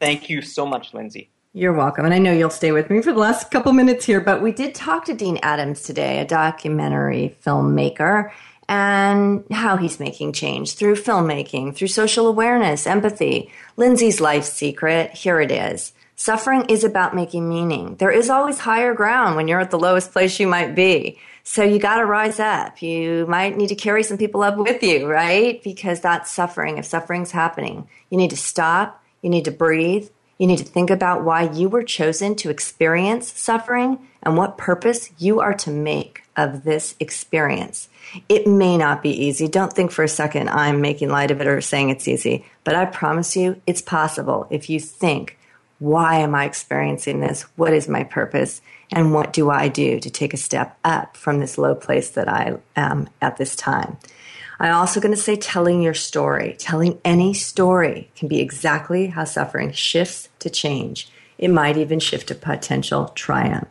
thank 0.00 0.28
you 0.28 0.42
so 0.42 0.66
much 0.66 0.92
Linzi 0.92 1.28
you're 1.54 1.74
welcome. 1.74 2.06
And 2.06 2.14
I 2.14 2.18
know 2.18 2.32
you'll 2.32 2.48
stay 2.48 2.72
with 2.72 2.88
me 2.88 3.02
for 3.02 3.12
the 3.12 3.18
last 3.18 3.50
couple 3.50 3.74
minutes 3.74 4.06
here, 4.06 4.22
but 4.22 4.40
we 4.40 4.52
did 4.52 4.74
talk 4.74 5.04
to 5.04 5.12
Dean 5.12 5.38
Adams 5.42 5.82
today, 5.82 6.18
a 6.18 6.24
documentary 6.24 7.36
filmmaker 7.44 8.30
and 8.70 9.44
how 9.50 9.76
he's 9.76 10.00
making 10.00 10.32
change 10.32 10.76
through 10.76 10.94
filmmaking, 10.94 11.74
through 11.74 11.88
social 11.88 12.26
awareness, 12.26 12.86
empathy. 12.86 13.52
Linzi's 13.76 14.18
life 14.18 14.44
secret, 14.44 15.10
here 15.10 15.42
it 15.42 15.50
is. 15.50 15.92
Suffering 16.22 16.66
is 16.66 16.84
about 16.84 17.16
making 17.16 17.48
meaning. 17.48 17.96
There 17.96 18.12
is 18.12 18.30
always 18.30 18.60
higher 18.60 18.94
ground 18.94 19.34
when 19.34 19.48
you're 19.48 19.58
at 19.58 19.72
the 19.72 19.78
lowest 19.78 20.12
place 20.12 20.38
you 20.38 20.46
might 20.46 20.72
be. 20.72 21.18
So 21.42 21.64
you 21.64 21.80
got 21.80 21.96
to 21.96 22.04
rise 22.04 22.38
up. 22.38 22.80
You 22.80 23.26
might 23.26 23.56
need 23.56 23.70
to 23.70 23.74
carry 23.74 24.04
some 24.04 24.18
people 24.18 24.44
up 24.44 24.56
with 24.56 24.84
you, 24.84 25.08
right? 25.08 25.60
Because 25.64 26.00
that's 26.00 26.30
suffering. 26.30 26.78
If 26.78 26.84
suffering's 26.84 27.32
happening, 27.32 27.88
you 28.08 28.16
need 28.16 28.30
to 28.30 28.36
stop. 28.36 29.02
You 29.20 29.30
need 29.30 29.46
to 29.46 29.50
breathe. 29.50 30.10
You 30.38 30.46
need 30.46 30.58
to 30.58 30.64
think 30.64 30.90
about 30.90 31.24
why 31.24 31.50
you 31.50 31.68
were 31.68 31.82
chosen 31.82 32.36
to 32.36 32.50
experience 32.50 33.32
suffering 33.32 33.98
and 34.22 34.36
what 34.36 34.56
purpose 34.56 35.10
you 35.18 35.40
are 35.40 35.54
to 35.54 35.70
make 35.70 36.22
of 36.36 36.62
this 36.62 36.94
experience. 37.00 37.88
It 38.28 38.46
may 38.46 38.76
not 38.76 39.02
be 39.02 39.10
easy. 39.10 39.48
Don't 39.48 39.72
think 39.72 39.90
for 39.90 40.04
a 40.04 40.08
second 40.08 40.50
I'm 40.50 40.80
making 40.80 41.08
light 41.08 41.32
of 41.32 41.40
it 41.40 41.48
or 41.48 41.60
saying 41.60 41.90
it's 41.90 42.06
easy, 42.06 42.44
but 42.62 42.76
I 42.76 42.84
promise 42.84 43.34
you 43.34 43.60
it's 43.66 43.82
possible 43.82 44.46
if 44.50 44.70
you 44.70 44.78
think, 44.78 45.36
why 45.82 46.18
am 46.18 46.32
I 46.32 46.44
experiencing 46.44 47.18
this? 47.18 47.42
What 47.56 47.72
is 47.72 47.88
my 47.88 48.04
purpose? 48.04 48.62
And 48.92 49.12
what 49.12 49.32
do 49.32 49.50
I 49.50 49.66
do 49.66 49.98
to 49.98 50.10
take 50.10 50.32
a 50.32 50.36
step 50.36 50.78
up 50.84 51.16
from 51.16 51.40
this 51.40 51.58
low 51.58 51.74
place 51.74 52.10
that 52.10 52.28
I 52.28 52.58
am 52.76 53.08
at 53.20 53.36
this 53.36 53.56
time? 53.56 53.98
I'm 54.60 54.76
also 54.76 55.00
going 55.00 55.14
to 55.14 55.20
say 55.20 55.34
telling 55.34 55.82
your 55.82 55.94
story. 55.94 56.54
Telling 56.56 57.00
any 57.04 57.34
story 57.34 58.12
can 58.14 58.28
be 58.28 58.38
exactly 58.38 59.08
how 59.08 59.24
suffering 59.24 59.72
shifts 59.72 60.28
to 60.38 60.48
change. 60.48 61.10
It 61.36 61.48
might 61.48 61.76
even 61.76 61.98
shift 61.98 62.28
to 62.28 62.36
potential 62.36 63.08
triumph. 63.08 63.66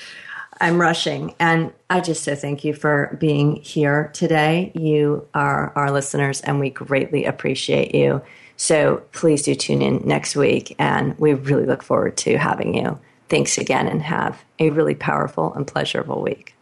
I'm 0.60 0.80
rushing. 0.80 1.34
And 1.38 1.72
I 1.88 2.00
just 2.00 2.24
so 2.24 2.34
thank 2.34 2.64
you 2.64 2.74
for 2.74 3.16
being 3.20 3.56
here 3.56 4.10
today. 4.12 4.72
You 4.74 5.26
are 5.34 5.72
our 5.76 5.90
listeners, 5.90 6.40
and 6.40 6.60
we 6.60 6.70
greatly 6.70 7.24
appreciate 7.24 7.94
you. 7.94 8.22
So 8.58 9.02
please 9.12 9.44
do 9.44 9.54
tune 9.54 9.80
in 9.80 10.02
next 10.04 10.36
week, 10.36 10.76
and 10.78 11.18
we 11.18 11.32
really 11.32 11.64
look 11.64 11.82
forward 11.82 12.18
to 12.18 12.36
having 12.36 12.74
you. 12.74 13.00
Thanks 13.30 13.56
again, 13.56 13.86
and 13.86 14.02
have 14.02 14.44
a 14.58 14.68
really 14.68 14.94
powerful 14.94 15.54
and 15.54 15.66
pleasurable 15.66 16.20
week. 16.20 16.54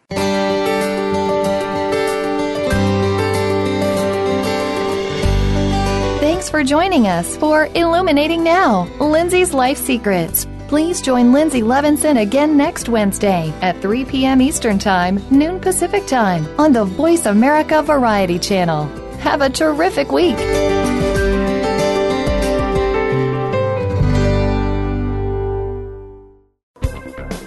Thanks 6.21 6.49
for 6.49 6.63
joining 6.63 7.09
us 7.09 7.37
for 7.37 7.67
Illuminating 7.75 8.45
Now 8.45 8.87
Linzi's 8.99 9.53
Life 9.53 9.79
Secrets 9.79 10.47
Please 10.69 11.01
join 11.01 11.27
Linzi 11.33 11.63
Levinson 11.63 12.21
again 12.21 12.57
next 12.57 12.89
Wednesday 12.89 13.53
at 13.63 13.81
3 13.81 14.05
p.m. 14.05 14.43
Eastern 14.43 14.79
Time, 14.79 15.23
noon 15.31 15.61
Pacific 15.61 16.07
Time 16.07 16.47
on 16.59 16.73
the 16.73 16.85
Voice 16.85 17.27
America 17.27 17.83
Variety 17.83 18.39
Channel. 18.39 18.87
Have 19.19 19.43
a 19.43 19.51
terrific 19.51 20.11
week. 20.11 20.37